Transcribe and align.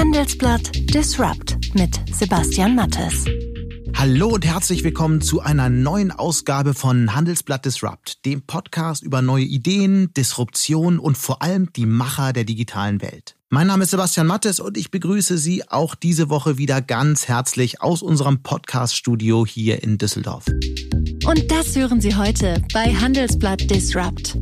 Handelsblatt 0.00 0.70
Disrupt 0.94 1.58
mit 1.74 2.00
Sebastian 2.10 2.74
Mattes. 2.74 3.26
Hallo 3.94 4.28
und 4.28 4.46
herzlich 4.46 4.82
willkommen 4.82 5.20
zu 5.20 5.42
einer 5.42 5.68
neuen 5.68 6.10
Ausgabe 6.10 6.72
von 6.72 7.14
Handelsblatt 7.14 7.66
Disrupt, 7.66 8.24
dem 8.24 8.40
Podcast 8.40 9.02
über 9.02 9.20
neue 9.20 9.44
Ideen, 9.44 10.10
Disruption 10.14 10.98
und 10.98 11.18
vor 11.18 11.42
allem 11.42 11.70
die 11.74 11.84
Macher 11.84 12.32
der 12.32 12.44
digitalen 12.44 13.02
Welt. 13.02 13.36
Mein 13.50 13.66
Name 13.66 13.84
ist 13.84 13.90
Sebastian 13.90 14.26
Mattes 14.26 14.58
und 14.58 14.78
ich 14.78 14.90
begrüße 14.90 15.36
Sie 15.36 15.68
auch 15.68 15.94
diese 15.94 16.30
Woche 16.30 16.56
wieder 16.56 16.80
ganz 16.80 17.28
herzlich 17.28 17.82
aus 17.82 18.00
unserem 18.00 18.42
Podcast-Studio 18.42 19.44
hier 19.44 19.82
in 19.82 19.98
Düsseldorf. 19.98 20.46
Und 21.26 21.50
das 21.50 21.76
hören 21.76 22.00
Sie 22.00 22.16
heute 22.16 22.64
bei 22.72 22.94
Handelsblatt 22.94 23.70
Disrupt. 23.70 24.38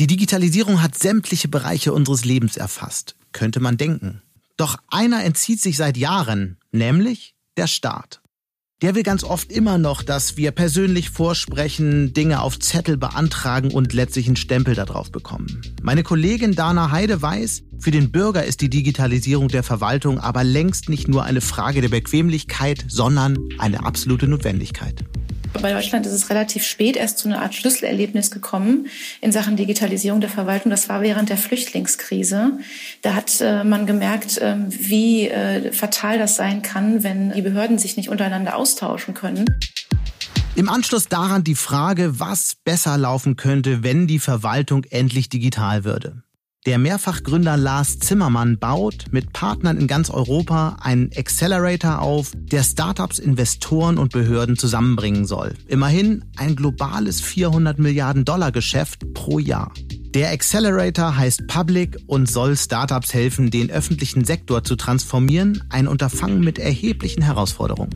Die 0.00 0.06
Digitalisierung 0.06 0.82
hat 0.82 0.98
sämtliche 0.98 1.48
Bereiche 1.48 1.94
unseres 1.94 2.26
Lebens 2.26 2.58
erfasst, 2.58 3.14
könnte 3.36 3.60
man 3.60 3.76
denken. 3.76 4.22
Doch 4.56 4.78
einer 4.88 5.22
entzieht 5.22 5.60
sich 5.60 5.76
seit 5.76 5.98
Jahren, 5.98 6.56
nämlich 6.72 7.34
der 7.58 7.66
Staat. 7.66 8.22
Der 8.82 8.94
will 8.94 9.02
ganz 9.02 9.24
oft 9.24 9.52
immer 9.52 9.78
noch, 9.78 10.02
dass 10.02 10.36
wir 10.36 10.50
persönlich 10.50 11.10
vorsprechen, 11.10 12.12
Dinge 12.12 12.40
auf 12.40 12.58
Zettel 12.58 12.96
beantragen 12.96 13.70
und 13.70 13.92
letztlich 13.92 14.26
einen 14.26 14.36
Stempel 14.36 14.74
darauf 14.74 15.10
bekommen. 15.10 15.62
Meine 15.82 16.02
Kollegin 16.02 16.54
Dana 16.54 16.90
Heide 16.90 17.20
weiß, 17.20 17.62
für 17.78 17.90
den 17.90 18.10
Bürger 18.10 18.44
ist 18.44 18.60
die 18.62 18.70
Digitalisierung 18.70 19.48
der 19.48 19.62
Verwaltung 19.62 20.18
aber 20.18 20.42
längst 20.42 20.88
nicht 20.88 21.08
nur 21.08 21.24
eine 21.24 21.40
Frage 21.40 21.80
der 21.82 21.88
Bequemlichkeit, 21.88 22.84
sondern 22.88 23.38
eine 23.58 23.84
absolute 23.84 24.28
Notwendigkeit. 24.28 25.04
Bei 25.62 25.72
Deutschland 25.72 26.06
ist 26.06 26.12
es 26.12 26.30
relativ 26.30 26.64
spät 26.64 26.96
erst 26.96 27.18
zu 27.18 27.28
einer 27.28 27.42
Art 27.42 27.54
Schlüsselerlebnis 27.54 28.30
gekommen 28.30 28.86
in 29.20 29.32
Sachen 29.32 29.56
Digitalisierung 29.56 30.20
der 30.20 30.30
Verwaltung. 30.30 30.70
Das 30.70 30.88
war 30.88 31.02
während 31.02 31.28
der 31.28 31.36
Flüchtlingskrise. 31.36 32.58
Da 33.02 33.14
hat 33.14 33.40
äh, 33.40 33.64
man 33.64 33.86
gemerkt, 33.86 34.38
äh, 34.38 34.56
wie 34.68 35.28
äh, 35.28 35.72
fatal 35.72 36.18
das 36.18 36.36
sein 36.36 36.62
kann, 36.62 37.02
wenn 37.02 37.32
die 37.32 37.42
Behörden 37.42 37.78
sich 37.78 37.96
nicht 37.96 38.08
untereinander 38.08 38.56
austauschen 38.56 39.14
können. 39.14 39.46
Im 40.54 40.68
Anschluss 40.68 41.08
daran 41.08 41.44
die 41.44 41.54
Frage, 41.54 42.18
was 42.18 42.56
besser 42.64 42.96
laufen 42.96 43.36
könnte, 43.36 43.82
wenn 43.82 44.06
die 44.06 44.18
Verwaltung 44.18 44.84
endlich 44.84 45.28
digital 45.28 45.84
würde. 45.84 46.22
Der 46.66 46.78
Mehrfachgründer 46.78 47.56
Lars 47.56 48.00
Zimmermann 48.00 48.58
baut 48.58 49.04
mit 49.12 49.32
Partnern 49.32 49.78
in 49.78 49.86
ganz 49.86 50.10
Europa 50.10 50.78
einen 50.80 51.12
Accelerator 51.16 52.02
auf, 52.02 52.32
der 52.34 52.64
Startups, 52.64 53.20
Investoren 53.20 53.98
und 53.98 54.12
Behörden 54.12 54.56
zusammenbringen 54.56 55.26
soll. 55.26 55.54
Immerhin 55.68 56.24
ein 56.34 56.56
globales 56.56 57.20
400 57.20 57.78
Milliarden 57.78 58.24
Dollar 58.24 58.50
Geschäft 58.50 59.14
pro 59.14 59.38
Jahr. 59.38 59.72
Der 60.12 60.32
Accelerator 60.32 61.16
heißt 61.16 61.46
Public 61.46 61.98
und 62.08 62.28
soll 62.28 62.56
Startups 62.56 63.14
helfen, 63.14 63.52
den 63.52 63.70
öffentlichen 63.70 64.24
Sektor 64.24 64.64
zu 64.64 64.74
transformieren, 64.74 65.62
ein 65.68 65.86
Unterfangen 65.86 66.40
mit 66.40 66.58
erheblichen 66.58 67.22
Herausforderungen. 67.22 67.94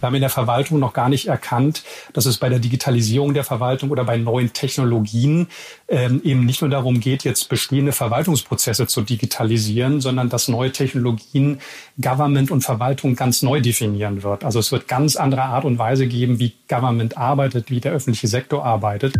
Wir 0.00 0.06
haben 0.06 0.14
in 0.14 0.20
der 0.20 0.30
Verwaltung 0.30 0.78
noch 0.78 0.92
gar 0.92 1.08
nicht 1.08 1.26
erkannt, 1.26 1.82
dass 2.12 2.26
es 2.26 2.36
bei 2.36 2.48
der 2.48 2.58
Digitalisierung 2.58 3.32
der 3.34 3.44
Verwaltung 3.44 3.90
oder 3.90 4.04
bei 4.04 4.16
neuen 4.16 4.52
Technologien 4.52 5.48
ähm, 5.88 6.20
eben 6.22 6.44
nicht 6.44 6.60
nur 6.60 6.70
darum 6.70 7.00
geht, 7.00 7.24
jetzt 7.24 7.48
bestehende 7.48 7.92
Verwaltungsprozesse 7.92 8.86
zu 8.86 9.02
digitalisieren, 9.02 10.00
sondern 10.00 10.28
dass 10.28 10.48
neue 10.48 10.72
Technologien 10.72 11.60
Government 12.00 12.50
und 12.50 12.62
Verwaltung 12.62 13.16
ganz 13.16 13.42
neu 13.42 13.60
definieren 13.60 14.22
wird. 14.22 14.44
Also 14.44 14.58
es 14.58 14.70
wird 14.70 14.86
ganz 14.86 15.16
andere 15.16 15.42
Art 15.42 15.64
und 15.64 15.78
Weise 15.78 16.06
geben, 16.06 16.38
wie 16.38 16.54
Government 16.68 17.16
arbeitet, 17.16 17.70
wie 17.70 17.80
der 17.80 17.92
öffentliche 17.92 18.28
Sektor 18.28 18.64
arbeitet. 18.64 19.14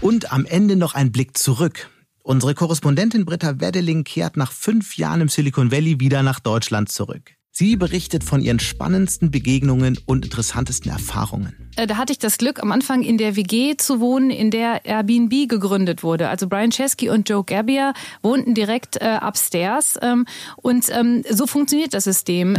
Und 0.00 0.32
am 0.32 0.46
Ende 0.46 0.76
noch 0.76 0.94
ein 0.94 1.12
Blick 1.12 1.36
zurück. 1.36 1.90
Unsere 2.22 2.54
Korrespondentin 2.54 3.24
Britta 3.24 3.60
Weddeling 3.60 4.04
kehrt 4.04 4.36
nach 4.36 4.52
fünf 4.52 4.96
Jahren 4.96 5.20
im 5.20 5.28
Silicon 5.28 5.72
Valley 5.72 6.00
wieder 6.00 6.22
nach 6.22 6.40
Deutschland 6.40 6.90
zurück. 6.90 7.36
Sie 7.56 7.76
berichtet 7.76 8.24
von 8.24 8.40
ihren 8.40 8.58
spannendsten 8.58 9.30
Begegnungen 9.30 9.96
und 10.06 10.24
interessantesten 10.24 10.90
Erfahrungen. 10.90 11.54
Äh, 11.76 11.86
da 11.86 11.96
hatte 11.96 12.12
ich 12.12 12.18
das 12.18 12.36
Glück, 12.36 12.60
am 12.60 12.72
Anfang 12.72 13.02
in 13.02 13.16
der 13.16 13.36
WG 13.36 13.76
zu 13.76 14.00
wohnen, 14.00 14.30
in 14.30 14.50
der 14.50 14.84
Airbnb 14.84 15.48
gegründet 15.48 16.02
wurde. 16.02 16.28
Also 16.28 16.48
Brian 16.48 16.70
Chesky 16.70 17.10
und 17.10 17.28
Joe 17.28 17.44
Gabbier 17.44 17.94
wohnten 18.22 18.54
direkt 18.54 18.96
äh, 18.96 19.20
upstairs. 19.22 19.96
Ähm, 20.02 20.26
und 20.56 20.86
ähm, 20.90 21.22
so 21.30 21.46
funktioniert 21.46 21.94
das 21.94 22.02
System. 22.02 22.56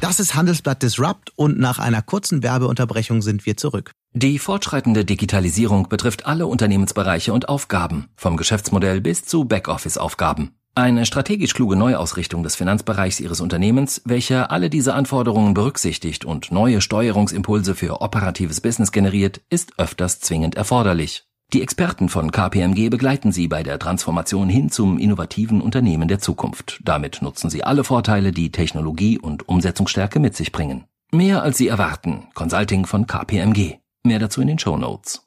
Das 0.00 0.20
ist 0.20 0.36
Handelsblatt 0.36 0.84
Disrupt 0.84 1.32
und 1.34 1.58
nach 1.58 1.80
einer 1.80 2.00
kurzen 2.00 2.44
Werbeunterbrechung 2.44 3.22
sind 3.22 3.44
wir 3.44 3.56
zurück. 3.56 3.90
Die 4.12 4.38
fortschreitende 4.38 5.04
Digitalisierung 5.04 5.88
betrifft 5.88 6.26
alle 6.26 6.46
Unternehmensbereiche 6.46 7.32
und 7.32 7.48
Aufgaben, 7.48 8.06
vom 8.14 8.36
Geschäftsmodell 8.36 9.00
bis 9.00 9.24
zu 9.24 9.46
Backoffice-Aufgaben. 9.46 10.52
Eine 10.76 11.04
strategisch 11.04 11.52
kluge 11.52 11.74
Neuausrichtung 11.74 12.44
des 12.44 12.54
Finanzbereichs 12.54 13.18
Ihres 13.18 13.40
Unternehmens, 13.40 14.02
welche 14.04 14.50
alle 14.50 14.70
diese 14.70 14.94
Anforderungen 14.94 15.52
berücksichtigt 15.52 16.24
und 16.24 16.52
neue 16.52 16.80
Steuerungsimpulse 16.80 17.74
für 17.74 18.00
operatives 18.00 18.60
Business 18.60 18.92
generiert, 18.92 19.40
ist 19.50 19.78
öfters 19.78 20.20
zwingend 20.20 20.54
erforderlich. 20.54 21.24
Die 21.52 21.62
Experten 21.62 22.08
von 22.08 22.30
KPMG 22.30 22.88
begleiten 22.88 23.32
Sie 23.32 23.48
bei 23.48 23.64
der 23.64 23.80
Transformation 23.80 24.48
hin 24.48 24.70
zum 24.70 24.98
innovativen 24.98 25.60
Unternehmen 25.60 26.06
der 26.06 26.20
Zukunft. 26.20 26.80
Damit 26.84 27.20
nutzen 27.22 27.50
Sie 27.50 27.64
alle 27.64 27.82
Vorteile, 27.82 28.30
die 28.30 28.52
Technologie 28.52 29.18
und 29.18 29.48
Umsetzungsstärke 29.48 30.20
mit 30.20 30.36
sich 30.36 30.52
bringen. 30.52 30.84
Mehr 31.10 31.42
als 31.42 31.58
Sie 31.58 31.66
erwarten. 31.66 32.28
Consulting 32.34 32.86
von 32.86 33.08
KPMG. 33.08 33.78
Mehr 34.04 34.20
dazu 34.20 34.40
in 34.40 34.46
den 34.46 34.60
Show 34.60 34.76
Notes. 34.76 35.26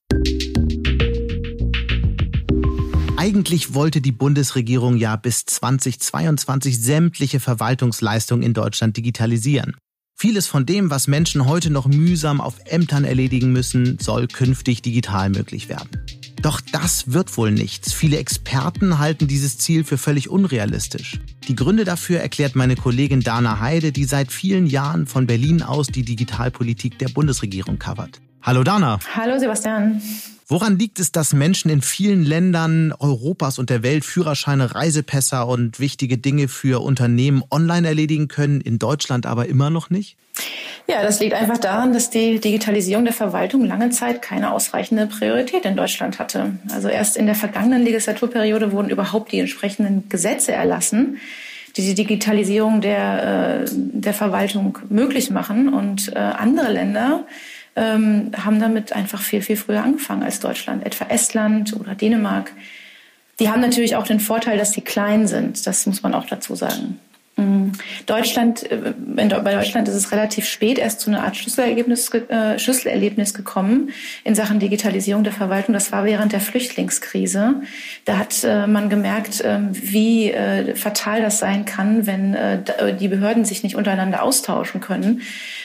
Eigentlich 3.23 3.73
wollte 3.73 4.01
die 4.01 4.11
Bundesregierung 4.11 4.97
ja 4.97 5.15
bis 5.15 5.45
2022 5.45 6.77
sämtliche 6.77 7.39
Verwaltungsleistungen 7.39 8.43
in 8.43 8.53
Deutschland 8.53 8.97
digitalisieren. 8.97 9.77
Vieles 10.13 10.47
von 10.47 10.65
dem, 10.65 10.89
was 10.89 11.07
Menschen 11.07 11.45
heute 11.45 11.69
noch 11.69 11.87
mühsam 11.87 12.41
auf 12.41 12.55
Ämtern 12.65 13.05
erledigen 13.05 13.53
müssen, 13.53 13.97
soll 13.97 14.27
künftig 14.27 14.81
digital 14.81 15.29
möglich 15.29 15.69
werden. 15.69 15.87
Doch 16.41 16.59
das 16.73 17.13
wird 17.13 17.37
wohl 17.37 17.51
nichts. 17.51 17.93
Viele 17.93 18.17
Experten 18.17 18.99
halten 18.99 19.29
dieses 19.29 19.57
Ziel 19.57 19.85
für 19.85 19.97
völlig 19.97 20.27
unrealistisch. 20.27 21.21
Die 21.47 21.55
Gründe 21.55 21.85
dafür 21.85 22.19
erklärt 22.19 22.57
meine 22.57 22.75
Kollegin 22.75 23.21
Dana 23.21 23.61
Heide, 23.61 23.93
die 23.93 24.03
seit 24.03 24.33
vielen 24.33 24.65
Jahren 24.65 25.07
von 25.07 25.27
Berlin 25.27 25.61
aus 25.61 25.87
die 25.87 26.03
Digitalpolitik 26.03 26.99
der 26.99 27.07
Bundesregierung 27.07 27.79
covert. 27.79 28.19
Hallo 28.41 28.65
Dana. 28.65 28.99
Hallo 29.15 29.39
Sebastian. 29.39 30.01
Woran 30.47 30.77
liegt 30.77 30.99
es, 30.99 31.11
dass 31.11 31.33
Menschen 31.33 31.69
in 31.69 31.81
vielen 31.81 32.23
Ländern 32.23 32.93
Europas 32.99 33.59
und 33.59 33.69
der 33.69 33.83
Welt 33.83 34.03
Führerscheine, 34.03 34.75
Reisepässe 34.75 35.45
und 35.45 35.79
wichtige 35.79 36.17
Dinge 36.17 36.47
für 36.47 36.81
Unternehmen 36.83 37.43
online 37.49 37.87
erledigen 37.87 38.27
können, 38.27 38.61
in 38.61 38.79
Deutschland 38.79 39.25
aber 39.25 39.47
immer 39.47 39.69
noch 39.69 39.89
nicht? 39.89 40.17
Ja, 40.87 41.01
das 41.01 41.19
liegt 41.19 41.33
einfach 41.33 41.59
daran, 41.59 41.93
dass 41.93 42.09
die 42.09 42.39
Digitalisierung 42.39 43.05
der 43.05 43.13
Verwaltung 43.13 43.63
lange 43.63 43.91
Zeit 43.91 44.21
keine 44.21 44.51
ausreichende 44.51 45.07
Priorität 45.07 45.63
in 45.65 45.77
Deutschland 45.77 46.19
hatte. 46.19 46.57
Also 46.71 46.89
erst 46.89 47.15
in 47.15 47.25
der 47.25 47.35
vergangenen 47.35 47.83
Legislaturperiode 47.83 48.71
wurden 48.73 48.89
überhaupt 48.89 49.31
die 49.31 49.39
entsprechenden 49.39 50.09
Gesetze 50.09 50.51
erlassen, 50.51 51.19
die 51.77 51.83
die 51.83 51.95
Digitalisierung 51.95 52.81
der, 52.81 53.61
äh, 53.63 53.69
der 53.71 54.13
Verwaltung 54.13 54.77
möglich 54.89 55.29
machen. 55.29 55.73
Und 55.73 56.11
äh, 56.13 56.19
andere 56.19 56.71
Länder 56.71 57.25
ähm, 57.75 58.31
haben 58.37 58.59
damit 58.59 58.93
einfach 58.93 59.21
viel, 59.21 59.41
viel 59.41 59.57
früher 59.57 59.83
angefangen 59.83 60.23
als 60.23 60.39
Deutschland. 60.39 60.85
Etwa 60.85 61.05
Estland 61.05 61.73
oder 61.73 61.95
Dänemark. 61.95 62.51
Die 63.39 63.49
haben 63.49 63.61
natürlich 63.61 63.95
auch 63.95 64.05
den 64.05 64.19
Vorteil, 64.19 64.57
dass 64.57 64.73
sie 64.73 64.81
klein 64.81 65.27
sind. 65.27 65.65
Das 65.65 65.85
muss 65.85 66.03
man 66.03 66.13
auch 66.13 66.25
dazu 66.25 66.55
sagen. 66.55 66.99
Mhm. 67.35 67.71
Deutschland, 68.05 68.71
äh, 68.71 68.93
bei 68.97 69.53
Deutschland 69.53 69.87
ist 69.87 69.95
es 69.95 70.11
relativ 70.11 70.45
spät 70.45 70.77
erst 70.77 70.99
zu 70.99 71.09
einer 71.09 71.23
Art 71.23 71.35
Schlüsselerlebnis, 71.35 72.13
äh, 72.13 72.59
Schlüsselerlebnis 72.59 73.33
gekommen 73.33 73.89
in 74.23 74.35
Sachen 74.35 74.59
Digitalisierung 74.59 75.23
der 75.23 75.33
Verwaltung. 75.33 75.73
Das 75.73 75.91
war 75.91 76.05
während 76.05 76.31
der 76.31 76.41
Flüchtlingskrise. 76.41 77.55
Da 78.05 78.17
hat 78.19 78.43
äh, 78.43 78.67
man 78.67 78.89
gemerkt, 78.89 79.41
äh, 79.41 79.59
wie 79.71 80.31
äh, 80.31 80.75
fatal 80.75 81.23
das 81.23 81.39
sein 81.39 81.65
kann, 81.65 82.05
wenn 82.05 82.35
äh, 82.35 82.59
die 82.99 83.07
Behörden 83.07 83.45
sich 83.45 83.63
nicht 83.63 83.75
untereinander 83.75 84.21
austauschen 84.23 84.81
können. 84.81 85.21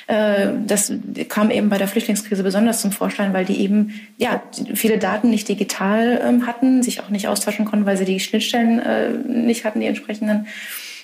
das 0.06 0.92
kam 1.28 1.50
eben 1.50 1.68
bei 1.68 1.76
der 1.76 1.88
Flüchtlingskrise 1.88 2.42
besonders 2.42 2.80
zum 2.80 2.92
Vorschein, 2.92 3.34
weil 3.34 3.44
die 3.44 3.60
eben 3.60 4.00
ja 4.16 4.42
viele 4.74 4.98
Daten 4.98 5.28
nicht 5.28 5.48
digital 5.48 6.20
ähm, 6.24 6.46
hatten, 6.46 6.82
sich 6.82 7.00
auch 7.00 7.10
nicht 7.10 7.28
austauschen 7.28 7.66
konnten, 7.66 7.84
weil 7.84 7.96
sie 7.96 8.06
die 8.06 8.20
Schnittstellen 8.20 9.44
nicht 9.44 9.64
hatten, 9.64 9.80
die 9.80 9.86
entsprechenden. 9.86 10.46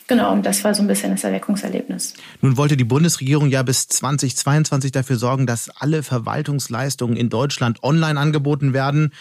Genau, 0.07 0.33
und 0.33 0.45
das 0.45 0.63
war 0.65 0.75
so 0.75 0.83
ein 0.83 0.87
bisschen 0.87 1.13
das 1.13 1.25
Erweckungserlebnis. 1.25 2.15
Nun 2.43 2.59
wollte 2.59 2.77
die 2.77 2.85
Bundesregierung 2.85 3.49
ja 3.49 3.63
bis 3.63 3.89
2022 3.89 4.93
dafür 4.93 5.17
sorgen, 5.17 5.47
dass 5.47 5.71
alle 5.71 6.03
Verwaltungsleistungen 6.03 7.17
in 7.17 7.31
Deutschland 7.31 7.83
online 7.83 8.21
angeboten 8.21 8.75
werden. 8.75 9.13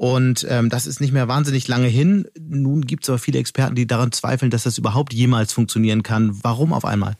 Und 0.00 0.46
ähm, 0.48 0.70
das 0.70 0.86
ist 0.86 1.02
nicht 1.02 1.12
mehr 1.12 1.28
wahnsinnig 1.28 1.68
lange 1.68 1.86
hin. 1.86 2.26
Nun 2.40 2.86
gibt 2.86 3.02
es 3.02 3.10
aber 3.10 3.18
viele 3.18 3.38
Experten, 3.38 3.74
die 3.74 3.86
daran 3.86 4.12
zweifeln, 4.12 4.50
dass 4.50 4.62
das 4.62 4.78
überhaupt 4.78 5.12
jemals 5.12 5.52
funktionieren 5.52 6.02
kann. 6.02 6.38
Warum 6.42 6.72
auf 6.72 6.86
einmal? 6.86 7.16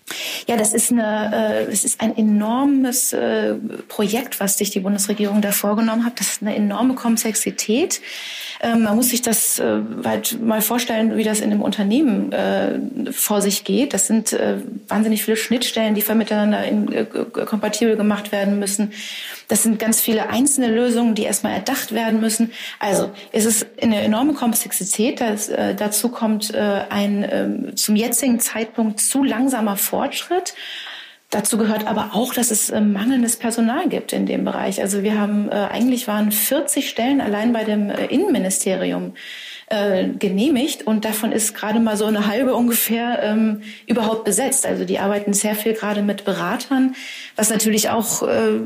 Ja, 0.49 0.57
das 0.57 0.73
ist, 0.73 0.91
eine, 0.91 1.67
äh, 1.67 1.71
es 1.71 1.85
ist 1.85 2.01
ein 2.01 2.17
enormes 2.17 3.13
äh, 3.13 3.57
Projekt, 3.89 4.41
was 4.41 4.57
sich 4.57 4.71
die 4.71 4.81
Bundesregierung 4.81 5.43
da 5.43 5.53
vorgenommen 5.53 6.07
hat. 6.07 6.21
Das 6.21 6.31
ist 6.31 6.41
eine 6.41 6.57
enorme 6.57 6.95
Komplexität. 6.95 8.01
Ähm, 8.63 8.85
man 8.85 8.97
muss 8.97 9.11
sich 9.11 9.21
das 9.21 9.59
äh, 9.59 9.81
halt 10.03 10.41
mal 10.43 10.63
vorstellen, 10.63 11.19
wie 11.19 11.25
das 11.25 11.41
in 11.41 11.51
einem 11.51 11.61
Unternehmen 11.61 12.33
äh, 12.33 12.79
vor 13.13 13.43
sich 13.43 13.65
geht. 13.65 13.93
Das 13.93 14.07
sind 14.07 14.33
äh, 14.33 14.57
wahnsinnig 14.89 15.23
viele 15.23 15.37
Schnittstellen, 15.37 15.95
die 15.95 16.15
miteinander 16.15 16.65
in, 16.65 16.91
äh, 16.91 17.05
kompatibel 17.05 17.99
gemacht 17.99 18.33
werden 18.33 18.59
müssen. 18.59 18.93
Das 19.51 19.65
sind 19.65 19.81
ganz 19.81 20.01
viele 20.01 20.29
einzelne 20.29 20.69
Lösungen, 20.69 21.17
die 21.17 21.25
erstmal 21.25 21.55
erdacht 21.55 21.93
werden 21.93 22.21
müssen. 22.21 22.53
Also 22.79 23.11
es 23.33 23.45
ist 23.45 23.67
eine 23.83 24.01
enorme 24.01 24.33
Komplexität. 24.33 25.21
Das, 25.21 25.49
äh, 25.49 25.75
dazu 25.75 26.09
kommt 26.09 26.55
äh, 26.55 26.83
ein 26.89 27.25
äh, 27.25 27.75
zum 27.75 27.97
jetzigen 27.97 28.39
Zeitpunkt 28.39 29.01
zu 29.01 29.25
langsamer 29.25 29.77
Fortschritt. 29.77 30.55
Dazu 31.31 31.59
gehört 31.59 31.89
aber 31.89 32.11
auch, 32.13 32.33
dass 32.33 32.53
es 32.53 32.71
äh, 32.71 32.81
mangelndes 32.81 33.37
Personal 33.37 33.89
gibt 33.89 34.13
in 34.13 34.25
dem 34.25 34.45
Bereich. 34.45 34.81
Also 34.81 35.03
wir 35.03 35.19
haben 35.19 35.49
äh, 35.49 35.55
eigentlich 35.55 36.07
waren 36.07 36.31
40 36.31 36.89
Stellen 36.89 37.21
allein 37.21 37.53
bei 37.53 37.65
dem 37.65 37.91
äh, 37.91 38.07
Innenministerium 38.07 39.15
äh, 39.71 40.09
genehmigt 40.09 40.87
und 40.87 41.05
davon 41.05 41.33
ist 41.33 41.55
gerade 41.55 41.81
mal 41.81 41.97
so 41.97 42.05
eine 42.05 42.27
halbe 42.27 42.55
ungefähr 42.55 43.23
ähm, 43.23 43.63
überhaupt 43.87 44.25
besetzt. 44.25 44.67
Also 44.67 44.85
die 44.85 44.99
arbeiten 44.99 45.33
sehr 45.33 45.55
viel 45.55 45.75
gerade 45.75 46.03
mit 46.03 46.25
Beratern, 46.25 46.95
was 47.37 47.51
natürlich 47.51 47.89
auch 47.89 48.23
äh, 48.23 48.59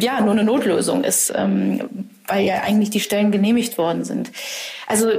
ja 0.00 0.20
nur 0.20 0.32
eine 0.32 0.44
Notlösung 0.44 1.04
ist, 1.04 1.32
ähm, 1.34 2.08
weil 2.26 2.44
ja 2.44 2.62
eigentlich 2.62 2.90
die 2.90 3.00
Stellen 3.00 3.30
genehmigt 3.30 3.78
worden 3.78 4.04
sind. 4.04 4.32
Also 4.86 5.12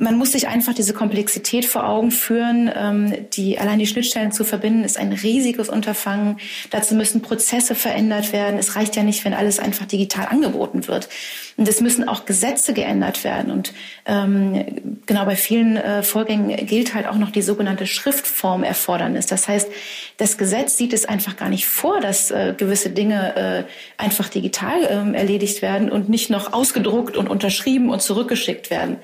man 0.00 0.16
muss 0.16 0.30
sich 0.30 0.46
einfach 0.46 0.74
diese 0.74 0.94
Komplexität 0.94 1.64
vor 1.64 1.88
Augen 1.88 2.12
führen. 2.12 2.70
Ähm, 2.74 3.26
die, 3.32 3.58
allein 3.58 3.80
die 3.80 3.86
Schnittstellen 3.86 4.30
zu 4.30 4.44
verbinden, 4.44 4.84
ist 4.84 4.96
ein 4.96 5.12
riesiges 5.12 5.68
Unterfangen. 5.68 6.38
Dazu 6.70 6.94
müssen 6.94 7.20
Prozesse 7.20 7.74
verändert 7.74 8.32
werden. 8.32 8.60
Es 8.60 8.76
reicht 8.76 8.94
ja 8.94 9.02
nicht, 9.02 9.24
wenn 9.24 9.34
alles 9.34 9.58
einfach 9.58 9.86
digital 9.86 10.26
angeboten 10.26 10.86
wird. 10.86 11.08
Und 11.56 11.68
es 11.68 11.80
müssen 11.80 12.08
auch 12.08 12.26
Gesetze 12.26 12.74
geändert 12.74 13.24
werden. 13.24 13.50
Und 13.50 13.72
ähm, 14.06 15.00
genau 15.06 15.24
bei 15.24 15.34
vielen 15.34 15.76
äh, 15.76 16.04
Vorgängen 16.04 16.64
gilt 16.64 16.94
halt 16.94 17.08
auch 17.08 17.18
noch 17.18 17.32
die 17.32 17.42
sogenannte 17.42 17.88
Schriftformerfordernis. 17.88 19.26
Das 19.26 19.48
heißt, 19.48 19.68
das 20.16 20.38
Gesetz 20.38 20.76
sieht 20.76 20.92
es 20.92 21.06
einfach 21.06 21.36
gar 21.36 21.48
nicht 21.48 21.66
vor, 21.66 22.00
dass 22.00 22.30
äh, 22.30 22.54
gewisse 22.56 22.90
Dinge 22.90 23.36
äh, 23.36 23.64
einfach 24.00 24.28
digital 24.28 24.84
äh, 24.84 25.18
erledigt 25.18 25.60
werden 25.60 25.90
und 25.90 26.08
nicht 26.08 26.30
noch 26.30 26.52
ausgedruckt 26.52 27.16
und 27.16 27.28
unterschrieben 27.28 27.90
und 27.90 28.00
zurückgeschickt 28.00 28.70
werden. 28.70 28.98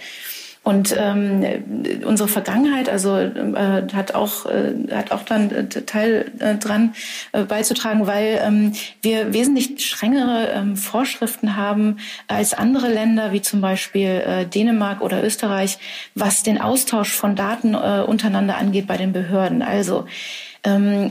Und 0.64 0.96
ähm, 0.98 1.44
unsere 2.06 2.26
Vergangenheit, 2.26 2.88
also 2.88 3.18
äh, 3.18 3.82
hat 3.92 4.14
auch 4.14 4.46
äh, 4.46 4.72
hat 4.92 5.12
auch 5.12 5.22
dann 5.22 5.50
äh, 5.50 5.68
Teil 5.68 6.32
äh, 6.38 6.54
dran 6.54 6.94
äh, 7.32 7.42
beizutragen, 7.42 8.06
weil 8.06 8.40
ähm, 8.42 8.72
wir 9.02 9.34
wesentlich 9.34 9.84
strengere 9.86 10.48
ähm, 10.54 10.76
Vorschriften 10.78 11.56
haben 11.56 11.98
als 12.28 12.54
andere 12.54 12.88
Länder, 12.88 13.32
wie 13.32 13.42
zum 13.42 13.60
Beispiel 13.60 14.22
äh, 14.26 14.46
Dänemark 14.46 15.02
oder 15.02 15.22
Österreich, 15.22 15.76
was 16.14 16.42
den 16.42 16.58
Austausch 16.58 17.12
von 17.12 17.36
Daten 17.36 17.74
äh, 17.74 18.02
untereinander 18.06 18.56
angeht 18.56 18.86
bei 18.86 18.96
den 18.96 19.12
Behörden. 19.12 19.60
Also 19.60 20.06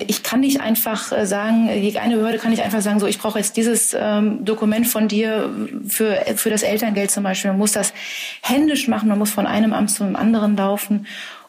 ich 0.08 0.24
kann 0.24 0.40
nicht 0.40 0.62
einfach 0.62 1.12
äh, 1.12 1.28
sagen, 1.28 1.70
eine 1.70 2.16
Behörde 2.16 2.40
kann 2.40 2.50
nicht 2.50 2.64
einfach 2.64 2.82
sagen, 2.82 3.00
so 3.00 3.06
ich 3.06 3.20
brauche 3.20 3.38
jetzt 3.38 3.56
dieses 3.56 3.96
ähm, 3.98 4.44
Dokument 4.44 4.88
von 4.88 5.08
dir 5.08 5.50
für, 5.88 6.18
für 6.36 6.50
das 6.50 6.64
Elterngeld 6.64 7.12
zum 7.12 7.24
Beispiel. 7.24 7.52
Man 7.52 7.60
muss 7.60 7.72
das 7.72 7.94
händisch 8.42 8.88
machen, 8.88 9.10
man 9.10 9.20
muss 9.20 9.30
von 9.30 9.46
einem 9.46 9.74
Amt 9.74 9.92
zum 9.92 10.16
anderen 10.16 10.58
laufen. 10.58 11.06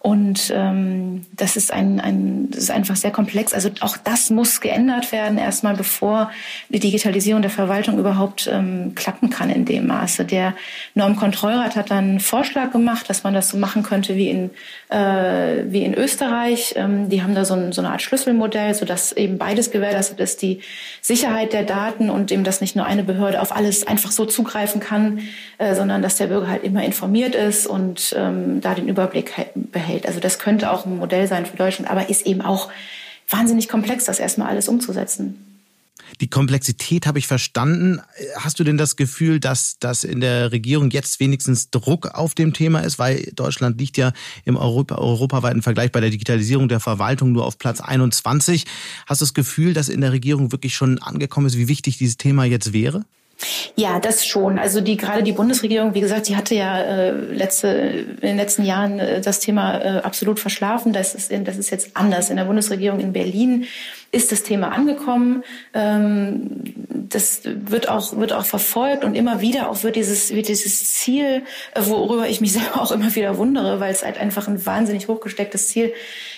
Und 0.07 0.53
ähm, 0.55 1.25
das 1.35 1.57
ist 1.57 1.73
ein, 1.73 1.99
ein 1.99 2.51
das 2.51 2.65
ist 2.65 2.71
einfach 2.71 2.95
sehr 2.95 3.11
komplex. 3.11 3.55
Also 3.55 3.71
auch 3.81 3.97
das 3.97 4.29
muss 4.29 4.61
geändert 4.61 5.13
werden, 5.13 5.39
erstmal 5.39 5.77
bevor 5.77 6.31
die 6.69 6.79
Digitalisierung 6.79 7.41
der 7.41 7.51
Verwaltung 7.51 7.99
überhaupt 7.99 8.47
ähm, 8.53 8.95
klappen 8.95 9.31
kann 9.31 9.49
in 9.49 9.65
dem 9.65 9.87
Maße. 9.87 10.27
Der 10.27 10.53
Normkontrollrat 10.93 11.75
hat 11.75 11.91
dann 11.91 12.05
einen 12.05 12.21
Vorschlag 12.21 12.71
gemacht, 12.71 13.09
dass 13.09 13.25
man 13.25 13.33
das 13.33 13.49
so 13.49 13.57
machen 13.57 13.83
könnte 13.83 14.15
wie 14.15 14.29
in, 14.29 14.51
äh, 14.91 15.65
wie 15.69 15.85
in 15.85 15.95
Österreich. 15.95 16.75
Ähm, 16.77 17.09
die 17.09 17.23
haben 17.23 17.35
da 17.35 17.47
so, 17.47 17.55
ein, 17.55 17.73
so 17.73 17.81
eine 17.81 17.89
Art 17.89 18.03
Schlüsselmodell, 18.03 18.75
sodass 18.75 19.13
eben 19.13 19.39
beides 19.39 19.71
gewährleistet 19.71 20.21
ist, 20.21 20.43
die 20.43 20.61
Sicherheit 21.01 21.55
der 21.55 21.63
Daten 21.63 22.11
und 22.11 22.31
eben, 22.31 22.45
dass 22.45 22.61
nicht 22.61 22.77
nur 22.77 22.85
eine 22.85 23.05
Behörde 23.05 23.41
auf 23.41 23.57
alles 23.57 23.87
einfach 23.87 24.11
so 24.11 24.27
zugreifen 24.27 24.83
kann, 24.83 25.21
äh, 25.57 25.75
sondern 25.75 26.03
dass 26.03 26.17
der 26.17 26.27
Bürger 26.27 26.49
halt 26.49 26.63
immer 26.63 26.85
informiert 26.85 27.35
ist 27.35 27.67
und 27.67 28.15
ähm, 28.19 28.61
da 28.61 28.75
den 28.75 28.87
Überblick 28.87 29.33
behält 29.55 29.94
hält. 29.95 30.07
Also 30.07 30.21
das 30.21 30.39
könnte 30.39 30.71
auch 30.71 30.85
ein 30.85 30.99
Modell 30.99 31.27
sein 31.27 31.47
für 31.47 31.57
Deutschland, 31.57 31.91
aber 31.91 32.11
ist 32.11 32.27
eben 32.27 32.43
auch 32.43 32.71
wahnsinnig 33.29 33.69
komplex, 33.69 34.05
das 34.05 34.19
erstmal 34.19 34.49
alles 34.49 34.69
umzusetzen. 34.69 35.55
Die 36.21 36.29
Komplexität 36.29 37.07
habe 37.07 37.19
ich 37.19 37.27
verstanden. 37.27 38.01
Hast 38.37 38.61
du 38.61 38.65
denn 38.65 38.77
das 38.77 38.97
Gefühl, 38.97 39.41
dass 39.41 39.79
das 39.81 40.05
in 40.05 40.21
der 40.21 40.53
Regierung 40.53 40.91
jetzt 40.91 41.19
wenigstens 41.19 41.71
Druck 41.71 42.07
auf 42.07 42.35
dem 42.35 42.53
Thema 42.53 42.81
ist? 42.81 42.99
Weil 42.99 43.33
Deutschland 43.35 43.81
liegt 43.81 43.97
ja 43.97 44.13
im 44.45 44.57
Europa, 44.57 44.97
europaweiten 44.97 45.63
Vergleich 45.63 45.91
bei 45.93 46.01
der 46.01 46.11
Digitalisierung 46.11 46.69
der 46.69 46.81
Verwaltung 46.81 47.33
nur 47.33 47.47
auf 47.47 47.59
Platz 47.59 47.81
21. 47.81 48.67
Hast 49.07 49.21
du 49.21 49.25
das 49.25 49.35
Gefühl, 49.35 49.73
dass 49.73 49.89
in 49.89 50.03
der 50.03 50.13
Regierung 50.13 50.53
wirklich 50.53 50.75
schon 50.75 50.99
angekommen 50.99 51.47
ist, 51.47 51.57
wie 51.57 51.69
wichtig 51.69 51.99
dieses 51.99 52.17
Thema 52.17 52.45
jetzt 52.45 52.73
wäre? 52.73 53.05
Ja, 53.77 54.01
das 54.01 54.27
schon. 54.27 54.59
Also 54.59 54.81
die 54.81 54.97
gerade 54.97 55.23
die 55.23 55.33
Bundesregierung, 55.33 55.95
wie 55.95 56.01
gesagt, 56.01 56.29
die 56.29 56.37
hatte 56.37 56.55
ja 56.55 56.79
äh, 56.81 57.11
letzte 57.11 57.69
in 57.69 58.21
den 58.21 58.37
letzten 58.37 58.65
Jahren 58.65 58.99
äh, 58.99 59.21
das 59.21 59.41
Thema 59.41 59.79
äh, 59.79 59.99
absolut 60.01 60.41
verschlafen. 60.41 60.93
Das 60.93 61.15
ist 61.15 61.33
das 61.45 61.57
ist 61.57 61.71
jetzt 61.71 61.91
anders. 61.95 62.31
In 62.31 62.37
der 62.37 62.45
Bundesregierung 62.45 63.01
in 63.01 63.13
Berlin 63.13 63.67
ist 64.15 64.33
das 64.33 64.43
Thema 64.43 64.73
angekommen. 64.73 65.43
Ähm, 65.75 66.51
das 66.89 67.43
wird 67.45 67.89
auch 67.89 68.17
wird 68.17 68.33
auch 68.33 68.45
verfolgt 68.45 69.05
und 69.05 69.15
immer 69.15 69.41
wieder 69.41 69.69
auch 69.69 69.83
wird 69.83 69.97
dieses 69.97 70.35
wird 70.35 70.49
dieses 70.49 70.95
Ziel, 70.95 71.43
äh, 71.75 71.81
worüber 71.85 72.29
ich 72.29 72.41
mich 72.41 72.53
selber 72.55 72.81
auch 72.81 72.93
immer 72.93 73.15
wieder 73.15 73.37
wundere, 73.39 73.81
weil 73.81 73.93
es 73.93 74.05
halt 74.05 74.19
einfach 74.19 74.49
ein 74.49 74.65
wahnsinnig 74.65 75.09
hochgestecktes 75.09 75.69
Ziel 75.69 75.93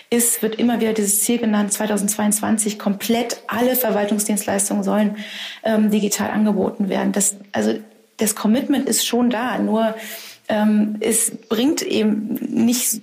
ist, 0.09 0.43
wird 0.43 0.57
immer 0.57 0.81
wieder 0.81 0.93
dieses 0.93 1.23
Ziel 1.23 1.39
genannt, 1.39 1.73
2022 1.73 2.79
komplett 2.79 3.41
alle 3.49 3.75
Verwaltungsdienstleistungen 3.75 4.85
sollen 4.85 5.17
ähm, 5.65 5.91
digital 5.91 6.31
angeboten 6.31 6.89
werden. 6.89 7.13
Das, 7.13 7.37
also 7.53 7.75
das 8.17 8.35
Commitment 8.35 8.89
ist 8.89 9.07
schon 9.07 9.31
da, 9.31 9.59
nur 9.59 9.95
ähm, 10.49 10.97
es 11.01 11.33
bringt 11.49 11.83
eben 11.83 12.35
nicht 12.35 13.03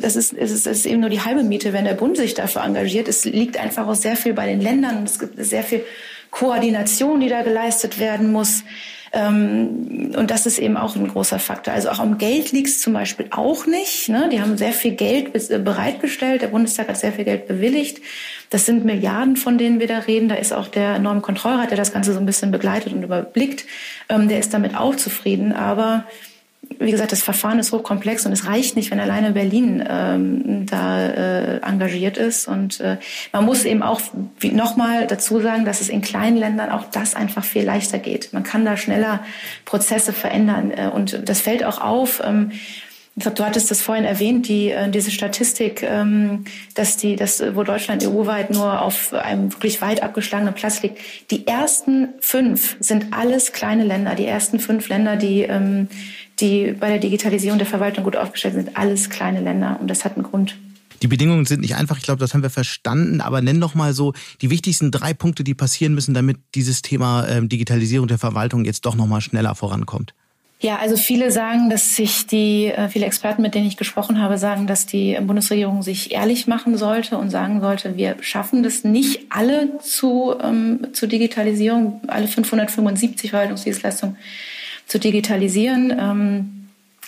das 0.00 0.16
ist, 0.16 0.32
es 0.32 0.50
ist, 0.50 0.66
ist 0.66 0.86
eben 0.86 1.00
nur 1.00 1.10
die 1.10 1.20
halbe 1.20 1.42
Miete, 1.42 1.72
wenn 1.72 1.84
der 1.84 1.94
Bund 1.94 2.16
sich 2.16 2.34
dafür 2.34 2.64
engagiert. 2.64 3.08
Es 3.08 3.24
liegt 3.24 3.58
einfach 3.58 3.86
auch 3.86 3.94
sehr 3.94 4.16
viel 4.16 4.34
bei 4.34 4.46
den 4.46 4.60
Ländern. 4.60 5.04
Es 5.04 5.18
gibt 5.18 5.42
sehr 5.44 5.62
viel 5.62 5.84
Koordination, 6.30 7.20
die 7.20 7.28
da 7.28 7.42
geleistet 7.42 7.98
werden 7.98 8.32
muss. 8.32 8.64
Ähm, 9.12 10.12
und 10.16 10.30
das 10.30 10.46
ist 10.46 10.58
eben 10.58 10.76
auch 10.76 10.94
ein 10.94 11.08
großer 11.08 11.38
Faktor. 11.38 11.72
Also 11.72 11.88
auch 11.88 11.98
am 11.98 12.18
Geld 12.18 12.52
liegt 12.52 12.68
es 12.68 12.80
zum 12.80 12.92
Beispiel 12.92 13.26
auch 13.30 13.66
nicht. 13.66 14.08
Ne? 14.08 14.28
Die 14.30 14.40
haben 14.40 14.58
sehr 14.58 14.72
viel 14.72 14.92
Geld 14.92 15.50
äh, 15.50 15.58
bereitgestellt. 15.58 16.42
Der 16.42 16.48
Bundestag 16.48 16.88
hat 16.88 16.98
sehr 16.98 17.12
viel 17.12 17.24
Geld 17.24 17.48
bewilligt. 17.48 18.02
Das 18.50 18.66
sind 18.66 18.84
Milliarden, 18.84 19.36
von 19.36 19.56
denen 19.56 19.80
wir 19.80 19.86
da 19.86 20.00
reden. 20.00 20.28
Da 20.28 20.34
ist 20.34 20.52
auch 20.52 20.68
der 20.68 20.98
Normkontrollrat, 20.98 21.70
der 21.70 21.78
das 21.78 21.92
Ganze 21.92 22.12
so 22.12 22.18
ein 22.18 22.26
bisschen 22.26 22.50
begleitet 22.50 22.92
und 22.92 23.02
überblickt. 23.02 23.64
Ähm, 24.08 24.28
der 24.28 24.38
ist 24.38 24.52
damit 24.52 24.76
auch 24.76 24.96
zufrieden. 24.96 25.52
Aber 25.52 26.04
wie 26.78 26.90
gesagt, 26.90 27.12
das 27.12 27.22
Verfahren 27.22 27.58
ist 27.58 27.72
hochkomplex 27.72 28.26
und 28.26 28.32
es 28.32 28.46
reicht 28.46 28.76
nicht, 28.76 28.90
wenn 28.90 29.00
alleine 29.00 29.32
Berlin 29.32 29.84
ähm, 29.88 30.66
da 30.66 31.06
äh, 31.06 31.60
engagiert 31.62 32.16
ist. 32.16 32.46
Und 32.46 32.80
äh, 32.80 32.98
man 33.32 33.44
muss 33.44 33.64
eben 33.64 33.82
auch 33.82 34.00
nochmal 34.42 35.06
dazu 35.06 35.40
sagen, 35.40 35.64
dass 35.64 35.80
es 35.80 35.88
in 35.88 36.00
kleinen 36.00 36.36
Ländern 36.36 36.70
auch 36.70 36.84
das 36.90 37.14
einfach 37.14 37.44
viel 37.44 37.64
leichter 37.64 37.98
geht. 37.98 38.32
Man 38.32 38.42
kann 38.42 38.64
da 38.64 38.76
schneller 38.76 39.24
Prozesse 39.64 40.12
verändern. 40.12 40.70
Äh, 40.70 40.88
und 40.88 41.28
das 41.28 41.40
fällt 41.40 41.64
auch 41.64 41.80
auf. 41.80 42.22
Ähm, 42.24 42.52
ich 43.16 43.22
glaube, 43.22 43.36
du 43.36 43.44
hattest 43.44 43.68
das 43.72 43.82
vorhin 43.82 44.04
erwähnt, 44.04 44.46
die, 44.46 44.70
äh, 44.70 44.88
diese 44.88 45.10
Statistik, 45.10 45.82
ähm, 45.82 46.44
dass 46.74 46.96
die, 46.96 47.16
dass, 47.16 47.42
wo 47.56 47.64
Deutschland 47.64 48.06
EU-weit 48.06 48.50
nur 48.50 48.80
auf 48.80 49.12
einem 49.12 49.52
wirklich 49.52 49.80
weit 49.82 50.04
abgeschlagenen 50.04 50.54
Platz 50.54 50.82
liegt. 50.82 50.98
Die 51.32 51.44
ersten 51.44 52.10
fünf 52.20 52.76
sind 52.78 53.06
alles 53.10 53.52
kleine 53.52 53.82
Länder. 53.82 54.14
Die 54.14 54.26
ersten 54.26 54.60
fünf 54.60 54.88
Länder, 54.88 55.16
die, 55.16 55.42
ähm, 55.42 55.88
die 56.40 56.72
bei 56.78 56.88
der 56.88 56.98
Digitalisierung 56.98 57.58
der 57.58 57.66
Verwaltung 57.66 58.04
gut 58.04 58.16
aufgestellt 58.16 58.54
sind, 58.54 58.76
alles 58.76 59.10
kleine 59.10 59.40
Länder. 59.40 59.78
Und 59.80 59.88
das 59.88 60.04
hat 60.04 60.14
einen 60.14 60.24
Grund. 60.24 60.56
Die 61.02 61.06
Bedingungen 61.06 61.46
sind 61.46 61.60
nicht 61.60 61.76
einfach, 61.76 61.96
ich 61.98 62.02
glaube, 62.02 62.18
das 62.20 62.34
haben 62.34 62.42
wir 62.42 62.50
verstanden, 62.50 63.20
aber 63.20 63.40
nenn 63.40 63.60
doch 63.60 63.74
mal 63.74 63.92
so 63.92 64.14
die 64.40 64.50
wichtigsten 64.50 64.90
drei 64.90 65.14
Punkte, 65.14 65.44
die 65.44 65.54
passieren 65.54 65.94
müssen, 65.94 66.12
damit 66.14 66.38
dieses 66.54 66.82
Thema 66.82 67.28
ähm, 67.28 67.48
Digitalisierung 67.48 68.08
der 68.08 68.18
Verwaltung 68.18 68.64
jetzt 68.64 68.84
doch 68.84 68.96
noch 68.96 69.06
mal 69.06 69.20
schneller 69.20 69.54
vorankommt. 69.54 70.14
Ja, 70.60 70.78
also 70.78 70.96
viele 70.96 71.30
sagen, 71.30 71.70
dass 71.70 71.94
sich 71.94 72.26
die, 72.26 72.66
äh, 72.66 72.88
viele 72.88 73.06
Experten, 73.06 73.42
mit 73.42 73.54
denen 73.54 73.68
ich 73.68 73.76
gesprochen 73.76 74.20
habe, 74.20 74.38
sagen, 74.38 74.66
dass 74.66 74.86
die 74.86 75.16
Bundesregierung 75.20 75.82
sich 75.82 76.10
ehrlich 76.10 76.48
machen 76.48 76.76
sollte 76.76 77.16
und 77.16 77.30
sagen 77.30 77.60
sollte, 77.60 77.96
wir 77.96 78.16
schaffen 78.22 78.64
das 78.64 78.82
nicht 78.82 79.26
alle 79.30 79.78
zu, 79.80 80.34
ähm, 80.42 80.88
zur 80.92 81.06
Digitalisierung, 81.06 82.00
alle 82.08 82.26
575 82.26 83.30
Verwaltungsdienstleistungen 83.30 84.16
zu 84.88 84.98
digitalisieren. 84.98 85.94
Ähm, 85.98 86.58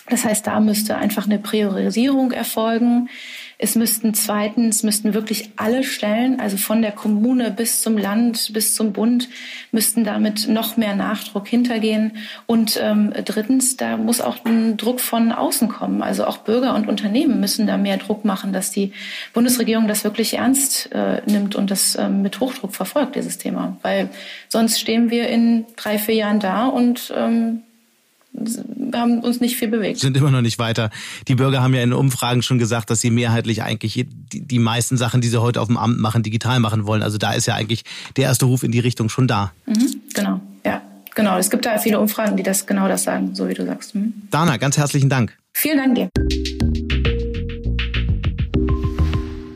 das 0.09 0.25
heißt, 0.25 0.47
da 0.47 0.59
müsste 0.59 0.97
einfach 0.97 1.25
eine 1.25 1.39
Priorisierung 1.39 2.31
erfolgen. 2.31 3.09
Es 3.57 3.75
müssten 3.75 4.15
zweitens, 4.15 4.81
müssten 4.81 5.13
wirklich 5.13 5.51
alle 5.55 5.83
Stellen, 5.83 6.39
also 6.39 6.57
von 6.57 6.81
der 6.81 6.91
Kommune 6.91 7.51
bis 7.51 7.81
zum 7.81 7.95
Land, 7.95 8.51
bis 8.53 8.73
zum 8.73 8.91
Bund, 8.91 9.29
müssten 9.71 10.03
damit 10.03 10.47
noch 10.47 10.77
mehr 10.77 10.95
Nachdruck 10.95 11.47
hintergehen. 11.47 12.17
Und 12.47 12.79
ähm, 12.81 13.13
drittens, 13.23 13.77
da 13.77 13.97
muss 13.97 14.19
auch 14.19 14.43
ein 14.45 14.77
Druck 14.77 14.99
von 14.99 15.31
außen 15.31 15.69
kommen. 15.69 16.01
Also 16.01 16.25
auch 16.25 16.39
Bürger 16.39 16.73
und 16.73 16.89
Unternehmen 16.89 17.39
müssen 17.39 17.67
da 17.67 17.77
mehr 17.77 17.97
Druck 17.97 18.25
machen, 18.25 18.51
dass 18.51 18.71
die 18.71 18.93
Bundesregierung 19.31 19.87
das 19.87 20.03
wirklich 20.03 20.33
ernst 20.33 20.91
äh, 20.91 21.21
nimmt 21.27 21.55
und 21.55 21.69
das 21.69 21.95
ähm, 21.95 22.23
mit 22.23 22.39
Hochdruck 22.39 22.73
verfolgt, 22.73 23.15
dieses 23.15 23.37
Thema. 23.37 23.77
Weil 23.83 24.09
sonst 24.49 24.79
stehen 24.79 25.11
wir 25.11 25.29
in 25.29 25.67
drei, 25.75 25.99
vier 25.99 26.15
Jahren 26.15 26.39
da 26.39 26.65
und 26.65 27.13
ähm, 27.15 27.61
haben 28.93 29.19
uns 29.19 29.39
nicht 29.39 29.57
viel 29.57 29.67
bewegt. 29.67 29.99
Sind 29.99 30.17
immer 30.17 30.31
noch 30.31 30.41
nicht 30.41 30.59
weiter. 30.59 30.89
Die 31.27 31.35
Bürger 31.35 31.61
haben 31.61 31.73
ja 31.73 31.81
in 31.81 31.93
Umfragen 31.93 32.41
schon 32.41 32.59
gesagt, 32.59 32.89
dass 32.89 33.01
sie 33.01 33.09
mehrheitlich 33.09 33.63
eigentlich 33.63 33.93
die, 33.93 34.41
die 34.41 34.59
meisten 34.59 34.97
Sachen, 34.97 35.21
die 35.21 35.27
sie 35.27 35.41
heute 35.41 35.61
auf 35.61 35.67
dem 35.67 35.77
Amt 35.77 35.99
machen, 35.99 36.23
digital 36.23 36.59
machen 36.59 36.85
wollen. 36.85 37.03
Also 37.03 37.17
da 37.17 37.33
ist 37.33 37.45
ja 37.45 37.55
eigentlich 37.55 37.83
der 38.17 38.25
erste 38.25 38.45
Ruf 38.45 38.63
in 38.63 38.71
die 38.71 38.79
Richtung 38.79 39.09
schon 39.09 39.27
da. 39.27 39.51
Mhm, 39.65 40.01
genau, 40.13 40.41
ja. 40.65 40.81
Genau, 41.13 41.37
es 41.37 41.49
gibt 41.49 41.65
da 41.65 41.77
viele 41.77 41.99
Umfragen, 41.99 42.37
die 42.37 42.43
das 42.43 42.65
genau 42.65 42.87
das 42.87 43.03
sagen, 43.03 43.35
so 43.35 43.49
wie 43.49 43.53
du 43.53 43.65
sagst. 43.65 43.95
Mhm. 43.95 44.13
Dana, 44.31 44.55
ganz 44.57 44.77
herzlichen 44.77 45.09
Dank. 45.09 45.37
Vielen 45.51 45.77
Dank 45.77 45.95
dir. 45.95 46.09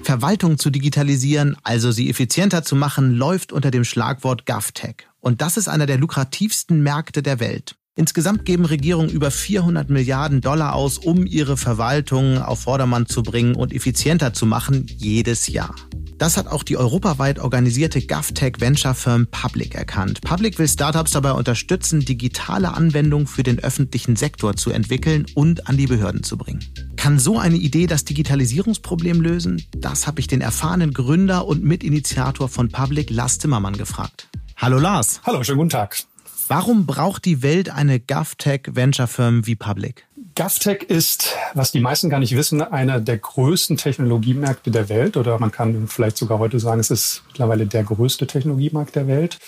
Verwaltung 0.04 0.58
zu 0.58 0.70
digitalisieren, 0.70 1.58
also 1.64 1.92
sie 1.92 2.10
effizienter 2.10 2.64
zu 2.64 2.76
machen, 2.76 3.16
läuft 3.16 3.52
unter 3.52 3.72
dem 3.72 3.86
Schlagwort 3.86 4.46
GovTech. 4.46 5.08
Und 5.20 5.42
das 5.42 5.58
ist 5.58 5.68
einer 5.68 5.86
der 5.86 5.98
lukrativsten 5.98 6.84
Märkte 6.84 7.24
der 7.24 7.40
Welt. 7.40 7.76
Insgesamt 7.98 8.44
geben 8.44 8.66
Regierungen 8.66 9.10
über 9.10 9.32
400 9.32 9.90
Milliarden 9.90 10.42
Dollar 10.42 10.76
aus, 10.76 10.98
um 10.98 11.26
ihre 11.26 11.56
Verwaltung 11.56 12.40
auf 12.40 12.64
Vordermann 12.64 13.06
zu 13.06 13.24
bringen 13.24 13.56
und 13.56 13.72
effizienter 13.72 14.34
zu 14.34 14.46
machen, 14.46 14.86
jedes 14.98 15.48
Jahr. 15.48 15.74
Das 16.18 16.36
hat 16.36 16.48
auch 16.48 16.64
die 16.64 16.76
europaweit 16.76 17.40
organisierte 17.40 18.02
GovTech 18.02 18.56
Venture 18.60 18.96
Firm 18.96 19.28
Public 19.28 19.76
erkannt. 19.76 20.20
Public 20.22 20.60
will 20.60 20.68
Startups 20.68 21.12
dabei 21.12 21.32
unterstützen, 21.32 22.02
digitale 22.02 22.74
Anwendungen 22.74 23.28
für 23.28 23.44
den 23.44 23.60
öffentlichen 23.60 24.18
Sektor 24.18 24.58
zu 24.58 24.72
entwickeln 24.72 25.26
und 25.34 25.70
an 25.70 25.78
die 25.78 25.88
Behörden 25.88 26.24
zu 26.24 26.38
bringen. 26.38 26.66
Kann 26.98 27.18
so 27.18 27.40
eine 27.40 27.56
Idee 27.56 27.88
das 27.88 28.04
Digitalisierungsproblem 28.04 29.22
lösen? 29.22 29.64
Das 29.78 30.06
habe 30.06 30.20
ich 30.20 30.28
den 30.28 30.42
erfahrenen 30.42 30.94
Gründer 30.94 31.48
und 31.48 31.64
Mitinitiator 31.64 32.50
von 32.50 32.70
Public, 32.70 33.10
Lars 33.10 33.40
Zimmermann, 33.40 33.78
gefragt. 33.78 34.28
Hallo 34.58 34.80
Lars. 34.80 35.22
Hallo, 35.26 35.44
schönen 35.44 35.60
guten 35.60 35.70
Tag. 35.70 36.06
Warum 36.48 36.86
braucht 36.86 37.26
die 37.26 37.42
Welt 37.42 37.70
eine 37.72 38.00
GovTech-Venture-Firm 38.00 39.48
wie 39.48 39.56
Public? 39.56 40.06
GovTech 40.36 40.84
ist, 40.84 41.36
was 41.56 41.72
die 41.72 41.80
meisten 41.80 42.12
gar 42.12 42.20
nicht 42.20 42.36
wissen, 42.36 42.62
einer 42.62 43.00
der 43.00 43.18
größten 43.18 43.78
Technologiemärkte 43.78 44.70
der 44.70 44.88
Welt. 44.90 45.18
Oder 45.18 45.40
man 45.40 45.52
kann 45.52 45.88
vielleicht 45.88 46.18
sogar 46.18 46.38
heute 46.38 46.60
sagen, 46.60 46.80
es 46.80 46.92
ist 46.92 47.24
mittlerweile 47.28 47.66
der 47.66 47.84
größte 47.84 48.28
Technologiemarkt 48.28 48.96
der 48.96 49.08
Welt. 49.08 49.40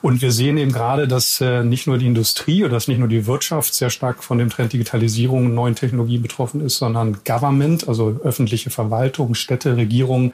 Und 0.00 0.22
wir 0.22 0.32
sehen 0.32 0.56
eben 0.56 0.72
gerade, 0.72 1.06
dass 1.06 1.42
äh, 1.42 1.62
nicht 1.62 1.86
nur 1.86 1.98
die 1.98 2.06
Industrie 2.06 2.64
oder 2.64 2.72
dass 2.72 2.88
nicht 2.88 3.00
nur 3.00 3.08
die 3.08 3.26
Wirtschaft 3.26 3.74
sehr 3.74 3.90
stark 3.90 4.24
von 4.24 4.38
dem 4.38 4.48
Trend 4.48 4.72
Digitalisierung 4.72 5.44
und 5.44 5.54
neuen 5.54 5.74
Technologien 5.74 6.22
betroffen 6.22 6.62
ist, 6.62 6.78
sondern 6.78 7.18
Government, 7.26 7.86
also 7.86 8.18
öffentliche 8.24 8.70
Verwaltung, 8.70 9.34
Städte, 9.34 9.76
Regierungen, 9.76 10.32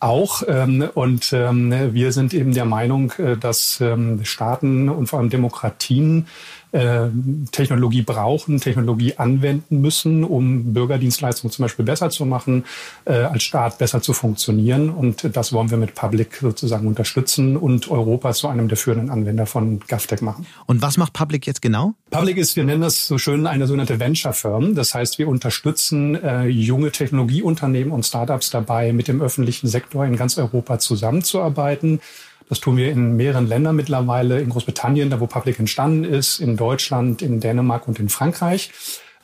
auch. 0.00 0.42
Ähm, 0.46 0.88
und 0.94 1.32
ähm, 1.32 1.94
wir 1.94 2.12
sind 2.12 2.34
eben 2.34 2.52
der 2.52 2.64
Meinung, 2.64 3.12
äh, 3.18 3.36
dass 3.36 3.80
ähm, 3.80 4.24
Staaten 4.24 4.88
und 4.88 5.06
vor 5.06 5.18
allem 5.18 5.30
Demokratien 5.30 6.26
äh, 6.72 7.08
Technologie 7.52 8.02
brauchen, 8.02 8.60
Technologie 8.60 9.14
anwenden 9.16 9.80
müssen, 9.80 10.24
um 10.24 10.72
Bürgerdienstleistungen 10.74 11.52
zum 11.52 11.64
Beispiel 11.64 11.84
besser 11.84 12.10
zu 12.10 12.24
machen, 12.24 12.64
äh, 13.04 13.12
als 13.12 13.42
Staat 13.42 13.78
besser 13.78 14.02
zu 14.02 14.12
funktionieren. 14.12 14.90
Und 14.90 15.36
das 15.36 15.52
wollen 15.52 15.70
wir 15.70 15.78
mit 15.78 15.94
Public 15.94 16.36
sozusagen 16.40 16.86
unterstützen 16.86 17.56
und 17.56 17.90
Europa 17.90 18.32
zu 18.32 18.48
einem 18.48 18.68
der 18.68 18.76
führenden 18.76 19.10
Anwender 19.10 19.46
von 19.46 19.80
GovTech 19.80 20.20
machen. 20.22 20.46
Und 20.66 20.82
was 20.82 20.96
macht 20.96 21.12
Public 21.12 21.46
jetzt 21.46 21.62
genau? 21.62 21.94
Public 22.10 22.36
ist, 22.36 22.56
wir 22.56 22.64
nennen 22.64 22.82
das 22.82 23.06
so 23.06 23.18
schön, 23.18 23.46
eine 23.46 23.66
sogenannte 23.66 23.98
Venture 24.00 24.32
Firm. 24.32 24.74
Das 24.74 24.94
heißt, 24.94 25.18
wir 25.18 25.28
unterstützen 25.28 26.14
äh, 26.22 26.46
junge 26.46 26.90
Technologieunternehmen 26.90 27.92
und 27.92 28.04
Startups 28.04 28.50
dabei, 28.50 28.92
mit 28.92 29.08
dem 29.08 29.20
öffentlichen 29.20 29.68
Sektor 29.68 30.04
in 30.04 30.16
ganz 30.16 30.38
Europa 30.38 30.78
zusammenzuarbeiten 30.78 32.00
das 32.48 32.60
tun 32.60 32.76
wir 32.76 32.90
in 32.90 33.16
mehreren 33.16 33.46
Ländern 33.46 33.76
mittlerweile, 33.76 34.40
in 34.40 34.50
Großbritannien, 34.50 35.10
da 35.10 35.20
wo 35.20 35.26
Public 35.26 35.58
entstanden 35.58 36.04
ist, 36.04 36.38
in 36.38 36.56
Deutschland, 36.56 37.22
in 37.22 37.40
Dänemark 37.40 37.88
und 37.88 37.98
in 37.98 38.08
Frankreich. 38.08 38.70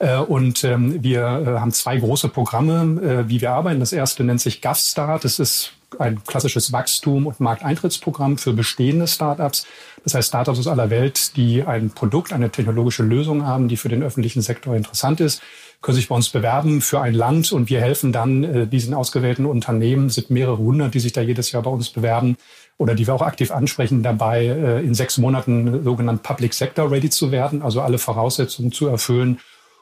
Äh, 0.03 0.17
und 0.17 0.65
ähm, 0.65 1.03
wir 1.03 1.21
äh, 1.21 1.61
haben 1.61 1.71
zwei 1.71 1.97
große 1.97 2.29
Programme, 2.29 3.01
äh, 3.01 3.29
wie 3.29 3.41
wir 3.41 3.53
arbeiten. 3.53 3.79
Das 3.79 3.93
erste 3.93 4.25
nennt 4.25 4.41
sich 4.41 4.61
GovStart. 4.61 5.25
Das 5.25 5.39
ist 5.39 5.73
ein 5.99 6.25
klassisches 6.25 6.73
Wachstum- 6.73 7.27
und 7.27 7.39
Markteintrittsprogramm 7.39 8.37
für 8.37 8.53
bestehende 8.53 9.07
Startups. 9.07 9.67
Das 10.03 10.15
heißt 10.15 10.29
Startups 10.29 10.59
aus 10.59 10.67
aller 10.67 10.91
Welt, 10.91 11.37
die 11.37 11.63
ein 11.63 11.91
Produkt, 11.91 12.33
eine 12.33 12.51
technologische 12.51 13.05
Lösung 13.05 13.47
haben, 13.47 13.69
die 13.69 13.77
für 13.77 13.89
den 13.89 14.03
öffentlichen 14.03 14.43
Sektor 14.43 14.75
interessant 14.75 15.21
ist, 15.21 15.43
können 15.83 15.97
sich 15.97 16.09
bei 16.09 16.15
uns 16.15 16.31
bewerben 16.31 16.81
für 16.81 17.01
ein 17.01 17.15
Land 17.15 17.53
und 17.53 17.69
wir 17.69 17.81
helfen 17.81 18.11
dann 18.13 18.71
diesen 18.71 18.95
ausgewählten 18.95 19.45
Unternehmen, 19.45 20.11
sind 20.11 20.31
mehrere 20.31 20.57
hundert, 20.57 20.95
die 20.95 21.01
sich 21.01 21.13
da 21.13 21.21
jedes 21.21 21.53
Jahr 21.53 21.63
bei 21.63 21.71
uns 21.71 21.91
bewerben, 21.91 22.37
oder 22.83 22.97
die 22.97 23.07
wir 23.07 23.15
auch 23.15 23.23
aktiv 23.23 23.53
ansprechen, 23.53 24.03
dabei 24.03 24.45
äh, 24.45 24.85
in 24.85 24.93
sechs 24.93 25.17
Monaten 25.17 25.85
sogenannt 25.85 26.25
Public 26.25 26.53
Sector 26.53 26.91
Ready 26.91 27.11
zu 27.11 27.31
werden, 27.31 27.63
also 27.63 27.81
alle 27.81 27.99
Voraussetzungen 27.99 28.73
zu 28.73 28.89
erfüllen, 28.89 29.39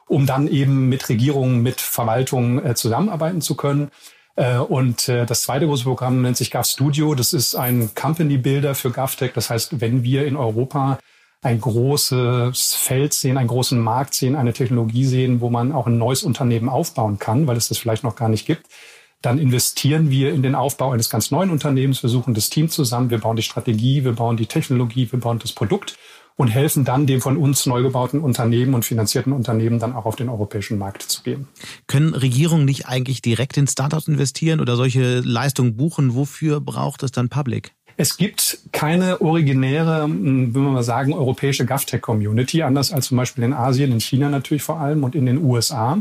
um 0.06 0.26
dann 0.26 0.46
eben 0.46 0.90
mit 0.90 1.08
Regierungen, 1.08 1.62
mit 1.62 1.80
Verwaltungen 1.80 2.62
äh, 2.62 2.74
zusammenarbeiten 2.74 3.40
zu 3.40 3.54
können. 3.54 3.90
Äh, 4.36 4.58
und 4.58 5.08
das 5.08 5.40
zweite 5.40 5.66
große 5.66 5.84
Programm 5.84 6.20
nennt 6.20 6.36
sich 6.36 6.50
GovStudio. 6.50 7.14
Das 7.14 7.32
ist 7.32 7.54
ein 7.54 7.94
Company 7.94 8.36
Builder 8.36 8.74
für 8.74 8.90
GovTech. 8.90 9.32
Das 9.32 9.48
heißt, 9.48 9.80
wenn 9.80 10.02
wir 10.02 10.26
in 10.26 10.36
Europa 10.36 10.98
ein 11.40 11.58
großes 11.58 12.74
Feld 12.74 13.14
sehen, 13.14 13.38
einen 13.38 13.48
großen 13.48 13.80
Markt 13.80 14.12
sehen, 14.12 14.36
eine 14.36 14.52
Technologie 14.52 15.06
sehen, 15.06 15.40
wo 15.40 15.48
man 15.48 15.72
auch 15.72 15.86
ein 15.86 15.96
neues 15.96 16.22
Unternehmen 16.22 16.68
aufbauen 16.68 17.18
kann, 17.18 17.46
weil 17.46 17.56
es 17.56 17.68
das 17.68 17.78
vielleicht 17.78 18.04
noch 18.04 18.14
gar 18.14 18.28
nicht 18.28 18.44
gibt, 18.44 18.66
dann 19.22 19.38
investieren 19.38 20.10
wir 20.10 20.32
in 20.32 20.42
den 20.42 20.54
Aufbau 20.54 20.92
eines 20.92 21.10
ganz 21.10 21.30
neuen 21.30 21.50
Unternehmens. 21.50 22.02
Wir 22.02 22.10
suchen 22.10 22.34
das 22.34 22.50
Team 22.50 22.68
zusammen, 22.68 23.10
wir 23.10 23.18
bauen 23.18 23.36
die 23.36 23.42
Strategie, 23.42 24.04
wir 24.04 24.12
bauen 24.12 24.36
die 24.36 24.46
Technologie, 24.46 25.10
wir 25.10 25.20
bauen 25.20 25.38
das 25.38 25.52
Produkt 25.52 25.98
und 26.36 26.48
helfen 26.48 26.86
dann 26.86 27.06
dem 27.06 27.20
von 27.20 27.36
uns 27.36 27.66
neu 27.66 27.82
gebauten 27.82 28.20
Unternehmen 28.20 28.72
und 28.72 28.84
finanzierten 28.84 29.34
Unternehmen 29.34 29.78
dann 29.78 29.94
auch 29.94 30.06
auf 30.06 30.16
den 30.16 30.30
europäischen 30.30 30.78
Markt 30.78 31.02
zu 31.02 31.22
gehen. 31.22 31.48
Können 31.86 32.14
Regierungen 32.14 32.64
nicht 32.64 32.86
eigentlich 32.86 33.20
direkt 33.20 33.58
in 33.58 33.66
Startups 33.66 34.08
investieren 34.08 34.60
oder 34.60 34.76
solche 34.76 35.20
Leistungen 35.20 35.76
buchen? 35.76 36.14
Wofür 36.14 36.60
braucht 36.60 37.02
es 37.02 37.12
dann 37.12 37.28
Public? 37.28 37.72
Es 37.98 38.16
gibt 38.16 38.60
keine 38.72 39.20
originäre, 39.20 40.04
hm, 40.04 40.54
würde 40.54 40.64
man 40.64 40.72
mal 40.72 40.82
sagen, 40.82 41.12
europäische 41.12 41.66
GovTech-Community, 41.66 42.62
anders 42.62 42.92
als 42.92 43.08
zum 43.08 43.18
Beispiel 43.18 43.44
in 43.44 43.52
Asien, 43.52 43.92
in 43.92 44.00
China 44.00 44.30
natürlich 44.30 44.62
vor 44.62 44.80
allem 44.80 45.04
und 45.04 45.14
in 45.14 45.26
den 45.26 45.44
USA. 45.44 45.98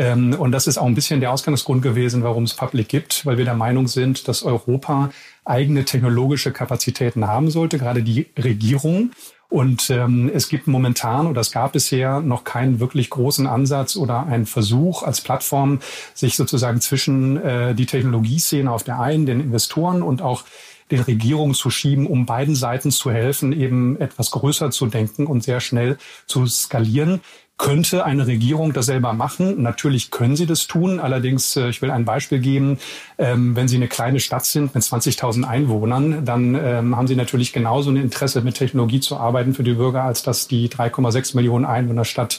Ähm, 0.00 0.32
und 0.32 0.52
das 0.52 0.66
ist 0.66 0.78
auch 0.78 0.86
ein 0.86 0.94
bisschen 0.94 1.20
der 1.20 1.30
Ausgangsgrund 1.30 1.82
gewesen, 1.82 2.22
warum 2.22 2.44
es 2.44 2.54
Public 2.54 2.88
gibt, 2.88 3.26
weil 3.26 3.36
wir 3.36 3.44
der 3.44 3.54
Meinung 3.54 3.86
sind, 3.86 4.28
dass 4.28 4.42
Europa 4.42 5.10
eigene 5.44 5.84
technologische 5.84 6.52
Kapazitäten 6.52 7.26
haben 7.26 7.50
sollte, 7.50 7.76
gerade 7.76 8.02
die 8.02 8.26
Regierung. 8.38 9.10
Und 9.50 9.90
ähm, 9.90 10.30
es 10.32 10.48
gibt 10.48 10.68
momentan 10.68 11.26
oder 11.26 11.42
es 11.42 11.50
gab 11.50 11.72
bisher 11.72 12.20
noch 12.20 12.44
keinen 12.44 12.80
wirklich 12.80 13.10
großen 13.10 13.46
Ansatz 13.46 13.96
oder 13.96 14.26
einen 14.26 14.46
Versuch 14.46 15.02
als 15.02 15.20
Plattform, 15.20 15.80
sich 16.14 16.34
sozusagen 16.36 16.80
zwischen 16.80 17.36
äh, 17.36 17.74
die 17.74 17.86
Technologieszene 17.86 18.70
auf 18.70 18.84
der 18.84 19.00
einen, 19.00 19.26
den 19.26 19.40
Investoren 19.40 20.02
und 20.02 20.22
auch 20.22 20.44
den 20.90 21.00
Regierungen 21.00 21.54
zu 21.54 21.68
schieben, 21.68 22.06
um 22.06 22.26
beiden 22.26 22.54
Seiten 22.54 22.90
zu 22.90 23.10
helfen, 23.10 23.52
eben 23.52 24.00
etwas 24.00 24.30
größer 24.30 24.70
zu 24.70 24.86
denken 24.86 25.26
und 25.26 25.42
sehr 25.42 25.60
schnell 25.60 25.98
zu 26.26 26.46
skalieren. 26.46 27.20
Könnte 27.60 28.06
eine 28.06 28.26
Regierung 28.26 28.72
das 28.72 28.86
selber 28.86 29.12
machen? 29.12 29.60
Natürlich 29.60 30.10
können 30.10 30.34
sie 30.34 30.46
das 30.46 30.66
tun. 30.66 30.98
Allerdings, 30.98 31.56
äh, 31.56 31.68
ich 31.68 31.82
will 31.82 31.90
ein 31.90 32.06
Beispiel 32.06 32.38
geben. 32.38 32.78
Ähm, 33.18 33.54
wenn 33.54 33.68
Sie 33.68 33.76
eine 33.76 33.86
kleine 33.86 34.18
Stadt 34.18 34.46
sind 34.46 34.74
mit 34.74 34.82
20.000 34.82 35.44
Einwohnern, 35.44 36.24
dann 36.24 36.54
ähm, 36.54 36.96
haben 36.96 37.06
Sie 37.06 37.16
natürlich 37.16 37.52
genauso 37.52 37.90
ein 37.90 37.96
Interesse, 37.96 38.40
mit 38.40 38.54
Technologie 38.54 39.00
zu 39.00 39.18
arbeiten 39.18 39.52
für 39.52 39.62
die 39.62 39.74
Bürger, 39.74 40.04
als 40.04 40.22
dass 40.22 40.48
die 40.48 40.70
3,6 40.70 41.36
Millionen 41.36 41.66
Einwohnerstadt 41.66 42.38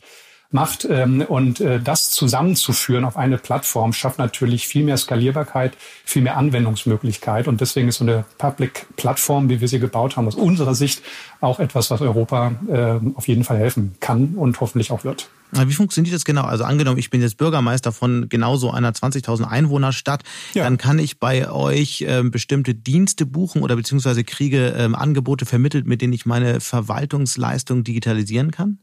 macht. 0.54 0.86
Ähm, 0.90 1.22
und 1.22 1.60
äh, 1.60 1.80
das 1.80 2.12
zusammenzuführen 2.12 3.06
auf 3.06 3.18
eine 3.18 3.38
Plattform 3.38 3.94
schafft 3.94 4.20
natürlich 4.20 4.68
viel 4.68 4.84
mehr 4.84 4.98
Skalierbarkeit, 4.98 5.74
viel 6.06 6.22
mehr 6.22 6.38
Anwendungsmöglichkeit. 6.38 7.48
Und 7.48 7.62
deswegen 7.62 7.88
ist 7.88 7.98
so 7.98 8.06
eine 8.06 8.26
Public-Plattform, 8.38 9.50
wie 9.50 9.62
wir 9.62 9.68
sie 9.68 9.80
gebaut 9.80 10.18
haben, 10.18 10.28
aus 10.28 10.36
unserer 10.36 10.76
Sicht 10.76 11.02
auch 11.40 11.60
etwas, 11.60 11.90
was 11.92 12.02
Europa 12.02 12.54
äh, 12.70 13.00
auf 13.16 13.28
jeden 13.28 13.44
Fall 13.44 13.58
helfen 13.58 13.96
kann 14.00 14.36
und 14.36 14.60
hoffentlich 14.60 14.92
auch 14.92 15.04
wird. 15.04 15.30
Wie 15.54 15.74
funktioniert 15.74 16.16
das 16.16 16.24
genau? 16.24 16.44
Also 16.44 16.64
angenommen, 16.64 16.98
ich 16.98 17.10
bin 17.10 17.22
jetzt 17.22 17.36
Bürgermeister 17.36 17.92
von 17.92 18.30
genau 18.30 18.56
so 18.56 18.72
einer 18.72 18.92
20.000 18.92 19.44
Einwohnerstadt, 19.44 20.24
ja. 20.54 20.64
dann 20.64 20.78
kann 20.78 20.98
ich 20.98 21.20
bei 21.20 21.52
euch 21.52 22.02
äh, 22.02 22.24
bestimmte 22.24 22.74
Dienste 22.74 23.26
buchen 23.26 23.62
oder 23.62 23.76
beziehungsweise 23.76 24.24
kriege 24.24 24.74
ähm, 24.78 24.96
Angebote 24.96 25.46
vermittelt, 25.46 25.88
mit 25.88 26.02
denen 26.02 26.14
ich 26.14 26.26
meine 26.26 26.62
Verwaltungsleistung 26.62 27.84
digitalisieren 27.84 28.52
kann? 28.52 28.80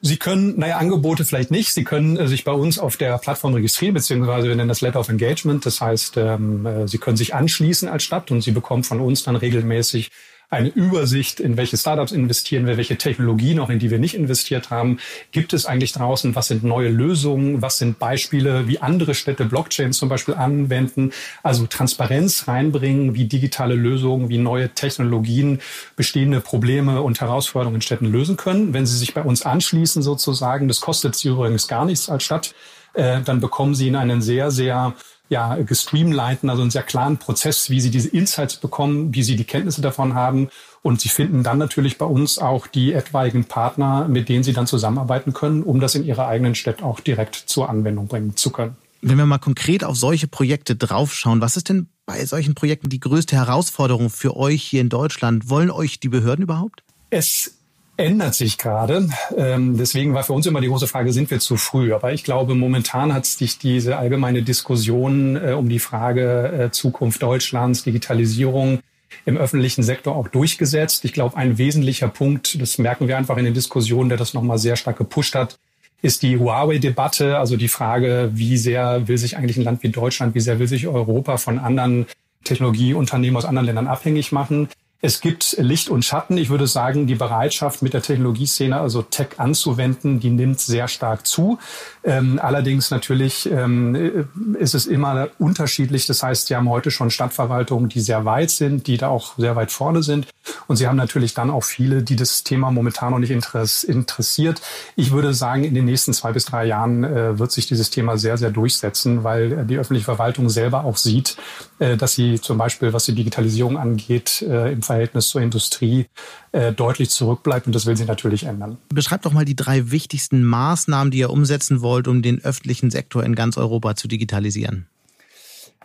Sie 0.00 0.16
können, 0.16 0.58
naja, 0.58 0.76
Angebote 0.76 1.24
vielleicht 1.24 1.50
nicht. 1.50 1.74
Sie 1.74 1.82
können 1.82 2.16
äh, 2.16 2.28
sich 2.28 2.44
bei 2.44 2.52
uns 2.52 2.78
auf 2.78 2.96
der 2.96 3.18
Plattform 3.18 3.54
registrieren, 3.54 3.94
beziehungsweise 3.94 4.48
wir 4.48 4.54
nennen 4.54 4.68
das 4.68 4.80
Letter 4.80 5.00
of 5.00 5.08
Engagement. 5.08 5.66
Das 5.66 5.80
heißt, 5.80 6.16
ähm, 6.18 6.66
äh, 6.66 6.86
Sie 6.86 6.98
können 6.98 7.16
sich 7.16 7.34
anschließen 7.34 7.88
als 7.88 8.04
Stadt 8.04 8.30
und 8.30 8.42
Sie 8.42 8.52
bekommen 8.52 8.84
von 8.84 9.00
uns 9.00 9.24
dann 9.24 9.34
regelmäßig 9.34 10.10
eine 10.50 10.68
Übersicht, 10.68 11.40
in 11.40 11.58
welche 11.58 11.76
Startups 11.76 12.10
investieren 12.10 12.66
wir, 12.66 12.78
welche 12.78 12.96
Technologien, 12.96 13.60
auch 13.60 13.68
in 13.68 13.78
die 13.78 13.90
wir 13.90 13.98
nicht 13.98 14.14
investiert 14.14 14.70
haben. 14.70 14.98
Gibt 15.30 15.52
es 15.52 15.66
eigentlich 15.66 15.92
draußen, 15.92 16.34
was 16.34 16.48
sind 16.48 16.64
neue 16.64 16.88
Lösungen, 16.88 17.60
was 17.60 17.76
sind 17.76 17.98
Beispiele, 17.98 18.66
wie 18.66 18.78
andere 18.78 19.14
Städte 19.14 19.44
Blockchain 19.44 19.92
zum 19.92 20.08
Beispiel 20.08 20.34
anwenden, 20.34 21.12
also 21.42 21.66
Transparenz 21.66 22.48
reinbringen, 22.48 23.14
wie 23.14 23.26
digitale 23.26 23.74
Lösungen, 23.74 24.30
wie 24.30 24.38
neue 24.38 24.70
Technologien 24.70 25.60
bestehende 25.96 26.40
Probleme 26.40 27.02
und 27.02 27.20
Herausforderungen 27.20 27.76
in 27.76 27.82
Städten 27.82 28.06
lösen 28.06 28.38
können. 28.38 28.72
Wenn 28.72 28.86
Sie 28.86 28.96
sich 28.96 29.12
bei 29.12 29.22
uns 29.22 29.42
anschließen 29.42 30.02
sozusagen, 30.02 30.66
das 30.66 30.80
kostet 30.80 31.14
Sie 31.14 31.28
übrigens 31.28 31.68
gar 31.68 31.84
nichts 31.84 32.08
als 32.08 32.24
Stadt, 32.24 32.54
äh, 32.94 33.20
dann 33.20 33.40
bekommen 33.40 33.74
Sie 33.74 33.88
in 33.88 33.96
einen 33.96 34.22
sehr, 34.22 34.50
sehr 34.50 34.94
ja, 35.28 35.56
gestreamliten, 35.56 36.48
also 36.48 36.62
einen 36.62 36.70
sehr 36.70 36.82
klaren 36.82 37.18
Prozess, 37.18 37.70
wie 37.70 37.80
sie 37.80 37.90
diese 37.90 38.08
Insights 38.08 38.56
bekommen, 38.56 39.14
wie 39.14 39.22
sie 39.22 39.36
die 39.36 39.44
Kenntnisse 39.44 39.82
davon 39.82 40.14
haben. 40.14 40.48
Und 40.82 41.00
sie 41.00 41.08
finden 41.08 41.42
dann 41.42 41.58
natürlich 41.58 41.98
bei 41.98 42.06
uns 42.06 42.38
auch 42.38 42.66
die 42.66 42.92
etwaigen 42.92 43.44
Partner, 43.44 44.08
mit 44.08 44.28
denen 44.28 44.44
sie 44.44 44.52
dann 44.52 44.66
zusammenarbeiten 44.66 45.32
können, 45.32 45.62
um 45.62 45.80
das 45.80 45.94
in 45.94 46.04
ihrer 46.04 46.28
eigenen 46.28 46.54
Stadt 46.54 46.82
auch 46.82 47.00
direkt 47.00 47.34
zur 47.34 47.68
Anwendung 47.68 48.06
bringen 48.06 48.36
zu 48.36 48.50
können. 48.50 48.76
Wenn 49.00 49.18
wir 49.18 49.26
mal 49.26 49.38
konkret 49.38 49.84
auf 49.84 49.96
solche 49.96 50.26
Projekte 50.26 50.74
draufschauen, 50.74 51.40
was 51.40 51.56
ist 51.56 51.68
denn 51.68 51.88
bei 52.04 52.24
solchen 52.24 52.54
Projekten 52.54 52.88
die 52.88 53.00
größte 53.00 53.36
Herausforderung 53.36 54.10
für 54.10 54.36
euch 54.36 54.62
hier 54.62 54.80
in 54.80 54.88
Deutschland? 54.88 55.50
Wollen 55.50 55.70
euch 55.70 56.00
die 56.00 56.08
Behörden 56.08 56.42
überhaupt? 56.42 56.82
Es 57.10 57.57
ändert 57.98 58.34
sich 58.34 58.56
gerade. 58.58 59.08
Ähm, 59.36 59.76
deswegen 59.76 60.14
war 60.14 60.22
für 60.22 60.32
uns 60.32 60.46
immer 60.46 60.60
die 60.60 60.68
große 60.68 60.86
Frage, 60.86 61.12
sind 61.12 61.30
wir 61.30 61.40
zu 61.40 61.56
früh? 61.56 61.92
Aber 61.92 62.12
ich 62.12 62.24
glaube, 62.24 62.54
momentan 62.54 63.12
hat 63.12 63.26
sich 63.26 63.58
diese 63.58 63.98
allgemeine 63.98 64.42
Diskussion 64.42 65.36
äh, 65.36 65.52
um 65.52 65.68
die 65.68 65.80
Frage 65.80 66.52
äh, 66.52 66.70
Zukunft 66.70 67.22
Deutschlands, 67.22 67.82
Digitalisierung 67.82 68.78
im 69.24 69.36
öffentlichen 69.36 69.82
Sektor 69.82 70.14
auch 70.14 70.28
durchgesetzt. 70.28 71.04
Ich 71.04 71.12
glaube, 71.12 71.36
ein 71.36 71.58
wesentlicher 71.58 72.08
Punkt, 72.08 72.60
das 72.60 72.78
merken 72.78 73.08
wir 73.08 73.18
einfach 73.18 73.36
in 73.36 73.44
den 73.44 73.54
Diskussionen, 73.54 74.08
der 74.08 74.18
das 74.18 74.32
nochmal 74.32 74.58
sehr 74.58 74.76
stark 74.76 74.96
gepusht 74.96 75.34
hat, 75.34 75.58
ist 76.00 76.22
die 76.22 76.38
Huawei-Debatte, 76.38 77.38
also 77.38 77.56
die 77.56 77.68
Frage, 77.68 78.30
wie 78.32 78.56
sehr 78.56 79.08
will 79.08 79.18
sich 79.18 79.36
eigentlich 79.36 79.56
ein 79.56 79.64
Land 79.64 79.82
wie 79.82 79.88
Deutschland, 79.88 80.34
wie 80.36 80.40
sehr 80.40 80.60
will 80.60 80.68
sich 80.68 80.86
Europa 80.86 81.38
von 81.38 81.58
anderen 81.58 82.06
Technologieunternehmen 82.44 83.36
aus 83.36 83.44
anderen 83.44 83.66
Ländern 83.66 83.88
abhängig 83.88 84.30
machen. 84.30 84.68
Es 85.00 85.20
gibt 85.20 85.54
Licht 85.58 85.90
und 85.90 86.04
Schatten. 86.04 86.36
Ich 86.38 86.50
würde 86.50 86.66
sagen, 86.66 87.06
die 87.06 87.14
Bereitschaft 87.14 87.82
mit 87.82 87.94
der 87.94 88.02
Technologieszene, 88.02 88.80
also 88.80 89.02
Tech 89.02 89.28
anzuwenden, 89.36 90.18
die 90.18 90.30
nimmt 90.30 90.58
sehr 90.58 90.88
stark 90.88 91.24
zu. 91.24 91.60
Ähm, 92.02 92.40
allerdings 92.42 92.90
natürlich 92.90 93.48
ähm, 93.48 94.26
ist 94.58 94.74
es 94.74 94.86
immer 94.86 95.28
unterschiedlich. 95.38 96.06
Das 96.06 96.24
heißt, 96.24 96.48
Sie 96.48 96.56
haben 96.56 96.68
heute 96.68 96.90
schon 96.90 97.12
Stadtverwaltungen, 97.12 97.88
die 97.88 98.00
sehr 98.00 98.24
weit 98.24 98.50
sind, 98.50 98.88
die 98.88 98.96
da 98.96 99.06
auch 99.06 99.38
sehr 99.38 99.54
weit 99.54 99.70
vorne 99.70 100.02
sind. 100.02 100.26
Und 100.66 100.78
Sie 100.78 100.88
haben 100.88 100.96
natürlich 100.96 101.32
dann 101.32 101.50
auch 101.50 101.62
viele, 101.62 102.02
die 102.02 102.16
das 102.16 102.42
Thema 102.42 102.72
momentan 102.72 103.12
noch 103.12 103.20
nicht 103.20 103.30
interessiert. 103.30 104.60
Ich 104.96 105.12
würde 105.12 105.32
sagen, 105.32 105.62
in 105.62 105.74
den 105.74 105.84
nächsten 105.84 106.12
zwei 106.12 106.32
bis 106.32 106.46
drei 106.46 106.64
Jahren 106.64 107.04
äh, 107.04 107.38
wird 107.38 107.52
sich 107.52 107.68
dieses 107.68 107.90
Thema 107.90 108.18
sehr, 108.18 108.36
sehr 108.36 108.50
durchsetzen, 108.50 109.22
weil 109.22 109.64
die 109.64 109.78
öffentliche 109.78 110.06
Verwaltung 110.06 110.48
selber 110.48 110.84
auch 110.84 110.96
sieht, 110.96 111.36
äh, 111.78 111.96
dass 111.96 112.14
sie 112.14 112.40
zum 112.40 112.58
Beispiel, 112.58 112.92
was 112.92 113.04
die 113.04 113.14
Digitalisierung 113.14 113.78
angeht, 113.78 114.42
äh, 114.42 114.72
im 114.72 114.82
Verhältnis 114.88 115.28
zur 115.28 115.40
Industrie 115.40 116.06
äh, 116.52 116.72
deutlich 116.72 117.10
zurückbleibt 117.10 117.66
und 117.66 117.74
das 117.74 117.86
will 117.86 117.96
sie 117.96 118.04
natürlich 118.04 118.44
ändern. 118.44 118.78
Beschreibt 118.88 119.24
doch 119.24 119.32
mal 119.32 119.44
die 119.44 119.56
drei 119.56 119.90
wichtigsten 119.90 120.42
Maßnahmen, 120.42 121.10
die 121.10 121.18
ihr 121.18 121.30
umsetzen 121.30 121.80
wollt, 121.80 122.08
um 122.08 122.22
den 122.22 122.44
öffentlichen 122.44 122.90
Sektor 122.90 123.22
in 123.22 123.34
ganz 123.34 123.56
Europa 123.56 123.94
zu 123.94 124.08
digitalisieren. 124.08 124.88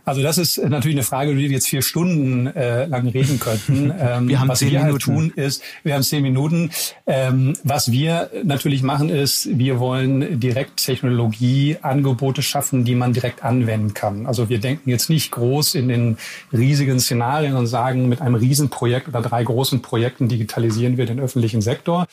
Also 0.06 0.22
das 0.22 0.38
ist 0.38 0.58
natürlich 0.58 0.98
eine 0.98 1.04
Frage, 1.04 1.32
über 1.32 1.40
die 1.40 1.48
wir 1.48 1.56
jetzt 1.56 1.68
vier 1.68 1.82
Stunden 1.82 2.48
äh, 2.48 2.86
lang 2.86 3.08
reden 3.08 3.40
könnten. 3.40 3.92
Ähm, 4.04 4.28
wir 4.28 4.40
haben 4.40 4.50
was 4.50 4.60
zehn 4.60 4.72
wir 4.72 4.80
Minuten. 4.80 4.94
halt 4.94 5.02
tun 5.04 5.34
ist, 5.36 5.62
wir 5.84 5.94
haben 5.94 6.04
zehn 6.04 6.24
Minuten. 6.24 6.72
Ähm, 7.06 7.54
was 7.64 7.92
wir 7.92 8.30
natürlich 8.44 8.82
machen 8.82 9.10
ist, 9.10 9.48
wir 9.58 9.80
wollen 9.80 10.40
direkt 10.40 10.78
Technologieangebote 10.84 12.42
schaffen, 12.42 12.86
die 12.86 12.96
man 12.96 13.14
direkt 13.14 13.44
anwenden 13.44 13.94
kann. 13.94 14.26
Also 14.26 14.50
wir 14.50 14.60
denken 14.60 14.90
jetzt 14.90 15.10
nicht 15.10 15.32
groß 15.32 15.76
in 15.76 15.88
den 15.88 16.18
riesigen 16.52 17.00
Szenarien 17.00 17.56
und 17.56 17.68
sagen, 17.68 18.10
mit 18.10 18.20
einem 18.22 18.36
Riesenprojekt 18.36 19.08
oder 19.08 19.22
drei 19.22 19.44
großen 19.44 19.82
Projekten 19.82 20.28
digitalisieren 20.28 20.98
wir 20.98 21.06
den 21.06 21.20
öffentlichen 21.20 21.62
Sektor, 21.62 22.08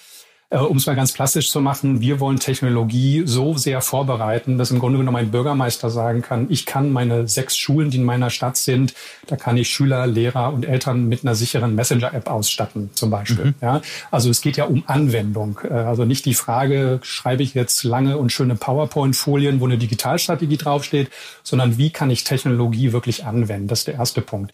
äh, 0.51 0.59
um 0.59 0.77
es 0.77 0.87
mal 0.87 0.97
ganz 0.97 1.13
plastisch 1.13 1.51
zu 1.51 1.61
machen, 1.61 2.01
wir 2.01 2.21
wollen 2.21 2.39
Technologie 2.39 3.23
so 3.25 3.57
sehr 3.57 3.81
vorbereiten, 3.81 4.59
dass 4.59 4.71
im 4.71 4.81
Grunde 4.81 4.99
genommen 4.99 5.17
ein 5.17 5.31
Bürgermeister 5.31 5.91
sagen 5.91 6.23
kann, 6.23 6.47
ich 6.51 6.67
kann 6.67 6.91
meine 6.91 7.29
sechs 7.29 7.57
Schulen, 7.57 7.91
die 7.91 7.99
in 7.99 8.05
meiner 8.05 8.31
Stadt 8.31 8.57
sind, 8.57 8.95
da 9.27 9.37
kann 9.37 9.57
ich 9.57 9.69
Schüler, 9.71 10.07
Lehrer 10.07 10.53
und 10.53 10.67
Eltern 10.67 11.09
mit 11.09 11.25
einer 11.25 11.37
sicheren 11.37 11.75
Messenger-App 11.77 12.29
ausstatten, 12.29 12.91
zum 12.95 13.11
Beispiel. 13.11 13.47
Mhm. 13.47 13.55
Ja, 13.61 13.81
also 14.11 14.29
es 14.29 14.41
geht 14.41 14.57
ja 14.57 14.65
um 14.65 14.83
Anwendung. 14.87 15.61
Äh, 15.63 15.73
also 15.73 16.05
nicht 16.05 16.25
die 16.25 16.35
Frage, 16.35 16.99
schreibe 17.03 17.43
ich 17.43 17.55
jetzt 17.55 17.85
lange 17.85 18.19
und 18.19 18.33
schöne 18.33 18.57
PowerPoint-Folien, 18.57 19.61
wo 19.61 19.67
eine 19.67 19.79
Digitalstrategie 19.79 20.57
draufsteht, 20.57 21.11
sondern 21.45 21.79
wie 21.79 21.91
kann 21.91 22.11
ich 22.11 22.25
Technologie 22.25 22.93
wirklich 22.93 23.25
anwenden? 23.25 23.69
Das 23.69 23.81
ist 23.81 23.89
der 23.89 23.95
erste 23.95 24.21
Punkt. 24.21 24.53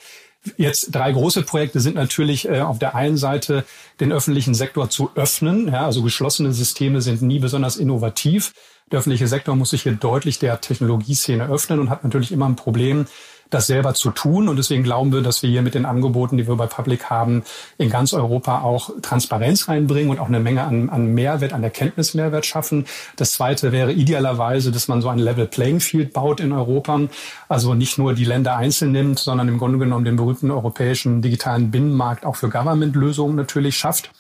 Jetzt 0.57 0.95
drei 0.95 1.13
große 1.13 1.43
Projekte 1.43 1.81
sind 1.81 1.97
natürlich 1.97 2.49
äh, 2.49 2.61
auf 2.61 2.79
der 2.79 2.95
einen 2.95 3.17
Seite 3.17 3.65
den 4.01 4.13
öffentlichen 4.13 4.55
Sektor 4.55 4.91
zu 4.91 5.11
öffnen. 5.15 5.69
Ja, 5.69 5.87
also 5.87 6.03
geschlossene 6.03 6.53
Systeme 6.53 7.01
sind 7.01 7.23
nie 7.23 7.39
besonders 7.39 7.77
innovativ. 7.77 8.53
Der 8.91 9.01
öffentliche 9.01 9.27
Sektor 9.27 9.57
muss 9.57 9.71
sich 9.71 9.83
hier 9.83 9.93
deutlich 9.93 10.39
der 10.39 10.61
Technologieszene 10.61 11.49
öffnen 11.49 11.81
und 11.81 11.91
hat 11.91 12.05
natürlich 12.05 12.31
immer 12.31 12.49
ein 12.49 12.57
Problem, 12.57 13.07
das 13.51 13.67
selber 13.67 13.95
zu 13.95 14.11
tun. 14.11 14.49
Und 14.49 14.57
deswegen 14.57 14.83
glauben 14.83 15.13
wir, 15.13 15.23
dass 15.23 15.43
wir 15.43 15.51
hier 15.51 15.63
mit 15.63 15.75
den 15.75 15.87
Angeboten, 15.87 16.37
die 16.37 16.47
wir 16.47 16.57
bei 16.57 16.67
Public 16.67 17.11
haben, 17.11 17.43
in 17.79 17.91
ganz 17.91 18.13
Europa 18.13 18.63
auch 18.63 18.91
Transparenz 19.03 19.69
reinbringen 19.69 20.11
und 20.11 20.19
auch 20.19 20.29
eine 20.29 20.41
Menge 20.41 20.65
an, 20.65 20.91
an 20.91 21.15
Mehrwert, 21.15 21.53
an 21.53 21.63
Erkenntnismehrwert 21.63 22.47
schaffen. 22.47 22.87
Das 23.17 23.33
zweite 23.33 23.73
wäre 23.73 23.93
idealerweise, 23.93 24.73
dass 24.73 24.89
man 24.89 25.03
so 25.03 25.09
ein 25.09 25.19
Level 25.19 25.47
Playing 25.47 25.81
Field 25.81 26.13
baut 26.13 26.41
in 26.41 26.53
Europa. 26.53 27.01
Also 27.49 27.75
nicht 27.75 27.99
nur 27.99 28.15
die 28.15 28.25
Länder 28.25 28.57
einzeln 28.57 28.93
nimmt, 28.93 29.19
sondern 29.19 29.49
im 29.49 29.59
Grunde 29.59 29.79
genommen 29.79 30.05
den 30.05 30.17
berühmten 30.17 30.51
europäischen 30.51 31.23
digitalen 31.23 31.71
Binnenmarkt 31.71 32.25
auch 32.25 32.37
für 32.37 32.49
Government-Lösungen 32.49 33.37
natürlich 33.37 33.77
schafft. 33.77 34.11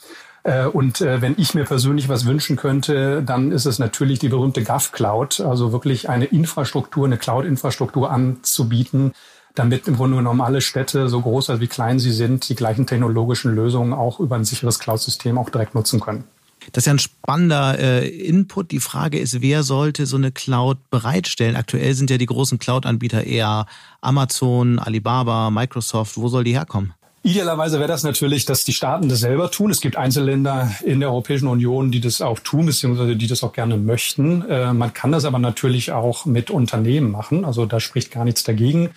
Äh, 0.46 0.66
und 0.66 1.00
äh, 1.00 1.20
wenn 1.20 1.34
ich 1.38 1.54
mir 1.54 1.64
persönlich 1.64 2.08
was 2.08 2.24
wünschen 2.24 2.54
könnte, 2.54 3.20
dann 3.22 3.50
ist 3.50 3.66
es 3.66 3.80
natürlich 3.80 4.20
die 4.20 4.28
berühmte 4.28 4.62
GovCloud, 4.62 5.40
also 5.40 5.72
wirklich 5.72 6.08
eine 6.08 6.26
Infrastruktur, 6.26 7.04
eine 7.04 7.18
Cloud-Infrastruktur 7.18 8.12
anzubieten, 8.12 9.12
damit 9.56 9.88
im 9.88 9.96
Grunde 9.96 10.18
genommen 10.18 10.40
alle 10.40 10.60
Städte, 10.60 11.08
so 11.08 11.20
groß 11.20 11.50
als 11.50 11.60
wie 11.60 11.66
klein 11.66 11.98
sie 11.98 12.12
sind, 12.12 12.48
die 12.48 12.54
gleichen 12.54 12.86
technologischen 12.86 13.56
Lösungen 13.56 13.92
auch 13.92 14.20
über 14.20 14.36
ein 14.36 14.44
sicheres 14.44 14.78
Cloud-System 14.78 15.36
auch 15.36 15.50
direkt 15.50 15.74
nutzen 15.74 15.98
können. 15.98 16.24
Das 16.72 16.82
ist 16.82 16.86
ja 16.86 16.94
ein 16.94 17.00
spannender 17.00 17.78
äh, 17.78 18.08
Input. 18.08 18.70
Die 18.70 18.80
Frage 18.80 19.18
ist, 19.18 19.40
wer 19.40 19.64
sollte 19.64 20.06
so 20.06 20.16
eine 20.16 20.30
Cloud 20.30 20.78
bereitstellen? 20.90 21.56
Aktuell 21.56 21.94
sind 21.94 22.08
ja 22.08 22.18
die 22.18 22.26
großen 22.26 22.60
Cloud-Anbieter 22.60 23.24
eher 23.24 23.66
Amazon, 24.00 24.78
Alibaba, 24.78 25.50
Microsoft. 25.50 26.16
Wo 26.16 26.28
soll 26.28 26.44
die 26.44 26.54
herkommen? 26.54 26.94
Idealerweise 27.26 27.80
wäre 27.80 27.88
das 27.88 28.04
natürlich, 28.04 28.44
dass 28.44 28.62
die 28.62 28.72
Staaten 28.72 29.08
das 29.08 29.18
selber 29.18 29.50
tun. 29.50 29.72
Es 29.72 29.80
gibt 29.80 29.96
Einzelländer 29.96 30.70
in 30.84 31.00
der 31.00 31.08
Europäischen 31.08 31.48
Union, 31.48 31.90
die 31.90 31.98
das 31.98 32.22
auch 32.22 32.38
tun, 32.38 32.66
beziehungsweise 32.66 33.16
die 33.16 33.26
das 33.26 33.42
auch 33.42 33.52
gerne 33.52 33.76
möchten. 33.76 34.48
Äh, 34.48 34.72
man 34.72 34.94
kann 34.94 35.10
das 35.10 35.24
aber 35.24 35.40
natürlich 35.40 35.90
auch 35.90 36.24
mit 36.24 36.50
Unternehmen 36.50 37.10
machen. 37.10 37.44
Also 37.44 37.66
da 37.66 37.80
spricht 37.80 38.12
gar 38.12 38.24
nichts 38.24 38.44
dagegen. 38.44 38.90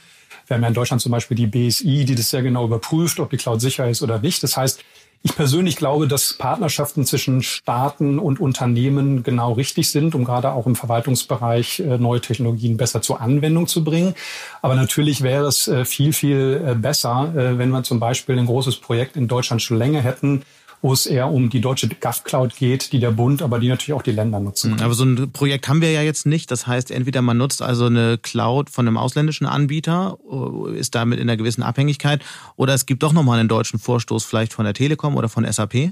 Wir 0.45 0.55
haben 0.55 0.61
ja 0.61 0.67
in 0.67 0.75
Deutschland 0.75 1.01
zum 1.01 1.11
Beispiel 1.11 1.37
die 1.37 1.47
BSI, 1.47 2.05
die 2.05 2.13
das 2.13 2.29
sehr 2.29 2.43
genau 2.43 2.65
überprüft, 2.65 3.19
ob 3.19 3.31
die 3.31 3.37
Cloud 3.37 3.61
sicher 3.61 3.89
ist 3.89 4.03
oder 4.03 4.19
nicht. 4.19 4.43
Das 4.43 4.55
heißt, 4.55 4.83
ich 5.21 5.35
persönlich 5.35 5.75
glaube, 5.75 6.07
dass 6.07 6.33
Partnerschaften 6.33 7.05
zwischen 7.05 7.43
Staaten 7.43 8.19
und 8.19 8.39
Unternehmen 8.39 9.21
genau 9.21 9.51
richtig 9.51 9.91
sind, 9.91 10.15
um 10.15 10.23
gerade 10.23 10.51
auch 10.53 10.65
im 10.65 10.75
Verwaltungsbereich 10.75 11.81
äh, 11.81 11.97
neue 11.97 12.21
Technologien 12.21 12.77
besser 12.77 13.01
zur 13.01 13.19
Anwendung 13.19 13.67
zu 13.67 13.83
bringen. 13.83 14.15
Aber 14.61 14.75
natürlich 14.75 15.21
wäre 15.21 15.47
es 15.47 15.67
äh, 15.67 15.83
viel, 15.83 16.13
viel 16.13 16.63
äh, 16.65 16.75
besser, 16.75 17.31
wenn 17.33 17.69
wir 17.69 17.83
zum 17.83 17.99
Beispiel 17.99 18.37
ein 18.37 18.45
großes 18.45 18.77
Projekt 18.77 19.17
in 19.17 19.27
Deutschland 19.27 19.61
schon 19.61 19.77
länger 19.77 20.01
hätten, 20.01 20.43
wo 20.81 20.93
es 20.93 21.05
eher 21.05 21.29
um 21.29 21.49
die 21.49 21.61
deutsche 21.61 21.89
GovCloud 21.89 22.55
geht, 22.55 22.91
die 22.93 22.99
der 22.99 23.11
Bund, 23.11 23.41
aber 23.41 23.59
die 23.59 23.67
natürlich 23.67 23.93
auch 23.93 24.01
die 24.01 24.11
Länder 24.11 24.39
nutzen. 24.39 24.71
Können. 24.71 24.83
Aber 24.83 24.93
so 24.93 25.03
ein 25.03 25.31
Projekt 25.31 25.67
haben 25.67 25.81
wir 25.81 25.91
ja 25.91 26.01
jetzt 26.01 26.25
nicht. 26.25 26.51
Das 26.51 26.67
heißt, 26.67 26.91
entweder 26.91 27.21
man 27.21 27.37
nutzt 27.37 27.61
also 27.61 27.85
eine 27.85 28.17
Cloud 28.17 28.69
von 28.69 28.87
einem 28.87 28.97
ausländischen 28.97 29.45
Anbieter, 29.45 30.17
äh, 30.31 30.77
ist 30.77 30.95
damit 30.95 31.19
in 31.19 31.29
einer 31.29 31.37
gewissen 31.37 31.63
Abhängigkeit, 31.63 32.21
oder 32.55 32.73
es 32.73 32.85
gibt 32.85 33.03
doch 33.03 33.13
nochmal 33.13 33.39
einen 33.39 33.49
deutschen 33.49 33.79
Vorstoß 33.79 34.23
vielleicht 34.23 34.53
von 34.53 34.65
der 34.65 34.73
Telekom 34.73 35.17
oder 35.17 35.29
von 35.29 35.49
SAP. 35.51 35.91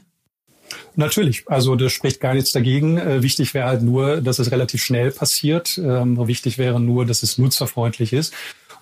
Natürlich, 0.96 1.44
also 1.48 1.76
das 1.76 1.94
spricht 1.94 2.20
gar 2.20 2.34
nichts 2.34 2.52
dagegen. 2.52 2.98
Äh, 2.98 3.24
wichtig 3.24 3.54
wäre 3.54 3.68
halt 3.68 3.84
nur, 3.84 4.22
dass 4.22 4.40
es 4.40 4.52
relativ 4.52 4.84
schnell 4.84 5.12
passiert. 5.12 5.78
Ähm, 5.78 6.28
wichtig 6.28 6.58
wäre 6.58 6.80
nur, 6.80 7.06
dass 7.06 7.24
es 7.24 7.38
nutzerfreundlich 7.38 8.14
ist 8.14 8.34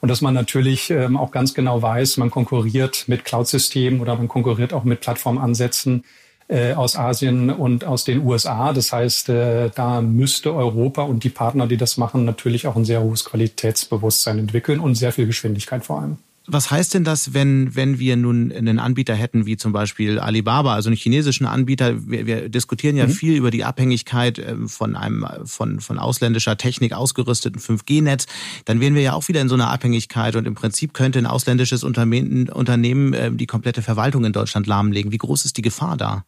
und 0.05 0.09
dass 0.09 0.21
man 0.21 0.35
natürlich 0.35 0.91
ähm, 0.91 1.17
auch 1.17 1.31
ganz 1.31 1.55
genau 1.55 1.81
weiß, 1.81 2.17
man 2.17 2.29
konkurriert 2.29 3.05
mit 3.07 3.25
Cloud-Systemen 3.25 4.01
oder 4.01 4.15
man 4.15 4.27
konkurriert 4.27 4.71
auch 4.71 4.83
mit 4.83 5.01
Plattformansätzen, 5.01 6.03
äh, 6.47 6.73
aus 6.73 6.95
Asien 6.95 7.49
und 7.49 7.85
aus 7.85 8.03
den 8.03 8.23
USA. 8.23 8.71
Das 8.71 8.93
heißt, 8.93 9.29
äh, 9.29 9.71
da 9.73 10.01
müsste 10.01 10.53
Europa 10.53 11.01
und 11.01 11.23
die 11.23 11.29
Partner, 11.29 11.65
die 11.65 11.77
das 11.77 11.97
machen, 11.97 12.23
natürlich 12.23 12.67
auch 12.67 12.75
ein 12.75 12.85
sehr 12.85 13.01
hohes 13.01 13.25
Qualitätsbewusstsein 13.25 14.37
entwickeln 14.37 14.79
und 14.79 14.93
sehr 14.93 15.11
viel 15.11 15.25
Geschwindigkeit 15.25 15.83
vor 15.83 16.01
allem. 16.01 16.17
Was 16.47 16.69
heißt 16.69 16.93
denn 16.93 17.03
das, 17.03 17.33
wenn, 17.33 17.75
wenn 17.75 17.97
wir 17.97 18.17
nun 18.17 18.51
einen 18.51 18.77
Anbieter 18.77 19.15
hätten, 19.15 19.45
wie 19.45 19.57
zum 19.57 19.71
Beispiel 19.71 20.19
Alibaba, 20.19 20.75
also 20.75 20.89
einen 20.89 20.97
chinesischen 20.97 21.45
Anbieter? 21.47 22.07
Wir, 22.07 22.27
wir 22.27 22.49
diskutieren 22.49 22.95
ja 22.95 23.07
mhm. 23.07 23.11
viel 23.11 23.35
über 23.35 23.49
die 23.49 23.63
Abhängigkeit 23.63 24.37
ähm, 24.37 24.69
von 24.69 24.95
einem 24.95 25.25
von, 25.45 25.79
von 25.79 25.97
ausländischer 25.97 26.57
Technik 26.57 26.93
ausgerüsteten 26.93 27.59
5G-Netz. 27.59 28.27
Dann 28.65 28.79
wären 28.79 28.93
wir 28.93 29.01
ja 29.01 29.13
auch 29.13 29.27
wieder 29.27 29.41
in 29.41 29.49
so 29.49 29.55
einer 29.55 29.71
Abhängigkeit 29.71 30.35
und 30.35 30.45
im 30.45 30.53
Prinzip 30.53 30.93
könnte 30.93 31.19
ein 31.19 31.25
ausländisches 31.25 31.83
Unternehmen, 31.83 32.49
Unternehmen 32.49 33.37
die 33.37 33.47
komplette 33.47 33.81
Verwaltung 33.81 34.25
in 34.25 34.33
Deutschland 34.33 34.67
lahmlegen. 34.67 35.11
Wie 35.11 35.17
groß 35.17 35.45
ist 35.45 35.57
die 35.57 35.61
Gefahr 35.61 35.97
da? 35.97 36.25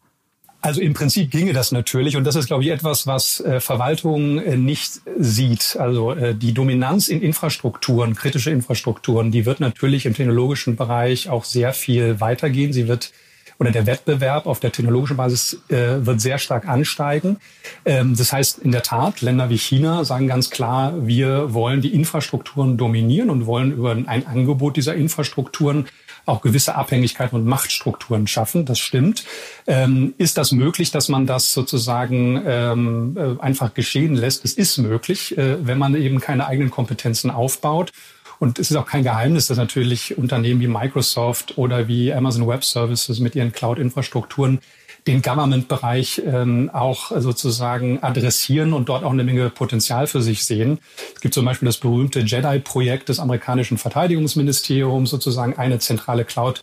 Also 0.60 0.80
im 0.80 0.92
Prinzip 0.92 1.30
ginge 1.30 1.52
das 1.52 1.70
natürlich 1.70 2.16
und 2.16 2.24
das 2.24 2.34
ist, 2.34 2.46
glaube 2.46 2.64
ich, 2.64 2.70
etwas, 2.70 3.06
was 3.06 3.40
äh, 3.40 3.60
Verwaltung 3.60 4.38
äh, 4.38 4.56
nicht 4.56 5.00
sieht. 5.16 5.76
Also 5.78 6.12
äh, 6.12 6.34
die 6.34 6.52
Dominanz 6.52 7.08
in 7.08 7.22
Infrastrukturen, 7.22 8.16
kritische 8.16 8.50
Infrastrukturen, 8.50 9.30
die 9.30 9.46
wird 9.46 9.60
natürlich 9.60 10.04
im 10.04 10.14
technologischen 10.14 10.74
Bereich 10.74 11.28
auch 11.28 11.44
sehr 11.44 11.72
viel 11.72 12.20
weitergehen. 12.20 12.72
Sie 12.72 12.88
wird 12.88 13.12
oder 13.60 13.70
der 13.70 13.86
Wettbewerb 13.86 14.46
auf 14.46 14.60
der 14.60 14.72
technologischen 14.72 15.16
Basis 15.16 15.60
äh, 15.68 16.06
wird 16.06 16.20
sehr 16.20 16.38
stark 16.38 16.68
ansteigen. 16.68 17.38
Ähm, 17.84 18.14
das 18.16 18.32
heißt, 18.32 18.58
in 18.58 18.70
der 18.72 18.82
Tat, 18.82 19.20
Länder 19.20 19.50
wie 19.50 19.58
China 19.58 20.04
sagen 20.04 20.28
ganz 20.28 20.50
klar, 20.50 21.06
wir 21.06 21.54
wollen 21.54 21.80
die 21.80 21.94
Infrastrukturen 21.94 22.76
dominieren 22.76 23.30
und 23.30 23.46
wollen 23.46 23.72
über 23.72 23.92
ein 23.92 24.26
Angebot 24.26 24.76
dieser 24.76 24.94
Infrastrukturen 24.94 25.86
auch 26.28 26.42
gewisse 26.42 26.74
Abhängigkeiten 26.74 27.36
und 27.36 27.46
Machtstrukturen 27.46 28.26
schaffen. 28.26 28.64
Das 28.64 28.78
stimmt. 28.78 29.24
Ähm, 29.66 30.14
ist 30.18 30.38
das 30.38 30.52
möglich, 30.52 30.90
dass 30.90 31.08
man 31.08 31.26
das 31.26 31.52
sozusagen 31.52 32.42
ähm, 32.46 33.16
äh, 33.16 33.42
einfach 33.42 33.74
geschehen 33.74 34.14
lässt? 34.14 34.44
Es 34.44 34.52
ist 34.54 34.78
möglich, 34.78 35.36
äh, 35.38 35.66
wenn 35.66 35.78
man 35.78 35.94
eben 35.94 36.20
keine 36.20 36.46
eigenen 36.46 36.70
Kompetenzen 36.70 37.30
aufbaut. 37.30 37.92
Und 38.38 38.58
es 38.58 38.70
ist 38.70 38.76
auch 38.76 38.86
kein 38.86 39.02
Geheimnis, 39.02 39.48
dass 39.48 39.56
natürlich 39.56 40.16
Unternehmen 40.16 40.60
wie 40.60 40.68
Microsoft 40.68 41.58
oder 41.58 41.88
wie 41.88 42.12
Amazon 42.12 42.46
Web 42.46 42.64
Services 42.64 43.18
mit 43.18 43.34
ihren 43.34 43.52
Cloud-Infrastrukturen 43.52 44.60
den 45.06 45.22
Government-Bereich 45.22 46.22
ähm, 46.26 46.70
auch 46.72 47.12
sozusagen 47.18 48.02
adressieren 48.02 48.72
und 48.72 48.88
dort 48.88 49.04
auch 49.04 49.12
eine 49.12 49.24
Menge 49.24 49.50
Potenzial 49.50 50.06
für 50.06 50.20
sich 50.20 50.44
sehen. 50.44 50.78
Es 51.14 51.20
gibt 51.20 51.34
zum 51.34 51.44
Beispiel 51.44 51.66
das 51.66 51.78
berühmte 51.78 52.20
JEDI-Projekt 52.20 53.08
des 53.08 53.20
amerikanischen 53.20 53.78
Verteidigungsministeriums, 53.78 55.10
sozusagen 55.10 55.56
eine 55.56 55.78
zentrale 55.78 56.24
Cloud 56.24 56.62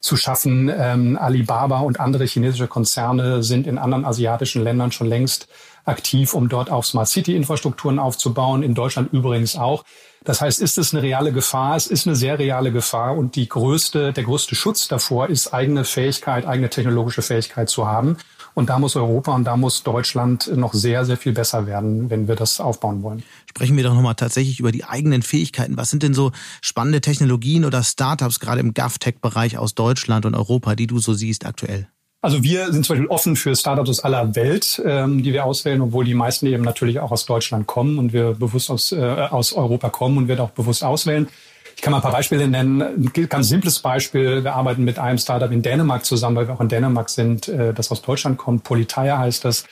zu 0.00 0.16
schaffen. 0.16 0.70
Ähm, 0.74 1.16
Alibaba 1.16 1.80
und 1.80 2.00
andere 2.00 2.24
chinesische 2.24 2.66
Konzerne 2.66 3.42
sind 3.42 3.66
in 3.66 3.78
anderen 3.78 4.04
asiatischen 4.04 4.62
Ländern 4.62 4.92
schon 4.92 5.08
längst 5.08 5.48
aktiv, 5.84 6.34
um 6.34 6.48
dort 6.48 6.70
auch 6.70 6.84
Smart 6.84 7.08
City 7.08 7.36
Infrastrukturen 7.36 7.98
aufzubauen. 7.98 8.62
In 8.62 8.74
Deutschland 8.74 9.12
übrigens 9.12 9.56
auch. 9.56 9.84
Das 10.24 10.40
heißt, 10.40 10.60
ist 10.60 10.78
es 10.78 10.94
eine 10.94 11.02
reale 11.02 11.32
Gefahr? 11.32 11.76
Es 11.76 11.86
ist 11.86 12.06
eine 12.06 12.14
sehr 12.14 12.38
reale 12.38 12.70
Gefahr 12.70 13.16
und 13.16 13.34
die 13.34 13.48
größte, 13.48 14.12
der 14.12 14.24
größte 14.24 14.54
Schutz 14.54 14.86
davor 14.88 15.28
ist, 15.28 15.52
eigene 15.52 15.84
Fähigkeit, 15.84 16.46
eigene 16.46 16.70
technologische 16.70 17.22
Fähigkeit 17.22 17.68
zu 17.68 17.86
haben. 17.86 18.16
Und 18.54 18.68
da 18.68 18.78
muss 18.78 18.96
Europa 18.96 19.34
und 19.34 19.44
da 19.44 19.56
muss 19.56 19.82
Deutschland 19.82 20.54
noch 20.54 20.74
sehr, 20.74 21.04
sehr 21.06 21.16
viel 21.16 21.32
besser 21.32 21.66
werden, 21.66 22.10
wenn 22.10 22.28
wir 22.28 22.36
das 22.36 22.60
aufbauen 22.60 23.02
wollen. 23.02 23.22
Sprechen 23.46 23.76
wir 23.76 23.84
doch 23.84 23.94
nochmal 23.94 24.14
tatsächlich 24.14 24.60
über 24.60 24.72
die 24.72 24.84
eigenen 24.84 25.22
Fähigkeiten. 25.22 25.76
Was 25.76 25.90
sind 25.90 26.02
denn 26.02 26.14
so 26.14 26.32
spannende 26.60 27.00
Technologien 27.00 27.64
oder 27.64 27.82
Startups 27.82 28.40
gerade 28.40 28.60
im 28.60 28.74
GovTech-Bereich 28.74 29.56
aus 29.56 29.74
Deutschland 29.74 30.26
und 30.26 30.34
Europa, 30.34 30.74
die 30.74 30.86
du 30.86 30.98
so 30.98 31.14
siehst 31.14 31.46
aktuell? 31.46 31.88
Also 32.22 32.44
wir 32.44 32.72
sind 32.72 32.86
zum 32.86 32.94
Beispiel 32.94 33.10
offen 33.10 33.34
für 33.34 33.54
Startups 33.56 33.90
aus 33.90 34.00
aller 34.00 34.36
Welt, 34.36 34.80
ähm, 34.86 35.24
die 35.24 35.32
wir 35.32 35.44
auswählen, 35.44 35.80
obwohl 35.80 36.04
die 36.04 36.14
meisten 36.14 36.46
eben 36.46 36.62
natürlich 36.62 37.00
auch 37.00 37.10
aus 37.10 37.26
Deutschland 37.26 37.66
kommen 37.66 37.98
und 37.98 38.12
wir 38.12 38.34
bewusst 38.34 38.70
aus, 38.70 38.92
äh, 38.92 39.00
aus 39.02 39.52
Europa 39.52 39.90
kommen 39.90 40.18
und 40.18 40.28
wir 40.28 40.40
auch 40.40 40.50
bewusst 40.50 40.84
auswählen. 40.84 41.26
Ich 41.74 41.82
kann 41.82 41.90
mal 41.90 41.98
ein 41.98 42.02
paar 42.02 42.12
Beispiele 42.12 42.46
nennen. 42.46 42.80
Ein 42.80 43.28
ganz 43.28 43.48
simples 43.48 43.80
Beispiel. 43.80 44.44
Wir 44.44 44.54
arbeiten 44.54 44.84
mit 44.84 45.00
einem 45.00 45.18
Startup 45.18 45.50
in 45.50 45.62
Dänemark 45.62 46.04
zusammen, 46.04 46.36
weil 46.36 46.46
wir 46.46 46.54
auch 46.54 46.60
in 46.60 46.68
Dänemark 46.68 47.10
sind, 47.10 47.48
äh, 47.48 47.74
das 47.74 47.90
aus 47.90 48.02
Deutschland 48.02 48.38
kommt. 48.38 48.62
Politeia 48.62 49.18
heißt 49.18 49.44
das. 49.44 49.64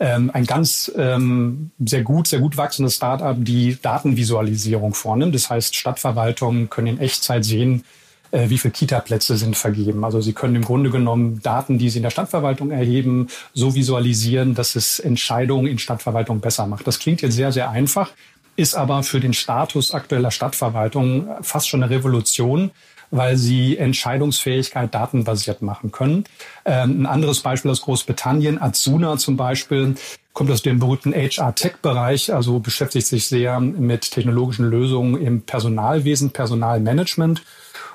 Ähm, 0.00 0.32
ein 0.34 0.44
ganz 0.44 0.90
ähm, 0.96 1.70
sehr 1.78 2.02
gut, 2.02 2.26
sehr 2.26 2.40
gut 2.40 2.56
wachsendes 2.56 2.96
Startup, 2.96 3.36
die 3.38 3.78
Datenvisualisierung 3.80 4.94
vornimmt. 4.94 5.36
Das 5.36 5.50
heißt, 5.50 5.76
Stadtverwaltungen 5.76 6.68
können 6.68 6.88
in 6.88 6.98
Echtzeit 6.98 7.44
sehen, 7.44 7.84
äh, 8.32 8.50
wie 8.50 8.58
viele 8.58 8.72
Kita-Plätze 8.72 9.36
sind 9.36 9.56
vergeben. 9.56 10.04
Also 10.04 10.20
Sie 10.20 10.32
können 10.32 10.56
im 10.56 10.64
Grunde 10.64 10.90
genommen 10.90 11.40
Daten, 11.42 11.78
die 11.78 11.88
Sie 11.90 11.98
in 11.98 12.02
der 12.02 12.10
Stadtverwaltung 12.10 12.70
erheben, 12.70 13.28
so 13.54 13.74
visualisieren, 13.74 14.54
dass 14.54 14.74
es 14.74 14.98
Entscheidungen 14.98 15.66
in 15.66 15.78
Stadtverwaltung 15.78 16.40
besser 16.40 16.66
macht. 16.66 16.86
Das 16.86 16.98
klingt 16.98 17.22
jetzt 17.22 17.36
sehr, 17.36 17.52
sehr 17.52 17.70
einfach, 17.70 18.10
ist 18.56 18.74
aber 18.74 19.02
für 19.02 19.20
den 19.20 19.32
Status 19.32 19.92
aktueller 19.92 20.30
Stadtverwaltung 20.30 21.28
fast 21.42 21.68
schon 21.68 21.82
eine 21.82 21.92
Revolution 21.92 22.72
weil 23.12 23.36
sie 23.36 23.76
Entscheidungsfähigkeit 23.76 24.92
datenbasiert 24.92 25.60
machen 25.60 25.92
können. 25.92 26.24
Ähm, 26.64 27.02
ein 27.02 27.06
anderes 27.06 27.40
Beispiel 27.40 27.70
aus 27.70 27.82
Großbritannien, 27.82 28.60
Azuna 28.60 29.18
zum 29.18 29.36
Beispiel, 29.36 29.94
kommt 30.32 30.50
aus 30.50 30.62
dem 30.62 30.78
berühmten 30.78 31.12
HR-Tech-Bereich, 31.12 32.32
also 32.32 32.58
beschäftigt 32.58 33.06
sich 33.06 33.26
sehr 33.26 33.60
mit 33.60 34.10
technologischen 34.10 34.64
Lösungen 34.64 35.20
im 35.20 35.42
Personalwesen, 35.42 36.30
Personalmanagement 36.30 37.42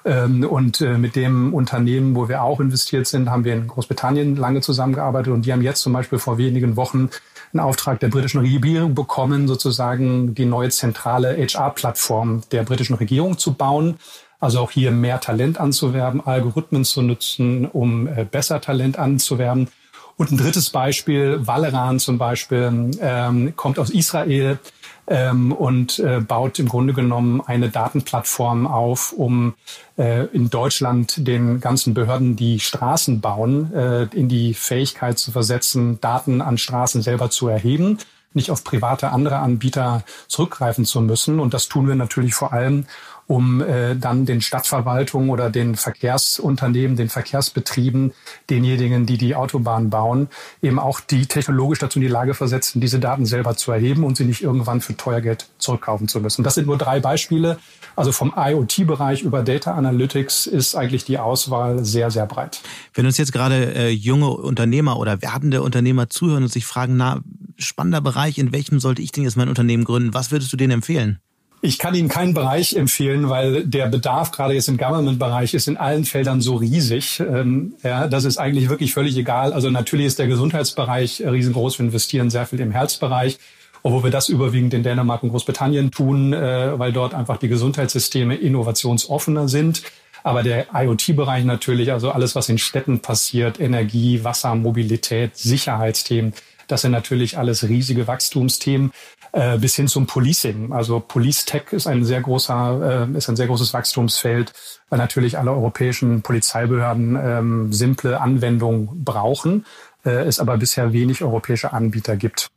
und 0.08 0.82
äh, 0.82 0.98
mit 0.98 1.16
dem 1.16 1.54
Unternehmen, 1.54 2.16
wo 2.16 2.30
wir 2.30 2.42
auch 2.42 2.60
investiert 2.60 3.08
sind, 3.08 3.30
haben 3.30 3.44
wir 3.44 3.54
in 3.54 3.68
Großbritannien 3.68 4.36
lange 4.36 4.62
zusammengearbeitet 4.62 5.34
und 5.34 5.46
die 5.46 5.52
haben 5.52 5.62
jetzt 5.62 5.82
zum 5.82 5.94
Beispiel 5.94 6.18
vor 6.20 6.38
wenigen 6.38 6.78
Wochen 6.78 7.10
einen 7.54 7.60
Auftrag 7.60 8.00
der 8.00 8.10
britischen 8.10 8.40
Regierung 8.40 8.96
bekommen, 8.96 9.48
sozusagen 9.48 10.34
die 10.34 10.46
neue 10.46 10.70
zentrale 10.70 11.36
HR-Plattform 11.38 12.42
der 12.52 12.64
britischen 12.64 12.96
Regierung 12.96 13.38
zu 13.38 13.54
bauen. 13.54 13.98
Also 14.40 14.60
auch 14.60 14.72
hier 14.72 14.92
mehr 14.92 15.20
Talent 15.20 15.60
anzuwerben, 15.60 16.26
Algorithmen 16.26 16.86
zu 16.86 17.02
nutzen, 17.02 17.66
um 17.66 18.08
äh, 18.08 18.24
besser 18.24 18.62
Talent 18.62 19.00
anzuwerben. 19.00 19.68
Und 20.16 20.32
ein 20.32 20.38
drittes 20.38 20.70
Beispiel, 20.70 21.46
Valeran 21.46 22.00
zum 22.00 22.18
Beispiel, 22.18 22.92
ähm, 23.02 23.56
kommt 23.56 23.78
aus 23.78 23.90
Israel, 23.90 24.60
ähm, 25.08 25.52
und 25.52 26.00
äh, 26.00 26.20
baut 26.20 26.60
im 26.60 26.68
Grunde 26.68 26.94
genommen 26.94 27.42
eine 27.46 27.70
Datenplattform 27.70 28.68
auf, 28.68 29.14
um 29.14 29.56
äh, 29.98 30.26
in 30.28 30.50
Deutschland 30.50 31.28
den 31.28 31.60
ganzen 31.60 31.94
Behörden, 31.94 32.36
die 32.36 32.60
Straßen 32.60 33.22
bauen, 33.22 33.74
äh, 33.74 34.04
in 34.14 34.30
die 34.30 34.54
Fähigkeit 34.54 35.18
zu 35.18 35.32
versetzen, 35.32 36.00
Daten 36.02 36.42
an 36.42 36.58
Straßen 36.58 37.02
selber 37.02 37.30
zu 37.30 37.48
erheben 37.48 37.98
nicht 38.34 38.52
auf 38.52 38.64
private 38.64 39.10
andere 39.10 39.38
Anbieter 39.40 40.04
zurückgreifen 40.28 40.86
zu 40.86 41.02
müssen. 41.02 41.40
Und 41.40 41.54
das 41.54 41.68
tun 41.68 41.88
wir 41.88 41.96
natürlich 41.96 42.36
vor 42.36 42.54
allem, 42.54 42.86
um 43.28 43.62
äh, 43.62 43.96
dann 43.96 44.26
den 44.26 44.42
Stadtverwaltungen 44.42 45.30
oder 45.30 45.50
den 45.50 45.76
Verkehrsunternehmen, 45.76 46.96
den 46.96 47.10
Verkehrsbetrieben, 47.10 48.14
denjenigen, 48.50 49.06
die 49.06 49.18
die 49.18 49.36
Autobahn 49.36 49.90
bauen, 49.90 50.30
eben 50.62 50.80
auch 50.80 51.02
die 51.02 51.26
technologisch 51.26 51.80
dazu 51.80 52.00
in 52.00 52.04
die 52.04 52.12
Lage 52.12 52.34
versetzen, 52.34 52.80
diese 52.80 53.00
Daten 53.00 53.26
selber 53.26 53.58
zu 53.58 53.72
erheben 53.72 54.06
und 54.06 54.16
sie 54.16 54.24
nicht 54.24 54.42
irgendwann 54.42 54.80
für 54.80 54.96
teuer 54.96 55.20
Geld 55.20 55.48
zurückkaufen 55.58 56.08
zu 56.08 56.22
müssen. 56.22 56.44
Das 56.44 56.56
sind 56.56 56.68
nur 56.68 56.78
drei 56.78 57.02
Beispiele. 57.02 57.60
Also 57.98 58.14
vom 58.14 58.34
IoT-Bereich 58.36 59.24
über 59.24 59.44
Data 59.44 59.74
Analytics 59.74 60.46
ist 60.46 60.76
eigentlich 60.76 61.04
die 61.04 61.18
Auswahl 61.18 61.84
sehr, 61.84 62.12
sehr 62.12 62.28
breit. 62.28 62.62
Wenn 62.94 63.06
uns 63.06 63.18
jetzt 63.18 63.34
gerade 63.34 63.76
äh, 63.76 63.90
junge 63.90 64.30
Unternehmer 64.30 64.98
oder 64.98 65.22
werdende 65.22 65.64
Unternehmer 65.64 66.10
zuhören 66.10 66.44
und 66.44 66.52
sich 66.52 66.66
fragen, 66.66 66.96
na, 66.96 67.22
spannender 67.58 68.02
Bereich, 68.02 68.38
in 68.38 68.54
welchem 68.54 68.80
sollte 68.80 69.02
ich 69.02 69.12
denn 69.12 69.24
jetzt 69.24 69.36
mein 69.36 69.50
Unternehmen 69.50 69.84
gründen? 69.84 70.14
Was 70.14 70.32
würdest 70.32 70.54
du 70.54 70.58
denen 70.58 70.72
empfehlen? 70.72 71.20
Ich 71.62 71.80
kann 71.80 71.96
Ihnen 71.96 72.08
keinen 72.08 72.36
Bereich 72.36 72.76
empfehlen, 72.76 73.30
weil 73.30 73.66
der 73.66 73.88
Bedarf 73.88 74.32
gerade 74.32 74.54
jetzt 74.54 74.68
im 74.68 74.78
Government-Bereich 74.78 75.56
ist 75.56 75.68
in 75.68 75.76
allen 75.76 76.06
Feldern 76.06 76.40
so 76.40 76.56
riesig. 76.56 77.20
Ähm, 77.20 77.74
ja, 77.84 78.08
das 78.08 78.26
ist 78.26 78.38
eigentlich 78.38 78.70
wirklich 78.70 78.94
völlig 78.94 79.18
egal. 79.18 79.54
Also 79.54 79.72
natürlich 79.72 80.06
ist 80.06 80.20
der 80.20 80.28
Gesundheitsbereich 80.28 81.24
riesengroß. 81.26 81.80
Wir 81.80 81.86
investieren 81.86 82.30
sehr 82.30 82.46
viel 82.46 82.60
im 82.60 82.72
Herzbereich, 82.72 83.40
obwohl 83.82 84.04
wir 84.04 84.12
das 84.12 84.30
überwiegend 84.30 84.76
in 84.76 84.84
Dänemark 84.84 85.24
und 85.24 85.30
Großbritannien 85.30 85.90
tun, 85.90 86.32
äh, 86.32 86.78
weil 86.78 86.94
dort 86.94 87.16
einfach 87.16 87.38
die 87.38 87.48
Gesundheitssysteme 87.48 88.36
innovationsoffener 88.36 89.48
sind. 89.48 89.82
Aber 90.24 90.44
der 90.44 90.68
IoT-Bereich 90.74 91.44
natürlich, 91.44 91.92
also 91.92 92.12
alles, 92.12 92.36
was 92.36 92.50
in 92.50 92.60
Städten 92.60 93.00
passiert, 93.00 93.60
Energie, 93.60 94.24
Wasser, 94.24 94.54
Mobilität, 94.54 95.38
Sicherheitsthemen, 95.38 96.34
das 96.68 96.82
sind 96.82 96.92
natürlich 96.92 97.38
alles 97.38 97.68
riesige 97.68 98.08
Wachstumsthemen 98.08 98.92
äh, 99.32 99.58
bis 99.58 99.76
hin 99.76 99.88
zum 99.88 100.06
Policing. 100.06 100.72
Also 100.74 101.00
Police 101.00 101.46
Tech 101.46 101.72
ist 101.72 101.88
ein 101.88 102.06
sehr 102.06 102.22
großer, 102.22 103.08
äh, 103.14 103.18
ist 103.18 103.30
ein 103.30 103.36
sehr 103.36 103.48
großes 103.48 103.74
Wachstumsfeld, 103.74 104.54
weil 104.90 105.00
natürlich 105.00 105.38
alle 105.38 105.52
europäischen 105.52 106.22
Polizeibehörden 106.22 107.18
ähm, 107.22 107.74
simple 107.74 108.20
Anwendungen 108.20 109.04
brauchen, 109.04 109.66
äh, 110.06 110.26
es 110.26 110.40
aber 110.40 110.58
bisher 110.58 110.94
wenig 110.94 111.24
europäische 111.24 111.74
Anbieter 111.74 112.16
gibt. 112.16 112.50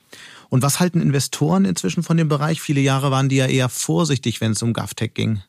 Und 0.49 0.63
was 0.63 0.81
halten 0.81 1.01
Investoren 1.01 1.65
inzwischen 1.65 2.03
von 2.03 2.17
dem 2.17 2.29
Bereich? 2.29 2.61
Viele 2.61 2.81
Jahre 2.81 3.11
waren 3.13 3.29
die 3.29 3.37
ja 3.37 3.47
eher 3.47 3.69
vorsichtig, 3.69 4.41
wenn 4.41 4.53
es 4.53 4.63
um 4.63 4.73
GovTech 4.73 5.15
ging. 5.15 5.43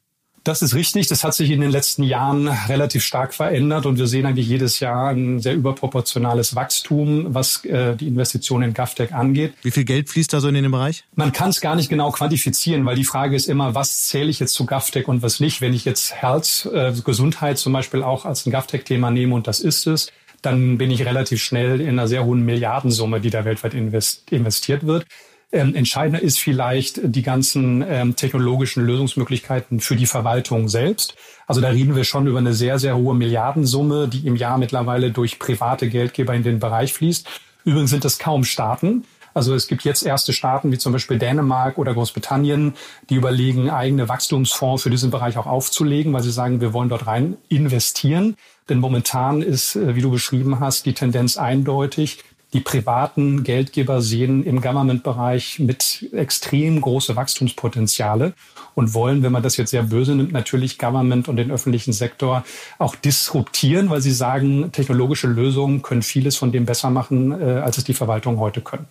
Das 0.43 0.63
ist 0.63 0.73
richtig. 0.73 1.07
Das 1.07 1.23
hat 1.23 1.35
sich 1.35 1.51
in 1.51 1.61
den 1.61 1.69
letzten 1.69 2.01
Jahren 2.03 2.47
relativ 2.47 3.03
stark 3.03 3.33
verändert 3.33 3.85
und 3.85 3.99
wir 3.99 4.07
sehen 4.07 4.25
eigentlich 4.25 4.47
jedes 4.47 4.79
Jahr 4.79 5.09
ein 5.09 5.39
sehr 5.39 5.53
überproportionales 5.53 6.55
Wachstum, 6.55 7.33
was 7.33 7.63
äh, 7.65 7.95
die 7.95 8.07
Investitionen 8.07 8.69
in 8.69 8.73
GovTech 8.73 9.13
angeht. 9.13 9.53
Wie 9.61 9.69
viel 9.69 9.85
Geld 9.85 10.09
fließt 10.09 10.33
da 10.33 10.39
so 10.39 10.47
in 10.47 10.55
den 10.55 10.71
Bereich? 10.71 11.03
Man 11.15 11.31
kann 11.31 11.51
es 11.51 11.61
gar 11.61 11.75
nicht 11.75 11.89
genau 11.89 12.11
quantifizieren, 12.11 12.85
weil 12.85 12.95
die 12.95 13.03
Frage 13.03 13.35
ist 13.35 13.47
immer, 13.47 13.75
was 13.75 14.07
zähle 14.07 14.29
ich 14.29 14.39
jetzt 14.39 14.53
zu 14.53 14.65
GovTech 14.65 15.07
und 15.07 15.21
was 15.21 15.39
nicht. 15.39 15.61
Wenn 15.61 15.75
ich 15.75 15.85
jetzt 15.85 16.15
Health, 16.15 16.67
äh, 16.73 16.91
Gesundheit 17.03 17.59
zum 17.59 17.73
Beispiel 17.73 18.01
auch 18.01 18.25
als 18.25 18.45
ein 18.47 18.51
GovTech-Thema 18.51 19.11
nehme 19.11 19.35
und 19.35 19.47
das 19.47 19.59
ist 19.59 19.85
es, 19.85 20.11
dann 20.41 20.79
bin 20.79 20.89
ich 20.89 21.05
relativ 21.05 21.41
schnell 21.43 21.81
in 21.81 21.89
einer 21.89 22.07
sehr 22.07 22.25
hohen 22.25 22.43
Milliardensumme, 22.43 23.21
die 23.21 23.29
da 23.29 23.45
weltweit 23.45 23.75
investiert 23.75 24.87
wird. 24.87 25.05
Ähm, 25.53 25.75
entscheidender 25.75 26.21
ist 26.21 26.39
vielleicht 26.39 27.01
die 27.03 27.23
ganzen 27.23 27.83
ähm, 27.85 28.15
technologischen 28.15 28.85
Lösungsmöglichkeiten 28.85 29.81
für 29.81 29.97
die 29.97 30.05
Verwaltung 30.05 30.69
selbst. 30.69 31.15
Also 31.45 31.59
da 31.59 31.69
reden 31.69 31.95
wir 31.95 32.05
schon 32.05 32.27
über 32.27 32.39
eine 32.39 32.53
sehr, 32.53 32.79
sehr 32.79 32.95
hohe 32.95 33.13
Milliardensumme, 33.15 34.07
die 34.07 34.25
im 34.25 34.37
Jahr 34.37 34.57
mittlerweile 34.57 35.11
durch 35.11 35.39
private 35.39 35.89
Geldgeber 35.89 36.33
in 36.33 36.43
den 36.43 36.59
Bereich 36.59 36.93
fließt. 36.93 37.27
Übrigens 37.65 37.89
sind 37.89 38.05
das 38.05 38.17
kaum 38.17 38.45
Staaten. 38.45 39.03
Also 39.33 39.53
es 39.53 39.67
gibt 39.67 39.83
jetzt 39.83 40.05
erste 40.05 40.33
Staaten 40.33 40.71
wie 40.71 40.77
zum 40.77 40.93
Beispiel 40.93 41.17
Dänemark 41.17 41.77
oder 41.77 41.93
Großbritannien, 41.93 42.73
die 43.09 43.15
überlegen, 43.15 43.69
eigene 43.69 44.09
Wachstumsfonds 44.09 44.83
für 44.83 44.89
diesen 44.89 45.11
Bereich 45.11 45.37
auch 45.37 45.47
aufzulegen, 45.47 46.11
weil 46.13 46.23
sie 46.23 46.31
sagen, 46.31 46.61
wir 46.61 46.73
wollen 46.73 46.89
dort 46.89 47.07
rein 47.07 47.37
investieren. 47.49 48.35
Denn 48.69 48.79
momentan 48.79 49.41
ist, 49.41 49.75
äh, 49.75 49.95
wie 49.95 50.01
du 50.01 50.11
beschrieben 50.11 50.59
hast, 50.59 50.85
die 50.85 50.93
Tendenz 50.93 51.37
eindeutig, 51.37 52.23
die 52.53 52.59
privaten 52.59 53.43
Geldgeber 53.43 54.01
sehen 54.01 54.43
im 54.43 54.61
Government-Bereich 54.61 55.59
mit 55.59 56.09
extrem 56.11 56.81
große 56.81 57.15
Wachstumspotenziale 57.15 58.33
und 58.75 58.93
wollen, 58.93 59.23
wenn 59.23 59.31
man 59.31 59.43
das 59.43 59.57
jetzt 59.57 59.71
sehr 59.71 59.83
böse 59.83 60.15
nimmt, 60.15 60.33
natürlich 60.33 60.77
Government 60.77 61.27
und 61.27 61.37
den 61.37 61.51
öffentlichen 61.51 61.93
Sektor 61.93 62.43
auch 62.77 62.95
disruptieren, 62.95 63.89
weil 63.89 64.01
sie 64.01 64.11
sagen, 64.11 64.71
technologische 64.71 65.27
Lösungen 65.27 65.81
können 65.81 66.01
vieles 66.01 66.35
von 66.35 66.51
dem 66.51 66.65
besser 66.65 66.89
machen, 66.89 67.31
äh, 67.31 67.61
als 67.61 67.77
es 67.77 67.83
die 67.83 67.93
Verwaltung 67.93 68.39
heute 68.39 68.61
können. 68.61 68.85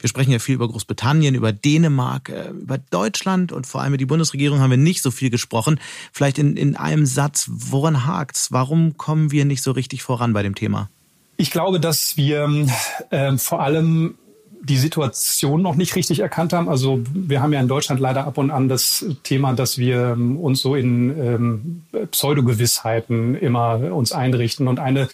Wir 0.00 0.08
sprechen 0.08 0.30
ja 0.30 0.38
viel 0.38 0.54
über 0.54 0.68
Großbritannien, 0.68 1.34
über 1.34 1.52
Dänemark, 1.52 2.28
äh, 2.28 2.50
über 2.50 2.78
Deutschland 2.78 3.52
und 3.52 3.66
vor 3.66 3.82
allem 3.82 3.90
über 3.90 3.98
die 3.98 4.06
Bundesregierung 4.06 4.60
haben 4.60 4.70
wir 4.70 4.76
nicht 4.76 5.02
so 5.02 5.10
viel 5.10 5.28
gesprochen. 5.28 5.80
Vielleicht 6.12 6.38
in, 6.38 6.56
in 6.56 6.76
einem 6.76 7.04
Satz, 7.04 7.50
woran 7.50 8.06
hakt's? 8.06 8.52
Warum 8.52 8.96
kommen 8.96 9.32
wir 9.32 9.44
nicht 9.44 9.62
so 9.62 9.72
richtig 9.72 10.02
voran 10.02 10.32
bei 10.32 10.42
dem 10.42 10.54
Thema? 10.54 10.88
Ich 11.36 11.50
glaube, 11.50 11.80
dass 11.80 12.16
wir 12.16 12.66
äh, 13.10 13.36
vor 13.36 13.60
allem 13.60 14.14
die 14.62 14.76
Situation 14.76 15.60
noch 15.60 15.74
nicht 15.74 15.96
richtig 15.96 16.20
erkannt 16.20 16.52
haben. 16.52 16.68
Also 16.68 17.00
wir 17.12 17.42
haben 17.42 17.52
ja 17.52 17.60
in 17.60 17.66
Deutschland 17.66 18.00
leider 18.00 18.26
ab 18.26 18.38
und 18.38 18.52
an 18.52 18.68
das 18.68 19.04
Thema, 19.24 19.54
dass 19.54 19.76
wir 19.76 20.12
ähm, 20.12 20.38
uns 20.38 20.60
so 20.60 20.76
in 20.76 21.10
ähm, 21.18 22.06
Pseudogewissheiten 22.12 23.34
immer 23.34 23.92
uns 23.92 24.12
einrichten. 24.12 24.68
Und 24.68 24.78
eine 24.78 25.08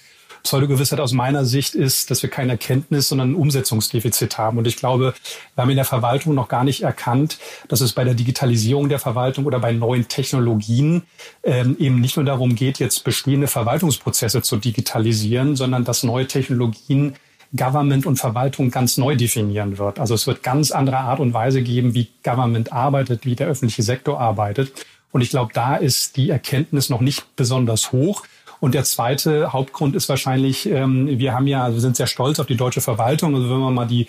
Pseudogewissheit 0.48 0.98
aus 0.98 1.12
meiner 1.12 1.44
Sicht 1.44 1.74
ist, 1.74 2.10
dass 2.10 2.22
wir 2.22 2.30
keine 2.30 2.52
Erkenntnis, 2.52 3.08
sondern 3.08 3.32
ein 3.32 3.34
Umsetzungsdefizit 3.34 4.38
haben. 4.38 4.56
Und 4.56 4.66
ich 4.66 4.76
glaube, 4.76 5.12
wir 5.54 5.62
haben 5.62 5.68
in 5.68 5.76
der 5.76 5.84
Verwaltung 5.84 6.34
noch 6.34 6.48
gar 6.48 6.64
nicht 6.64 6.82
erkannt, 6.82 7.38
dass 7.68 7.82
es 7.82 7.92
bei 7.92 8.02
der 8.02 8.14
Digitalisierung 8.14 8.88
der 8.88 8.98
Verwaltung 8.98 9.44
oder 9.44 9.58
bei 9.58 9.72
neuen 9.72 10.08
Technologien 10.08 11.02
ähm, 11.42 11.76
eben 11.78 12.00
nicht 12.00 12.16
nur 12.16 12.24
darum 12.24 12.54
geht, 12.54 12.78
jetzt 12.78 13.04
bestehende 13.04 13.46
Verwaltungsprozesse 13.46 14.40
zu 14.40 14.56
digitalisieren, 14.56 15.54
sondern 15.54 15.84
dass 15.84 16.02
neue 16.02 16.26
Technologien 16.26 17.16
Government 17.54 18.06
und 18.06 18.16
Verwaltung 18.16 18.70
ganz 18.70 18.96
neu 18.96 19.16
definieren 19.16 19.76
wird. 19.76 19.98
Also 19.98 20.14
es 20.14 20.26
wird 20.26 20.42
ganz 20.42 20.70
andere 20.70 20.96
Art 20.96 21.20
und 21.20 21.34
Weise 21.34 21.60
geben, 21.60 21.92
wie 21.92 22.08
Government 22.22 22.72
arbeitet, 22.72 23.26
wie 23.26 23.36
der 23.36 23.48
öffentliche 23.48 23.82
Sektor 23.82 24.18
arbeitet. 24.18 24.72
Und 25.12 25.20
ich 25.20 25.30
glaube, 25.30 25.52
da 25.52 25.76
ist 25.76 26.16
die 26.16 26.30
Erkenntnis 26.30 26.88
noch 26.88 27.00
nicht 27.02 27.36
besonders 27.36 27.92
hoch. 27.92 28.24
Und 28.60 28.74
der 28.74 28.84
zweite 28.84 29.52
Hauptgrund 29.52 29.94
ist 29.94 30.08
wahrscheinlich, 30.08 30.68
ähm, 30.68 31.06
wir 31.06 31.32
haben 31.32 31.46
ja, 31.46 31.72
wir 31.72 31.80
sind 31.80 31.96
sehr 31.96 32.06
stolz 32.06 32.40
auf 32.40 32.46
die 32.46 32.56
deutsche 32.56 32.80
Verwaltung. 32.80 33.34
Also 33.34 33.50
wenn 33.50 33.58
man 33.58 33.74
mal 33.74 33.86
die 33.86 34.08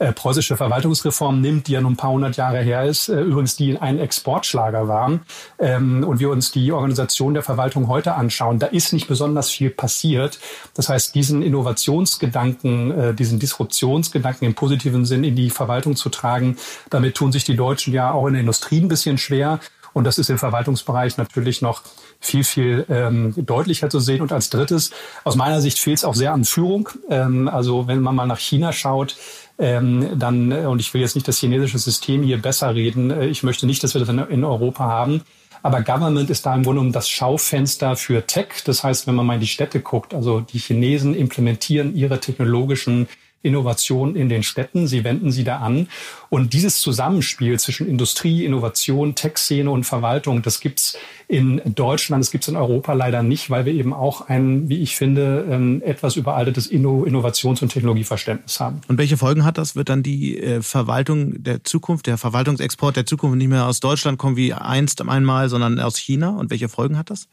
äh, 0.00 0.14
preußische 0.14 0.56
Verwaltungsreform 0.56 1.42
nimmt, 1.42 1.66
die 1.66 1.72
ja 1.72 1.82
nun 1.82 1.92
ein 1.92 1.96
paar 1.96 2.10
hundert 2.10 2.38
Jahre 2.38 2.62
her 2.62 2.84
ist, 2.84 3.10
äh, 3.10 3.20
übrigens 3.20 3.56
die 3.56 3.78
ein 3.78 3.98
Exportschlager 3.98 4.88
waren, 4.88 5.20
ähm, 5.58 6.04
und 6.04 6.20
wir 6.20 6.30
uns 6.30 6.50
die 6.52 6.72
Organisation 6.72 7.34
der 7.34 7.42
Verwaltung 7.42 7.86
heute 7.86 8.14
anschauen, 8.14 8.58
da 8.58 8.66
ist 8.68 8.94
nicht 8.94 9.08
besonders 9.08 9.50
viel 9.50 9.68
passiert. 9.68 10.38
Das 10.72 10.88
heißt, 10.88 11.14
diesen 11.14 11.42
Innovationsgedanken, 11.42 12.90
äh, 12.90 13.14
diesen 13.14 13.38
Disruptionsgedanken 13.38 14.46
im 14.46 14.54
positiven 14.54 15.04
Sinn 15.04 15.22
in 15.22 15.36
die 15.36 15.50
Verwaltung 15.50 15.96
zu 15.96 16.08
tragen, 16.08 16.56
damit 16.88 17.14
tun 17.14 17.30
sich 17.30 17.44
die 17.44 17.56
Deutschen 17.56 17.92
ja 17.92 18.10
auch 18.12 18.26
in 18.26 18.32
der 18.32 18.40
Industrie 18.40 18.80
ein 18.80 18.88
bisschen 18.88 19.18
schwer. 19.18 19.60
Und 19.92 20.04
das 20.04 20.16
ist 20.16 20.30
im 20.30 20.38
Verwaltungsbereich 20.38 21.18
natürlich 21.18 21.60
noch 21.60 21.82
viel, 22.20 22.44
viel 22.44 22.84
ähm, 22.88 23.34
deutlicher 23.36 23.90
zu 23.90 23.98
sehen. 23.98 24.20
Und 24.20 24.32
als 24.32 24.50
drittes, 24.50 24.90
aus 25.24 25.36
meiner 25.36 25.60
Sicht 25.60 25.78
fehlt 25.78 25.98
es 25.98 26.04
auch 26.04 26.14
sehr 26.14 26.32
an 26.32 26.44
Führung. 26.44 26.90
Ähm, 27.08 27.48
also 27.48 27.88
wenn 27.88 28.00
man 28.00 28.14
mal 28.14 28.26
nach 28.26 28.38
China 28.38 28.72
schaut, 28.72 29.16
ähm, 29.58 30.18
dann, 30.18 30.52
äh, 30.52 30.66
und 30.66 30.80
ich 30.80 30.92
will 30.94 31.00
jetzt 31.00 31.14
nicht 31.14 31.26
das 31.28 31.38
chinesische 31.38 31.78
System 31.78 32.22
hier 32.22 32.40
besser 32.40 32.74
reden, 32.74 33.10
äh, 33.10 33.26
ich 33.26 33.42
möchte 33.42 33.66
nicht, 33.66 33.82
dass 33.82 33.94
wir 33.94 34.00
das 34.00 34.08
in, 34.08 34.18
in 34.18 34.44
Europa 34.44 34.84
haben. 34.84 35.22
Aber 35.62 35.82
Government 35.82 36.30
ist 36.30 36.46
da 36.46 36.54
im 36.54 36.62
Grunde 36.62 36.78
genommen 36.78 36.92
das 36.92 37.08
Schaufenster 37.08 37.96
für 37.96 38.26
Tech. 38.26 38.48
Das 38.64 38.82
heißt, 38.82 39.06
wenn 39.06 39.14
man 39.14 39.26
mal 39.26 39.34
in 39.34 39.40
die 39.40 39.46
Städte 39.46 39.80
guckt, 39.80 40.14
also 40.14 40.40
die 40.40 40.58
Chinesen 40.58 41.14
implementieren 41.14 41.94
ihre 41.94 42.18
technologischen 42.18 43.08
Innovation 43.42 44.16
in 44.16 44.28
den 44.28 44.42
Städten. 44.42 44.86
Sie 44.86 45.04
wenden 45.04 45.32
sie 45.32 45.44
da 45.44 45.58
an. 45.58 45.88
Und 46.28 46.52
dieses 46.52 46.80
Zusammenspiel 46.80 47.58
zwischen 47.58 47.88
Industrie, 47.88 48.44
Innovation, 48.44 49.14
Tech-Szene 49.14 49.70
und 49.70 49.84
Verwaltung, 49.84 50.42
das 50.42 50.60
gibt's 50.60 50.96
in 51.26 51.60
Deutschland, 51.64 52.22
das 52.22 52.30
gibt's 52.30 52.48
in 52.48 52.56
Europa 52.56 52.92
leider 52.92 53.22
nicht, 53.22 53.50
weil 53.50 53.64
wir 53.64 53.72
eben 53.72 53.94
auch 53.94 54.28
ein, 54.28 54.68
wie 54.68 54.82
ich 54.82 54.96
finde, 54.96 55.46
ähm, 55.48 55.80
etwas 55.84 56.16
überaltetes 56.16 56.70
Innovations- 56.70 57.62
und 57.62 57.68
Technologieverständnis 57.70 58.60
haben. 58.60 58.80
Und 58.88 58.98
welche 58.98 59.16
Folgen 59.16 59.44
hat 59.44 59.56
das? 59.56 59.76
Wird 59.76 59.88
dann 59.88 60.02
die 60.02 60.38
äh, 60.38 60.60
Verwaltung 60.60 61.42
der 61.42 61.64
Zukunft, 61.64 62.06
der 62.06 62.18
Verwaltungsexport 62.18 62.96
der 62.96 63.06
Zukunft 63.06 63.36
nicht 63.36 63.48
mehr 63.48 63.66
aus 63.66 63.80
Deutschland 63.80 64.18
kommen 64.18 64.36
wie 64.36 64.52
einst 64.52 65.00
einmal, 65.02 65.48
sondern 65.48 65.78
aus 65.80 65.96
China? 65.96 66.30
Und 66.30 66.50
welche 66.50 66.68
Folgen 66.68 66.98
hat 66.98 67.10
das? 67.10 67.28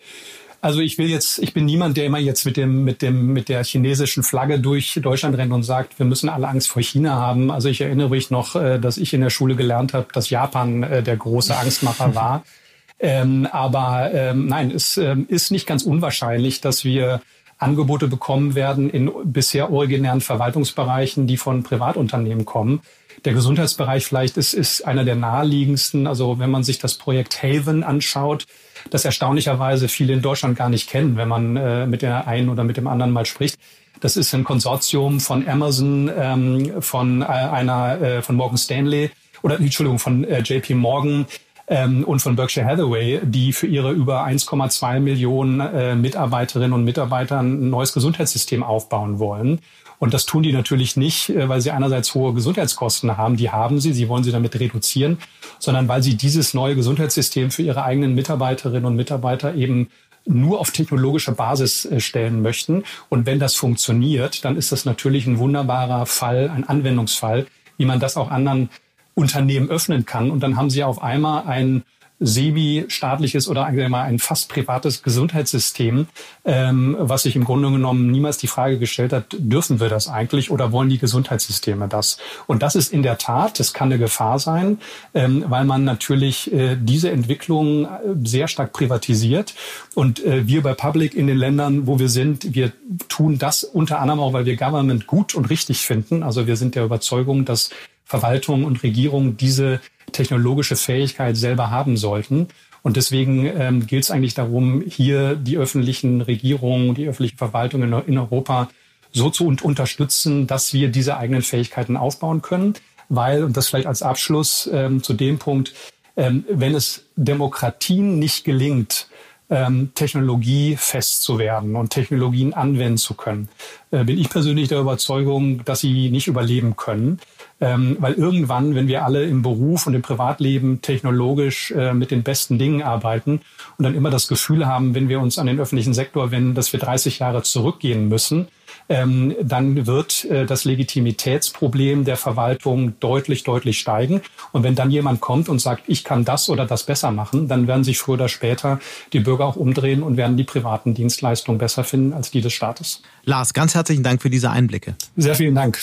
Also 0.59 0.79
ich 0.79 0.97
will 0.97 1.09
jetzt, 1.09 1.39
ich 1.39 1.53
bin 1.53 1.65
niemand, 1.65 1.97
der 1.97 2.05
immer 2.05 2.17
jetzt 2.17 2.45
mit 2.45 2.57
dem, 2.57 2.83
mit 2.83 3.01
dem, 3.01 3.33
mit 3.33 3.47
der 3.47 3.63
chinesischen 3.63 4.23
Flagge 4.23 4.59
durch 4.59 4.99
Deutschland 5.01 5.37
rennt 5.37 5.53
und 5.53 5.63
sagt, 5.63 5.99
wir 5.99 6.05
müssen 6.05 6.29
alle 6.29 6.47
Angst 6.47 6.69
vor 6.69 6.81
China 6.81 7.15
haben. 7.15 7.51
Also 7.51 7.69
ich 7.69 7.81
erinnere 7.81 8.09
mich 8.09 8.31
noch, 8.31 8.55
äh, 8.55 8.79
dass 8.79 8.97
ich 8.97 9.13
in 9.13 9.21
der 9.21 9.29
Schule 9.29 9.55
gelernt 9.55 9.93
habe, 9.93 10.07
dass 10.13 10.29
Japan 10.29 10.83
äh, 10.83 11.03
der 11.03 11.17
große 11.17 11.55
Angstmacher 11.55 12.15
war. 12.15 12.43
Ähm, 12.99 13.47
aber 13.51 14.09
ähm, 14.11 14.47
nein, 14.47 14.71
es 14.71 14.97
ähm, 14.97 15.27
ist 15.29 15.51
nicht 15.51 15.67
ganz 15.67 15.83
unwahrscheinlich, 15.83 16.61
dass 16.61 16.83
wir 16.83 17.21
Angebote 17.59 18.07
bekommen 18.07 18.55
werden 18.55 18.89
in 18.89 19.11
bisher 19.23 19.71
originären 19.71 20.21
Verwaltungsbereichen, 20.21 21.27
die 21.27 21.37
von 21.37 21.61
Privatunternehmen 21.61 22.45
kommen. 22.45 22.81
Der 23.25 23.33
Gesundheitsbereich 23.33 24.05
vielleicht 24.05 24.37
ist, 24.37 24.53
ist 24.53 24.81
einer 24.85 25.03
der 25.03 25.15
naheliegendsten. 25.15 26.07
Also 26.07 26.39
wenn 26.39 26.51
man 26.51 26.63
sich 26.63 26.79
das 26.79 26.95
Projekt 26.95 27.41
Haven 27.41 27.83
anschaut, 27.83 28.45
das 28.89 29.05
erstaunlicherweise 29.05 29.87
viele 29.87 30.13
in 30.13 30.21
Deutschland 30.21 30.57
gar 30.57 30.69
nicht 30.69 30.89
kennen, 30.89 31.17
wenn 31.17 31.27
man 31.27 31.55
äh, 31.55 31.85
mit 31.87 32.01
der 32.01 32.27
einen 32.27 32.49
oder 32.49 32.63
mit 32.63 32.77
dem 32.77 32.87
anderen 32.87 33.11
mal 33.11 33.25
spricht. 33.25 33.59
Das 33.99 34.15
ist 34.17 34.33
ein 34.33 34.43
Konsortium 34.43 35.19
von 35.19 35.47
Amazon, 35.47 36.11
ähm, 36.15 36.81
von 36.81 37.21
äh, 37.21 37.25
einer 37.25 38.01
äh, 38.01 38.21
von 38.21 38.35
Morgan 38.35 38.57
Stanley 38.57 39.11
oder 39.41 39.59
Entschuldigung 39.59 39.99
von 39.99 40.23
äh, 40.23 40.41
JP 40.41 40.75
Morgan 40.75 41.25
ähm, 41.67 42.03
und 42.03 42.21
von 42.21 42.35
Berkshire 42.35 42.65
Hathaway, 42.65 43.19
die 43.23 43.53
für 43.53 43.67
ihre 43.67 43.91
über 43.91 44.25
1,2 44.25 44.99
Millionen 44.99 45.59
äh, 45.59 45.95
Mitarbeiterinnen 45.95 46.73
und 46.73 46.83
Mitarbeiter 46.83 47.39
ein 47.39 47.69
neues 47.69 47.93
Gesundheitssystem 47.93 48.63
aufbauen 48.63 49.19
wollen. 49.19 49.59
Und 49.99 50.13
das 50.13 50.25
tun 50.25 50.43
die 50.43 50.53
natürlich 50.53 50.95
nicht, 50.95 51.29
äh, 51.29 51.49
weil 51.49 51.61
sie 51.61 51.71
einerseits 51.71 52.13
hohe 52.13 52.33
Gesundheitskosten 52.33 53.17
haben, 53.17 53.35
die 53.35 53.49
haben 53.49 53.79
sie, 53.79 53.93
sie 53.93 54.07
wollen 54.07 54.23
sie 54.23 54.31
damit 54.31 54.59
reduzieren, 54.59 55.17
sondern 55.59 55.87
weil 55.87 56.03
sie 56.03 56.15
dieses 56.15 56.53
neue 56.53 56.75
Gesundheitssystem 56.75 57.51
für 57.51 57.63
ihre 57.63 57.83
eigenen 57.83 58.15
Mitarbeiterinnen 58.15 58.85
und 58.85 58.95
Mitarbeiter 58.95 59.55
eben 59.55 59.89
nur 60.25 60.59
auf 60.59 60.71
technologischer 60.71 61.31
Basis 61.31 61.85
äh, 61.85 61.99
stellen 61.99 62.41
möchten. 62.41 62.83
Und 63.09 63.25
wenn 63.25 63.39
das 63.39 63.55
funktioniert, 63.55 64.43
dann 64.45 64.57
ist 64.57 64.71
das 64.71 64.85
natürlich 64.85 65.25
ein 65.25 65.39
wunderbarer 65.39 66.05
Fall, 66.05 66.49
ein 66.49 66.67
Anwendungsfall, 66.67 67.47
wie 67.77 67.85
man 67.85 67.99
das 67.99 68.17
auch 68.17 68.29
anderen 68.29 68.69
Unternehmen 69.15 69.69
öffnen 69.69 70.05
kann. 70.05 70.29
Und 70.29 70.41
dann 70.41 70.57
haben 70.57 70.69
sie 70.69 70.83
auf 70.83 71.01
einmal 71.01 71.47
ein 71.47 71.83
semi-staatliches 72.19 73.47
oder 73.47 73.65
ein 73.65 74.19
fast 74.19 74.49
privates 74.49 75.03
Gesundheitssystem, 75.03 76.07
ähm, 76.45 76.95
was 76.99 77.23
sich 77.23 77.35
im 77.35 77.43
Grunde 77.43 77.69
genommen 77.69 78.09
niemals 78.09 78.37
die 78.37 78.47
Frage 78.47 78.79
gestellt 78.79 79.13
hat, 79.13 79.35
dürfen 79.37 79.79
wir 79.79 79.89
das 79.89 80.07
eigentlich 80.07 80.49
oder 80.49 80.71
wollen 80.71 80.89
die 80.89 80.97
Gesundheitssysteme 80.97 81.87
das? 81.87 82.17
Und 82.47 82.63
das 82.63 82.75
ist 82.75 82.91
in 82.91 83.03
der 83.03 83.19
Tat, 83.19 83.59
das 83.59 83.73
kann 83.73 83.89
eine 83.91 83.99
Gefahr 83.99 84.39
sein, 84.39 84.79
ähm, 85.13 85.45
weil 85.47 85.65
man 85.65 85.83
natürlich 85.83 86.51
äh, 86.51 86.75
diese 86.79 87.11
Entwicklung 87.11 87.85
äh, 87.85 87.89
sehr 88.23 88.47
stark 88.47 88.73
privatisiert. 88.73 89.53
Und 89.93 90.23
äh, 90.25 90.47
wir 90.47 90.63
bei 90.63 90.73
Public 90.73 91.13
in 91.13 91.27
den 91.27 91.37
Ländern, 91.37 91.85
wo 91.85 91.99
wir 91.99 92.09
sind, 92.09 92.55
wir 92.55 92.71
tun 93.09 93.37
das 93.37 93.63
unter 93.63 93.99
anderem 93.99 94.19
auch, 94.19 94.33
weil 94.33 94.45
wir 94.45 94.55
Government 94.55 95.05
gut 95.05 95.35
und 95.35 95.49
richtig 95.51 95.85
finden. 95.85 96.23
Also 96.23 96.47
wir 96.47 96.55
sind 96.55 96.73
der 96.73 96.83
Überzeugung, 96.83 97.45
dass 97.45 97.69
Verwaltung 98.05 98.63
und 98.63 98.83
Regierung 98.83 99.37
diese 99.37 99.81
technologische 100.11 100.75
Fähigkeit 100.75 101.37
selber 101.37 101.69
haben 101.71 101.97
sollten. 101.97 102.47
Und 102.83 102.95
deswegen 102.95 103.45
ähm, 103.45 103.87
gilt 103.87 104.05
es 104.05 104.11
eigentlich 104.11 104.33
darum, 104.33 104.81
hier 104.87 105.35
die 105.35 105.57
öffentlichen 105.57 106.21
Regierungen, 106.21 106.95
die 106.95 107.07
öffentliche 107.07 107.37
Verwaltung 107.37 107.83
in, 107.83 107.93
in 107.93 108.17
Europa 108.17 108.69
so 109.11 109.29
zu 109.29 109.47
unterstützen, 109.47 110.47
dass 110.47 110.73
wir 110.73 110.89
diese 110.89 111.17
eigenen 111.17 111.41
Fähigkeiten 111.41 111.97
aufbauen 111.97 112.41
können. 112.41 112.73
Weil, 113.09 113.43
und 113.43 113.55
das 113.55 113.69
vielleicht 113.69 113.87
als 113.87 114.01
Abschluss 114.01 114.69
ähm, 114.71 115.01
zu 115.01 115.13
dem 115.13 115.39
Punkt, 115.39 115.73
ähm, 116.17 116.45
wenn 116.49 116.75
es 116.75 117.03
Demokratien 117.15 118.19
nicht 118.19 118.43
gelingt, 118.43 119.07
ähm, 119.49 119.91
Technologie 119.95 120.75
fest 120.77 121.21
zu 121.23 121.39
werden 121.39 121.75
und 121.75 121.89
Technologien 121.89 122.53
anwenden 122.53 122.97
zu 122.97 123.13
können, 123.13 123.49
äh, 123.91 124.03
bin 124.03 124.17
ich 124.17 124.29
persönlich 124.29 124.67
der 124.67 124.79
Überzeugung, 124.79 125.63
dass 125.63 125.79
sie 125.79 126.09
nicht 126.09 126.27
überleben 126.27 126.75
können. 126.75 127.19
Ähm, 127.59 127.97
weil 127.99 128.13
irgendwann, 128.13 128.75
wenn 128.75 128.87
wir 128.87 129.03
alle 129.03 129.23
im 129.23 129.41
Beruf 129.41 129.87
und 129.87 129.95
im 129.95 130.03
Privatleben 130.03 130.81
technologisch 130.81 131.71
äh, 131.71 131.93
mit 131.93 132.11
den 132.11 132.21
besten 132.21 132.59
Dingen 132.59 132.83
arbeiten 132.83 133.41
und 133.77 133.83
dann 133.83 133.95
immer 133.95 134.11
das 134.11 134.27
Gefühl 134.27 134.67
haben, 134.67 134.93
wenn 134.93 135.09
wir 135.09 135.19
uns 135.19 135.39
an 135.39 135.47
den 135.47 135.59
öffentlichen 135.59 135.95
Sektor 135.95 136.29
wenden, 136.29 136.53
dass 136.53 136.71
wir 136.71 136.79
30 136.79 137.17
Jahre 137.17 137.41
zurückgehen 137.41 138.09
müssen, 138.09 138.47
ähm, 138.89 139.35
dann 139.41 139.85
wird 139.85 140.25
äh, 140.25 140.45
das 140.45 140.65
Legitimitätsproblem 140.65 142.05
der 142.05 142.17
Verwaltung 142.17 142.99
deutlich, 142.99 143.43
deutlich 143.43 143.79
steigen. 143.79 144.21
Und 144.51 144.63
wenn 144.63 144.75
dann 144.75 144.91
jemand 144.91 145.21
kommt 145.21 145.49
und 145.49 145.59
sagt, 145.59 145.83
ich 145.87 146.03
kann 146.03 146.25
das 146.25 146.49
oder 146.49 146.65
das 146.65 146.83
besser 146.83 147.11
machen, 147.11 147.47
dann 147.47 147.67
werden 147.67 147.83
sich 147.83 147.99
früher 147.99 148.15
oder 148.15 148.29
später 148.29 148.79
die 149.13 149.19
Bürger 149.19 149.45
auch 149.45 149.55
umdrehen 149.55 150.03
und 150.03 150.17
werden 150.17 150.37
die 150.37 150.43
privaten 150.43 150.93
Dienstleistungen 150.93 151.57
besser 151.57 151.83
finden 151.83 152.13
als 152.13 152.31
die 152.31 152.41
des 152.41 152.53
Staates. 152.53 153.01
Lars, 153.23 153.53
ganz 153.53 153.75
herzlichen 153.75 154.03
Dank 154.03 154.21
für 154.21 154.29
diese 154.29 154.49
Einblicke. 154.49 154.95
Sehr 155.15 155.35
vielen 155.35 155.55
Dank. 155.55 155.79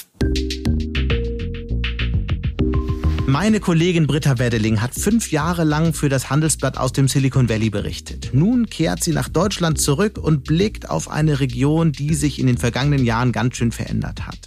Meine 3.35 3.59
Kollegin 3.59 4.07
Britta 4.07 4.39
Weddeling 4.39 4.81
hat 4.81 4.95
fünf 4.95 5.33
Jahre 5.33 5.65
lang 5.65 5.93
für 5.93 6.09
das 6.09 6.31
Handelsblatt 6.31 6.79
aus 6.79 6.93
dem 6.93 7.09
Silicon 7.09 7.49
Valley 7.49 7.69
berichtet. 7.69 8.31
Nun 8.33 8.67
kehrt 8.67 9.03
sie 9.03 9.11
nach 9.11 9.29
Deutschland 9.29 9.81
zurück 9.81 10.19
und 10.19 10.45
blickt 10.45 10.89
auf 10.89 11.11
eine 11.11 11.41
Region, 11.41 11.91
die 11.91 12.15
sich 12.15 12.39
in 12.39 12.47
den 12.47 12.59
vergangenen 12.59 13.05
Jahren 13.05 13.33
ganz 13.33 13.57
schön 13.57 13.73
verändert 13.73 14.29
hat. 14.29 14.39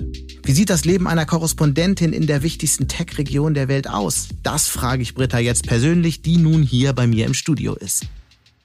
Wie 0.41 0.53
sieht 0.53 0.69
das 0.69 0.85
Leben 0.85 1.05
einer 1.05 1.25
Korrespondentin 1.25 2.13
in 2.13 2.27
der 2.27 2.43
wichtigsten 2.43 2.87
Tech-Region 2.87 3.55
der 3.55 3.67
Welt 3.67 3.89
aus? 3.89 4.29
Das 4.41 4.69
frage 4.69 5.01
ich 5.01 5.15
Britta 5.15 5.37
jetzt 5.37 5.67
persönlich, 5.67 6.21
die 6.21 6.37
nun 6.37 6.63
hier 6.63 6.93
bei 6.93 7.07
mir 7.07 7.25
im 7.25 7.33
Studio 7.33 7.75
ist. 7.75 8.05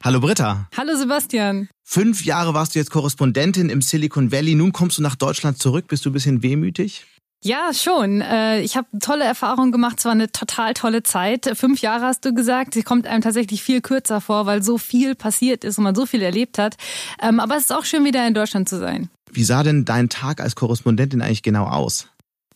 Hallo 0.04 0.20
Britta. 0.20 0.68
Hallo 0.76 0.96
Sebastian. 0.96 1.68
Fünf 1.82 2.24
Jahre 2.24 2.54
warst 2.54 2.76
du 2.76 2.78
jetzt 2.78 2.92
Korrespondentin 2.92 3.70
im 3.70 3.82
Silicon 3.82 4.30
Valley. 4.30 4.54
Nun 4.54 4.72
kommst 4.72 4.98
du 4.98 5.02
nach 5.02 5.16
Deutschland 5.16 5.58
zurück. 5.58 5.88
Bist 5.88 6.04
du 6.04 6.10
ein 6.10 6.12
bisschen 6.12 6.44
wehmütig? 6.44 7.06
Ja, 7.44 7.74
schon. 7.74 8.20
Äh, 8.20 8.60
ich 8.60 8.76
habe 8.76 8.86
tolle 9.00 9.24
Erfahrungen 9.24 9.72
gemacht. 9.72 9.98
Es 9.98 10.04
war 10.04 10.12
eine 10.12 10.30
total 10.30 10.74
tolle 10.74 11.02
Zeit. 11.02 11.50
Fünf 11.54 11.80
Jahre 11.80 12.06
hast 12.06 12.24
du 12.24 12.32
gesagt. 12.32 12.74
Sie 12.74 12.84
kommt 12.84 13.06
einem 13.06 13.20
tatsächlich 13.20 13.62
viel 13.62 13.80
kürzer 13.80 14.20
vor, 14.20 14.46
weil 14.46 14.62
so 14.62 14.78
viel 14.78 15.16
passiert 15.16 15.64
ist 15.64 15.76
und 15.76 15.84
man 15.84 15.96
so 15.96 16.06
viel 16.06 16.22
erlebt 16.22 16.58
hat. 16.58 16.76
Ähm, 17.20 17.40
aber 17.40 17.56
es 17.56 17.62
ist 17.62 17.72
auch 17.72 17.84
schön, 17.84 18.04
wieder 18.04 18.26
in 18.28 18.34
Deutschland 18.34 18.68
zu 18.68 18.78
sein. 18.78 19.10
Wie 19.32 19.42
sah 19.42 19.64
denn 19.64 19.84
dein 19.84 20.08
Tag 20.08 20.40
als 20.40 20.54
Korrespondentin 20.54 21.20
eigentlich 21.20 21.42
genau 21.42 21.66
aus? 21.66 22.06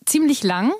Ziemlich 0.07 0.43
lang. 0.43 0.73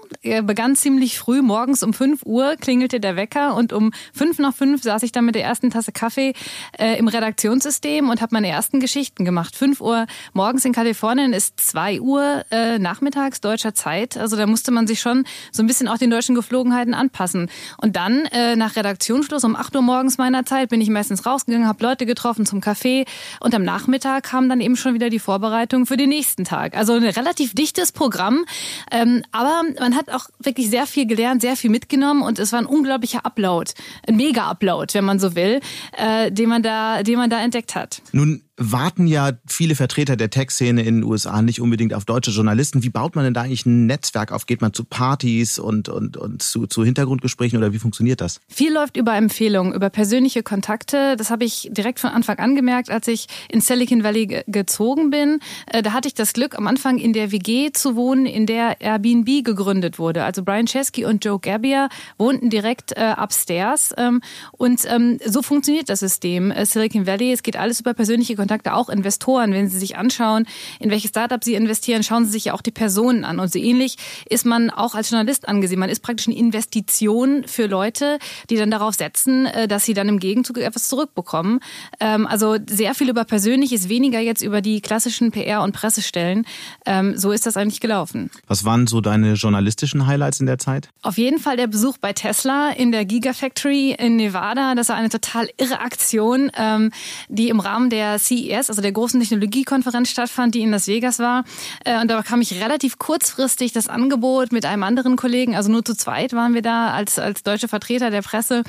Begann 0.43 0.75
ziemlich 0.75 1.19
früh. 1.19 1.41
Morgens 1.41 1.83
um 1.83 1.93
5 1.93 2.25
Uhr 2.25 2.55
klingelte 2.55 2.99
der 2.99 3.15
Wecker 3.15 3.55
und 3.55 3.73
um 3.73 3.91
fünf 4.13 4.39
nach 4.39 4.55
fünf 4.55 4.83
saß 4.83 5.03
ich 5.03 5.11
dann 5.11 5.25
mit 5.25 5.35
der 5.35 5.43
ersten 5.43 5.69
Tasse 5.69 5.91
Kaffee 5.91 6.33
äh, 6.79 6.97
im 6.97 7.07
Redaktionssystem 7.07 8.09
und 8.09 8.21
habe 8.21 8.33
meine 8.33 8.47
ersten 8.47 8.79
Geschichten 8.79 9.25
gemacht. 9.25 9.55
5 9.55 9.81
Uhr 9.81 10.07
morgens 10.33 10.65
in 10.65 10.73
Kalifornien 10.73 11.33
ist 11.33 11.59
2 11.59 12.01
Uhr 12.01 12.43
äh, 12.51 12.79
nachmittags 12.79 13.41
deutscher 13.41 13.73
Zeit. 13.73 14.17
Also 14.17 14.35
da 14.35 14.47
musste 14.47 14.71
man 14.71 14.87
sich 14.87 15.01
schon 15.01 15.25
so 15.51 15.61
ein 15.61 15.67
bisschen 15.67 15.87
auch 15.87 15.97
den 15.97 16.09
deutschen 16.09 16.35
Geflogenheiten 16.35 16.93
anpassen. 16.93 17.49
Und 17.81 17.95
dann 17.95 18.25
äh, 18.27 18.55
nach 18.55 18.75
Redaktionsschluss 18.75 19.43
um 19.43 19.55
8 19.55 19.75
Uhr 19.75 19.81
morgens 19.81 20.17
meiner 20.17 20.45
Zeit 20.45 20.69
bin 20.69 20.81
ich 20.81 20.89
meistens 20.89 21.25
rausgegangen, 21.25 21.67
habe 21.67 21.83
Leute 21.83 22.05
getroffen 22.05 22.45
zum 22.45 22.61
Kaffee 22.61 23.05
und 23.39 23.53
am 23.53 23.63
Nachmittag 23.63 24.23
kam 24.23 24.49
dann 24.49 24.61
eben 24.61 24.77
schon 24.77 24.93
wieder 24.93 25.09
die 25.09 25.19
Vorbereitung 25.19 25.85
für 25.85 25.97
den 25.97 26.09
nächsten 26.09 26.45
Tag. 26.45 26.75
Also 26.77 26.93
ein 26.93 27.03
relativ 27.03 27.53
dichtes 27.53 27.91
Programm. 27.91 28.45
Ähm, 28.91 29.16
aber 29.31 29.63
man 29.79 29.95
hat 29.95 30.09
auch 30.09 30.29
wirklich 30.39 30.69
sehr 30.69 30.87
viel 30.87 31.05
gelernt, 31.05 31.41
sehr 31.41 31.55
viel 31.55 31.69
mitgenommen 31.69 32.21
und 32.21 32.39
es 32.39 32.51
war 32.51 32.59
ein 32.59 32.65
unglaublicher 32.65 33.25
Upload, 33.25 33.71
ein 34.07 34.15
Mega-Upload, 34.15 34.93
wenn 34.93 35.05
man 35.05 35.19
so 35.19 35.35
will, 35.35 35.61
äh, 35.97 36.31
den 36.31 36.49
man 36.49 36.63
da, 36.63 37.03
den 37.03 37.17
man 37.17 37.29
da 37.29 37.41
entdeckt 37.41 37.75
hat. 37.75 38.01
Nun 38.11 38.43
warten 38.57 39.05
ja 39.05 39.33
viele 39.47 39.75
Vertreter 39.75 40.15
der 40.15 40.31
Tech-Szene 40.31 40.81
in 40.81 40.95
den 40.95 41.03
USA 41.03 41.43
nicht 41.43 41.61
unbedingt 41.61 41.93
auf 41.93 42.05
deutsche 42.05 42.31
Journalisten. 42.31 42.81
Wie 42.81 42.89
baut 42.89 43.15
man 43.15 43.23
denn 43.23 43.35
da 43.35 43.41
eigentlich 43.43 43.67
ein 43.67 43.85
Netzwerk 43.85 44.31
auf? 44.31 44.47
Geht 44.47 44.61
man 44.61 44.73
zu 44.73 44.83
Partys 44.83 45.59
und, 45.59 45.89
und, 45.89 46.17
und 46.17 46.41
zu, 46.41 46.65
zu 46.65 46.83
Hintergrundgesprächen 46.83 47.59
oder 47.59 47.71
wie 47.71 47.77
funktioniert 47.77 48.19
das? 48.19 48.39
Viel 48.47 48.73
läuft 48.73 48.97
über 48.97 49.15
Empfehlungen, 49.15 49.73
über 49.73 49.91
persönliche 49.91 50.41
Kontakte. 50.41 51.15
Das 51.17 51.29
habe 51.29 51.45
ich 51.45 51.69
direkt 51.71 51.99
von 51.99 52.09
Anfang 52.09 52.39
an 52.39 52.55
gemerkt, 52.55 52.89
als 52.89 53.07
ich 53.07 53.27
in 53.49 53.61
Silicon 53.61 54.03
Valley 54.03 54.43
gezogen 54.47 55.11
bin. 55.11 55.39
Äh, 55.67 55.83
da 55.83 55.93
hatte 55.93 56.07
ich 56.07 56.15
das 56.15 56.33
Glück, 56.33 56.57
am 56.57 56.65
Anfang 56.65 56.97
in 56.97 57.13
der 57.13 57.31
WG 57.31 57.71
zu 57.73 57.95
wohnen, 57.95 58.25
in 58.25 58.47
der 58.47 58.81
Airbnb 58.81 59.45
gegründet 59.45 59.99
wurde. 59.99 60.23
Also 60.23 60.43
Brian 60.43 60.65
Chesky 60.65 61.05
und 61.05 61.23
Joe 61.23 61.39
Gabbia 61.39 61.89
wohnten 62.17 62.49
direkt 62.49 62.93
äh, 62.93 63.13
upstairs. 63.21 63.93
Ähm, 63.97 64.21
und 64.53 64.81
ähm, 64.87 65.19
so 65.23 65.43
funktioniert 65.43 65.89
das 65.89 65.99
System 65.99 66.49
äh, 66.49 66.65
Silicon 66.65 67.05
Valley. 67.05 67.31
Es 67.31 67.43
geht 67.43 67.55
alles 67.55 67.81
über 67.81 67.93
persönliche 67.93 68.35
Kontakte. 68.35 68.46
Kontakte, 68.47 68.73
auch 68.73 68.87
Investoren, 68.87 69.51
wenn 69.51 69.67
Sie 69.67 69.77
sich 69.77 69.97
anschauen, 69.97 70.45
in 70.79 70.89
welche 70.89 71.09
Startups 71.09 71.45
Sie 71.45 71.55
investieren, 71.55 72.01
schauen 72.01 72.25
Sie 72.25 72.31
sich 72.31 72.45
ja 72.45 72.53
auch 72.53 72.61
die 72.61 72.71
Personen 72.71 73.25
an. 73.25 73.39
Und 73.39 73.51
so 73.51 73.59
ähnlich 73.59 73.97
ist 74.29 74.45
man 74.45 74.69
auch 74.69 74.95
als 74.95 75.09
Journalist 75.09 75.47
angesehen. 75.49 75.79
Man 75.79 75.89
ist 75.89 76.01
praktisch 76.01 76.27
eine 76.27 76.37
Investition 76.37 77.43
für 77.45 77.67
Leute, 77.67 78.19
die 78.49 78.55
dann 78.55 78.71
darauf 78.71 78.95
setzen, 78.95 79.47
äh, 79.47 79.67
dass 79.67 79.83
sie 79.83 79.93
dann 79.93 80.07
im 80.07 80.19
Gegenzug 80.19 80.57
etwas 80.59 80.87
zurückbekommen. 80.87 81.59
Ähm, 81.99 82.25
also 82.25 82.57
sehr 82.69 82.95
viel 82.95 83.09
über 83.09 83.25
Persönliches, 83.25 83.89
weniger 83.89 84.19
jetzt 84.19 84.41
über 84.41 84.61
die 84.61 84.79
klassischen 84.79 85.31
PR- 85.31 85.63
und 85.63 85.73
Pressestellen. 85.73 86.45
Ähm, 86.85 87.17
so 87.17 87.31
ist 87.31 87.45
das 87.45 87.57
eigentlich 87.57 87.81
gelaufen. 87.81 88.29
Was 88.47 88.63
waren 88.63 88.87
so 88.87 89.01
deine 89.01 89.33
journalistischen 89.33 90.07
Highlights 90.07 90.39
in 90.39 90.45
der 90.45 90.57
Zeit? 90.57 90.89
Auf 91.01 91.17
jeden 91.17 91.39
Fall 91.39 91.57
der 91.57 91.67
Besuch 91.67 91.97
bei 91.97 92.13
Tesla 92.13 92.71
in 92.71 92.91
der 92.91 93.03
Gigafactory 93.03 93.95
in 93.97 94.15
Nevada. 94.15 94.75
Das 94.75 94.89
war 94.89 94.95
eine 94.95 95.09
total 95.09 95.49
irre 95.57 95.79
Aktion, 95.81 96.51
ähm, 96.57 96.91
die 97.27 97.49
im 97.49 97.59
Rahmen 97.59 97.89
der 97.89 98.19
CE 98.19 98.36
CES, 98.37 98.69
also 98.69 98.81
der 98.81 98.91
großen 98.91 99.19
Technologiekonferenz 99.19 100.09
stattfand, 100.09 100.55
die 100.55 100.61
in 100.61 100.71
Las 100.71 100.87
Vegas 100.87 101.19
war. 101.19 101.43
Äh, 101.83 102.01
und 102.01 102.09
da 102.09 102.21
kam 102.21 102.41
ich 102.41 102.61
relativ 102.61 102.97
kurzfristig 102.97 103.71
das 103.73 103.87
Angebot 103.87 104.51
mit 104.51 104.65
einem 104.65 104.83
anderen 104.83 105.15
Kollegen, 105.15 105.55
also 105.55 105.71
nur 105.71 105.83
zu 105.83 105.95
zweit 105.95 106.33
waren 106.33 106.53
wir 106.53 106.61
da 106.61 106.91
als, 106.91 107.19
als 107.19 107.43
deutsche 107.43 107.67
Vertreter 107.67 108.09
der 108.09 108.21
Presse 108.21 108.63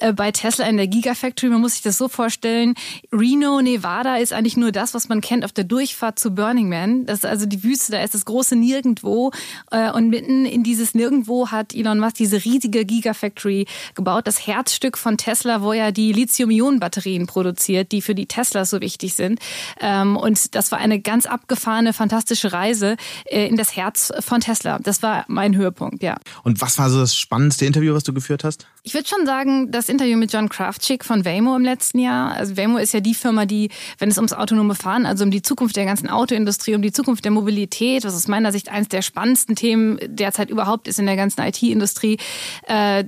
äh, 0.00 0.12
bei 0.12 0.32
Tesla 0.32 0.66
in 0.66 0.76
der 0.76 0.86
Gigafactory. 0.86 1.50
Man 1.50 1.60
muss 1.60 1.74
sich 1.74 1.82
das 1.82 1.98
so 1.98 2.08
vorstellen, 2.08 2.74
Reno, 3.12 3.60
Nevada 3.62 4.16
ist 4.16 4.32
eigentlich 4.32 4.56
nur 4.56 4.72
das, 4.72 4.94
was 4.94 5.08
man 5.08 5.20
kennt 5.20 5.44
auf 5.44 5.52
der 5.52 5.64
Durchfahrt 5.64 6.18
zu 6.18 6.30
Burning 6.30 6.68
Man. 6.68 7.06
Das 7.06 7.18
ist 7.20 7.26
also 7.26 7.46
die 7.46 7.62
Wüste, 7.62 7.92
da 7.92 8.02
ist 8.02 8.14
das 8.14 8.24
große 8.24 8.56
Nirgendwo. 8.56 9.30
Äh, 9.70 9.90
und 9.90 10.08
mitten 10.08 10.44
in 10.44 10.62
dieses 10.62 10.94
Nirgendwo 10.94 11.50
hat 11.50 11.74
Elon 11.74 11.98
Musk 11.98 12.16
diese 12.16 12.44
riesige 12.44 12.84
Gigafactory 12.84 13.66
gebaut, 13.94 14.26
das 14.26 14.46
Herzstück 14.46 14.98
von 14.98 15.16
Tesla, 15.16 15.62
wo 15.62 15.72
er 15.72 15.92
die 15.92 16.12
Lithium-Ionen-Batterien 16.12 17.26
produziert, 17.26 17.92
die 17.92 18.02
für 18.02 18.14
die 18.14 18.26
Teslas 18.26 18.70
so 18.70 18.80
wichtig 18.80 19.13
sind 19.16 19.24
sind. 19.24 19.40
Ähm, 19.80 20.16
und 20.16 20.54
das 20.54 20.72
war 20.72 20.78
eine 20.78 21.00
ganz 21.00 21.26
abgefahrene, 21.26 21.92
fantastische 21.92 22.52
Reise 22.52 22.96
äh, 23.24 23.46
in 23.46 23.56
das 23.56 23.76
Herz 23.76 24.12
von 24.20 24.40
Tesla. 24.40 24.78
Das 24.78 25.02
war 25.02 25.24
mein 25.28 25.56
Höhepunkt, 25.56 26.02
ja. 26.02 26.16
Und 26.42 26.60
was 26.60 26.78
war 26.78 26.90
so 26.90 27.00
das 27.00 27.16
spannendste 27.16 27.66
Interview, 27.66 27.94
was 27.94 28.04
du 28.04 28.12
geführt 28.12 28.44
hast? 28.44 28.66
Ich 28.82 28.94
würde 28.94 29.08
schon 29.08 29.24
sagen, 29.24 29.70
das 29.70 29.88
Interview 29.88 30.18
mit 30.18 30.32
John 30.32 30.48
Kraftschick 30.48 31.04
von 31.04 31.24
Waymo 31.24 31.56
im 31.56 31.64
letzten 31.64 31.98
Jahr. 31.98 32.32
Also 32.32 32.56
Waymo 32.56 32.76
ist 32.78 32.92
ja 32.92 33.00
die 33.00 33.14
Firma, 33.14 33.46
die, 33.46 33.70
wenn 33.98 34.10
es 34.10 34.18
ums 34.18 34.32
autonome 34.32 34.74
Fahren, 34.74 35.06
also 35.06 35.24
um 35.24 35.30
die 35.30 35.42
Zukunft 35.42 35.76
der 35.76 35.86
ganzen 35.86 36.10
Autoindustrie, 36.10 36.74
um 36.74 36.82
die 36.82 36.92
Zukunft 36.92 37.24
der 37.24 37.32
Mobilität, 37.32 38.04
was 38.04 38.14
aus 38.14 38.28
meiner 38.28 38.52
Sicht 38.52 38.68
eines 38.68 38.88
der 38.88 39.02
spannendsten 39.02 39.56
Themen 39.56 39.98
derzeit 40.02 40.50
überhaupt 40.50 40.86
ist 40.86 40.98
in 40.98 41.06
der 41.06 41.16
ganzen 41.16 41.40
IT-Industrie, 41.40 42.18
äh, 42.66 43.04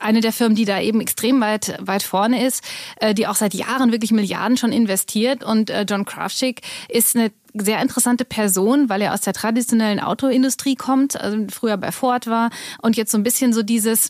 eine 0.00 0.20
der 0.20 0.32
Firmen, 0.32 0.54
die 0.54 0.64
da 0.64 0.80
eben 0.80 1.00
extrem 1.00 1.40
weit, 1.40 1.76
weit 1.80 2.04
vorne 2.04 2.46
ist, 2.46 2.62
äh, 3.00 3.12
die 3.12 3.26
auch 3.26 3.34
seit 3.34 3.54
Jahren 3.54 3.90
wirklich 3.90 4.12
Milliarden 4.12 4.56
schon 4.56 4.72
investiert. 4.72 5.42
Und 5.46 5.70
äh, 5.70 5.86
John 5.88 6.04
Kraftschick 6.04 6.62
ist 6.88 7.16
eine 7.16 7.30
sehr 7.54 7.80
interessante 7.80 8.24
Person, 8.24 8.88
weil 8.88 9.02
er 9.02 9.14
aus 9.14 9.22
der 9.22 9.32
traditionellen 9.32 10.00
Autoindustrie 10.00 10.74
kommt, 10.74 11.18
also 11.18 11.46
früher 11.50 11.76
bei 11.76 11.92
Ford 11.92 12.26
war. 12.26 12.50
Und 12.82 12.96
jetzt 12.96 13.12
so 13.12 13.18
ein 13.18 13.22
bisschen 13.22 13.52
so 13.52 13.62
dieses, 13.62 14.08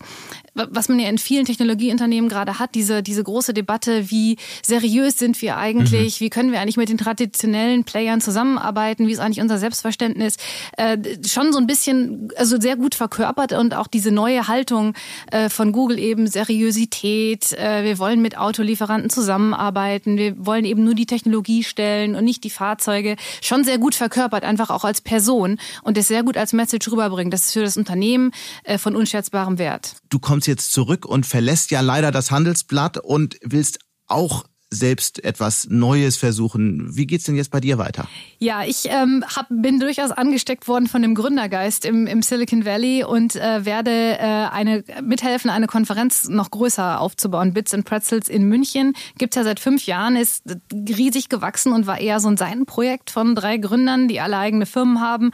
was 0.56 0.88
man 0.88 0.98
ja 0.98 1.08
in 1.08 1.18
vielen 1.18 1.44
Technologieunternehmen 1.44 2.28
gerade 2.28 2.58
hat, 2.58 2.74
diese, 2.74 3.02
diese 3.02 3.22
große 3.22 3.52
Debatte, 3.52 4.10
wie 4.10 4.36
seriös 4.62 5.18
sind 5.18 5.40
wir 5.42 5.56
eigentlich, 5.56 6.20
mhm. 6.20 6.24
wie 6.24 6.30
können 6.30 6.52
wir 6.52 6.60
eigentlich 6.60 6.76
mit 6.76 6.88
den 6.88 6.98
traditionellen 6.98 7.84
Playern 7.84 8.20
zusammenarbeiten, 8.20 9.06
wie 9.06 9.12
ist 9.12 9.18
eigentlich 9.18 9.40
unser 9.40 9.58
Selbstverständnis, 9.58 10.36
äh, 10.76 10.96
schon 11.26 11.52
so 11.52 11.58
ein 11.58 11.66
bisschen, 11.66 12.30
also 12.36 12.58
sehr 12.60 12.76
gut 12.76 12.94
verkörpert 12.94 13.52
und 13.52 13.74
auch 13.74 13.86
diese 13.86 14.10
neue 14.10 14.48
Haltung 14.48 14.94
äh, 15.30 15.50
von 15.50 15.72
Google 15.72 15.98
eben 15.98 16.26
Seriosität, 16.26 17.52
äh, 17.52 17.84
wir 17.84 17.98
wollen 17.98 18.22
mit 18.22 18.38
Autolieferanten 18.38 19.10
zusammenarbeiten, 19.10 20.16
wir 20.16 20.34
wollen 20.44 20.64
eben 20.64 20.84
nur 20.84 20.94
die 20.94 21.06
Technologie 21.06 21.64
stellen 21.64 22.14
und 22.14 22.24
nicht 22.24 22.44
die 22.44 22.50
Fahrzeuge, 22.50 23.16
schon 23.42 23.64
sehr 23.64 23.78
gut 23.78 23.94
verkörpert, 23.94 24.44
einfach 24.44 24.70
auch 24.70 24.84
als 24.84 25.00
Person 25.00 25.58
und 25.82 25.96
das 25.96 26.08
sehr 26.08 26.22
gut 26.22 26.36
als 26.36 26.52
Message 26.52 26.90
rüberbringt. 26.90 27.32
Das 27.32 27.46
ist 27.46 27.52
für 27.52 27.62
das 27.62 27.76
Unternehmen 27.76 28.32
äh, 28.64 28.78
von 28.78 28.96
unschätzbarem 28.96 29.58
Wert. 29.58 29.96
Du 30.08 30.18
kommst 30.18 30.45
jetzt 30.46 30.72
zurück 30.72 31.04
und 31.04 31.26
verlässt 31.26 31.70
ja 31.70 31.80
leider 31.80 32.10
das 32.10 32.30
Handelsblatt 32.30 32.98
und 32.98 33.38
willst 33.42 33.78
auch 34.06 34.44
selbst 34.70 35.22
etwas 35.24 35.68
Neues 35.70 36.16
versuchen. 36.16 36.96
Wie 36.96 37.06
geht's 37.06 37.24
denn 37.24 37.36
jetzt 37.36 37.52
bei 37.52 37.60
dir 37.60 37.78
weiter? 37.78 38.08
Ja, 38.38 38.64
ich 38.64 38.86
ähm, 38.86 39.24
hab, 39.34 39.46
bin 39.48 39.78
durchaus 39.78 40.10
angesteckt 40.10 40.66
worden 40.66 40.88
von 40.88 41.02
dem 41.02 41.14
Gründergeist 41.14 41.84
im, 41.84 42.08
im 42.08 42.20
Silicon 42.20 42.64
Valley 42.64 43.04
und 43.04 43.36
äh, 43.36 43.64
werde 43.64 44.18
äh, 44.18 44.48
eine 44.50 44.82
mithelfen, 45.02 45.50
eine 45.50 45.68
Konferenz 45.68 46.28
noch 46.28 46.50
größer 46.50 47.00
aufzubauen. 47.00 47.52
Bits 47.52 47.74
and 47.74 47.84
Pretzels 47.84 48.28
in 48.28 48.48
München 48.48 48.94
gibt's 49.18 49.36
ja 49.36 49.44
seit 49.44 49.60
fünf 49.60 49.86
Jahren, 49.86 50.16
ist 50.16 50.42
riesig 50.72 51.28
gewachsen 51.28 51.72
und 51.72 51.86
war 51.86 52.00
eher 52.00 52.18
so 52.18 52.28
ein 52.28 52.36
Seitenprojekt 52.36 53.10
von 53.10 53.36
drei 53.36 53.58
Gründern, 53.58 54.08
die 54.08 54.20
alle 54.20 54.36
eigene 54.36 54.66
Firmen 54.66 55.00
haben 55.00 55.30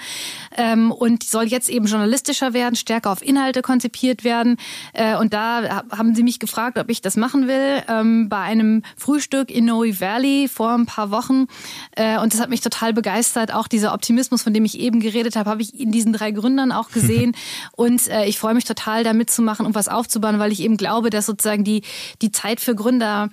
ähm, 0.58 0.92
und 0.92 1.24
soll 1.24 1.44
jetzt 1.44 1.70
eben 1.70 1.86
journalistischer 1.86 2.52
werden, 2.52 2.76
stärker 2.76 3.10
auf 3.10 3.22
Inhalte 3.22 3.62
konzipiert 3.62 4.24
werden. 4.24 4.58
Äh, 4.92 5.16
und 5.16 5.32
da 5.32 5.84
haben 5.90 6.14
sie 6.14 6.22
mich 6.22 6.38
gefragt, 6.38 6.78
ob 6.78 6.90
ich 6.90 7.00
das 7.00 7.16
machen 7.16 7.48
will. 7.48 7.82
Ähm, 7.88 8.28
bei 8.28 8.40
einem 8.40 8.82
Früh 8.98 9.21
Frühstück 9.22 9.52
in 9.52 9.66
Noe 9.66 10.00
Valley 10.00 10.48
vor 10.48 10.72
ein 10.72 10.84
paar 10.86 11.12
Wochen. 11.12 11.46
Äh, 11.94 12.18
und 12.18 12.34
das 12.34 12.40
hat 12.40 12.50
mich 12.50 12.60
total 12.60 12.92
begeistert. 12.92 13.54
Auch 13.54 13.68
dieser 13.68 13.94
Optimismus, 13.94 14.42
von 14.42 14.52
dem 14.52 14.64
ich 14.64 14.80
eben 14.80 14.98
geredet 14.98 15.36
habe, 15.36 15.48
habe 15.48 15.62
ich 15.62 15.78
in 15.78 15.92
diesen 15.92 16.12
drei 16.12 16.32
Gründern 16.32 16.72
auch 16.72 16.90
gesehen. 16.92 17.36
und 17.76 18.08
äh, 18.08 18.24
ich 18.24 18.40
freue 18.40 18.54
mich 18.54 18.64
total, 18.64 19.04
da 19.04 19.12
mitzumachen 19.12 19.64
und 19.64 19.76
was 19.76 19.86
aufzubauen, 19.86 20.40
weil 20.40 20.50
ich 20.50 20.60
eben 20.60 20.76
glaube, 20.76 21.10
dass 21.10 21.26
sozusagen 21.26 21.62
die, 21.62 21.82
die 22.20 22.32
Zeit 22.32 22.58
für 22.58 22.74
Gründer 22.74 23.30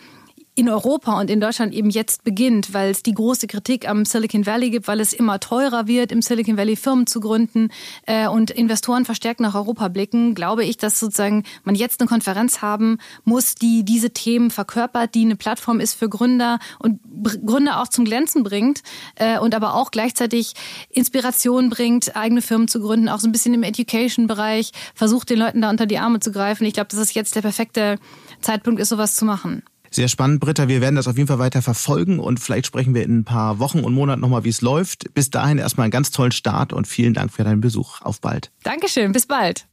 in 0.60 0.68
Europa 0.68 1.18
und 1.18 1.30
in 1.30 1.39
Deutschland 1.39 1.74
eben 1.74 1.89
jetzt 1.89 2.26
beginnt, 2.26 2.74
weil 2.74 2.91
es 2.91 3.01
die 3.01 3.14
große 3.14 3.47
Kritik 3.47 3.88
am 3.88 4.03
Silicon 4.03 4.45
Valley 4.45 4.72
gibt, 4.72 4.89
weil 4.89 4.99
es 4.99 5.14
immer 5.14 5.39
teurer 5.39 5.88
wird, 5.88 6.12
im 6.12 6.22
Silicon 6.22 6.57
Valley 6.57 6.76
Firmen 6.76 7.07
zu 7.07 7.22
gründen 7.22 7.70
äh, 8.05 8.28
und 8.28 8.51
Investoren 8.51 9.05
verstärkt 9.05 9.39
nach 9.39 9.55
Europa 9.55 9.88
blicken, 9.88 10.36
glaube 10.36 10.66
ich, 10.66 10.76
dass 10.76 10.99
sozusagen 10.99 11.45
man 11.64 11.76
jetzt 11.76 12.01
eine 12.01 12.10
Konferenz 12.10 12.62
haben 12.62 12.97
muss, 13.24 13.55
die 13.55 13.86
diese 13.86 14.10
Themen 14.10 14.51
verkörpert, 14.51 15.16
die 15.16 15.22
eine 15.22 15.38
Plattform 15.38 15.80
ist 15.80 15.93
für 15.93 16.10
Gründer 16.10 16.60
und 16.78 16.99
Gründer 17.45 17.82
auch 17.82 17.88
zum 17.88 18.03
Glänzen 18.03 18.43
bringt 18.43 18.82
äh, 19.16 19.39
und 19.39 19.55
aber 19.55 19.76
auch 19.76 19.91
gleichzeitig 19.91 20.55
Inspiration 20.89 21.70
bringt, 21.70 22.18
eigene 22.18 22.41
Firmen 22.41 22.68
zu 22.68 22.82
gründen, 22.82 23.07
auch 23.07 23.22
so 23.22 23.30
ein 23.30 23.32
bisschen 23.32 23.53
im 23.53 23.64
Education-Bereich, 23.64 24.72
versucht 24.93 25.30
den 25.30 25.39
Leuten 25.39 25.62
da 25.62 25.70
unter 25.70 25.86
die 25.86 25.99
Arme 25.99 26.20
zu 26.20 26.34
greifen. 26.34 26.66
Ich 26.66 26.74
glaube, 26.74 26.89
dass 26.89 26.99
es 26.99 27.14
jetzt 27.14 27.34
der 27.38 27.43
perfekte 27.43 27.97
Zeitpunkt 28.41 28.82
ist, 28.82 28.89
sowas 28.89 29.16
zu 29.16 29.24
machen. 29.24 29.64
Sehr 29.91 30.07
spannend, 30.07 30.39
Britta. 30.39 30.67
Wir 30.67 30.81
werden 30.81 30.95
das 30.95 31.07
auf 31.07 31.17
jeden 31.17 31.27
Fall 31.27 31.39
weiter 31.39 31.61
verfolgen 31.61 32.19
und 32.19 32.39
vielleicht 32.39 32.67
sprechen 32.67 32.93
wir 32.93 33.03
in 33.03 33.19
ein 33.19 33.23
paar 33.23 33.59
Wochen 33.59 33.79
und 33.79 33.93
Monaten 33.93 34.21
nochmal, 34.21 34.43
wie 34.43 34.49
es 34.49 34.61
läuft. 34.61 35.13
Bis 35.13 35.29
dahin 35.29 35.57
erstmal 35.57 35.85
einen 35.85 35.91
ganz 35.91 36.11
tollen 36.11 36.31
Start 36.31 36.73
und 36.73 36.87
vielen 36.87 37.13
Dank 37.13 37.31
für 37.31 37.43
deinen 37.43 37.61
Besuch. 37.61 38.01
Auf 38.01 38.21
bald. 38.21 38.51
Dankeschön, 38.63 39.11
bis 39.11 39.25
bald. 39.25 39.67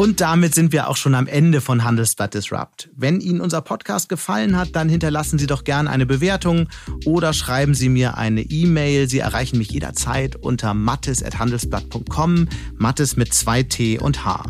Und 0.00 0.22
damit 0.22 0.54
sind 0.54 0.72
wir 0.72 0.88
auch 0.88 0.96
schon 0.96 1.14
am 1.14 1.26
Ende 1.26 1.60
von 1.60 1.84
Handelsblatt 1.84 2.32
Disrupt. 2.32 2.88
Wenn 2.96 3.20
Ihnen 3.20 3.42
unser 3.42 3.60
Podcast 3.60 4.08
gefallen 4.08 4.56
hat, 4.56 4.74
dann 4.74 4.88
hinterlassen 4.88 5.38
Sie 5.38 5.46
doch 5.46 5.62
gerne 5.62 5.90
eine 5.90 6.06
Bewertung 6.06 6.70
oder 7.04 7.34
schreiben 7.34 7.74
Sie 7.74 7.90
mir 7.90 8.16
eine 8.16 8.40
E-Mail. 8.40 9.10
Sie 9.10 9.18
erreichen 9.18 9.58
mich 9.58 9.70
jederzeit 9.70 10.36
unter 10.36 10.72
mattes.handelsblatt.com, 10.72 12.48
Mattes 12.78 13.18
mit 13.18 13.34
zwei 13.34 13.62
T 13.62 13.98
und 13.98 14.24
H. 14.24 14.42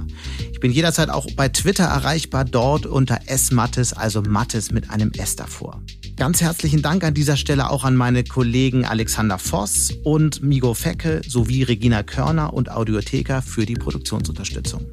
Ich 0.53 0.61
bin 0.61 0.71
jederzeit 0.71 1.11
auch 1.11 1.27
bei 1.35 1.49
Twitter 1.49 1.83
erreichbar, 1.83 2.45
dort 2.45 2.87
unter 2.87 3.19
smattes, 3.37 3.93
also 3.93 4.23
Mattes 4.23 4.71
mit 4.71 4.89
einem 4.91 5.11
S 5.19 5.35
davor. 5.35 5.83
Ganz 6.17 6.41
herzlichen 6.43 6.81
Dank 6.81 7.03
an 7.03 7.15
dieser 7.15 7.37
Stelle 7.37 7.71
auch 7.71 7.83
an 7.83 7.97
meine 7.97 8.23
Kollegen 8.23 8.85
Alexander 8.85 9.41
Voss 9.41 9.91
und 10.05 10.45
Migo 10.45 10.75
Fecke 10.75 11.23
sowie 11.27 11.65
Regina 11.65 12.05
Körner 12.05 12.55
und 12.55 12.71
Audiotheka 12.71 13.41
für 13.41 13.67
die 13.67 13.75
Produktionsunterstützung. 13.75 14.87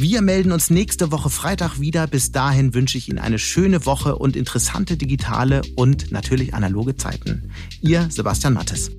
Wir 0.00 0.22
melden 0.22 0.50
uns 0.52 0.70
nächste 0.70 1.12
Woche 1.12 1.28
Freitag 1.28 1.78
wieder. 1.78 2.06
Bis 2.06 2.32
dahin 2.32 2.72
wünsche 2.72 2.96
ich 2.96 3.10
Ihnen 3.10 3.18
eine 3.18 3.38
schöne 3.38 3.84
Woche 3.84 4.16
und 4.16 4.34
interessante 4.34 4.96
digitale 4.96 5.60
und 5.76 6.10
natürlich 6.10 6.54
analoge 6.54 6.96
Zeiten. 6.96 7.50
Ihr 7.82 8.08
Sebastian 8.10 8.54
Mattes. 8.54 8.90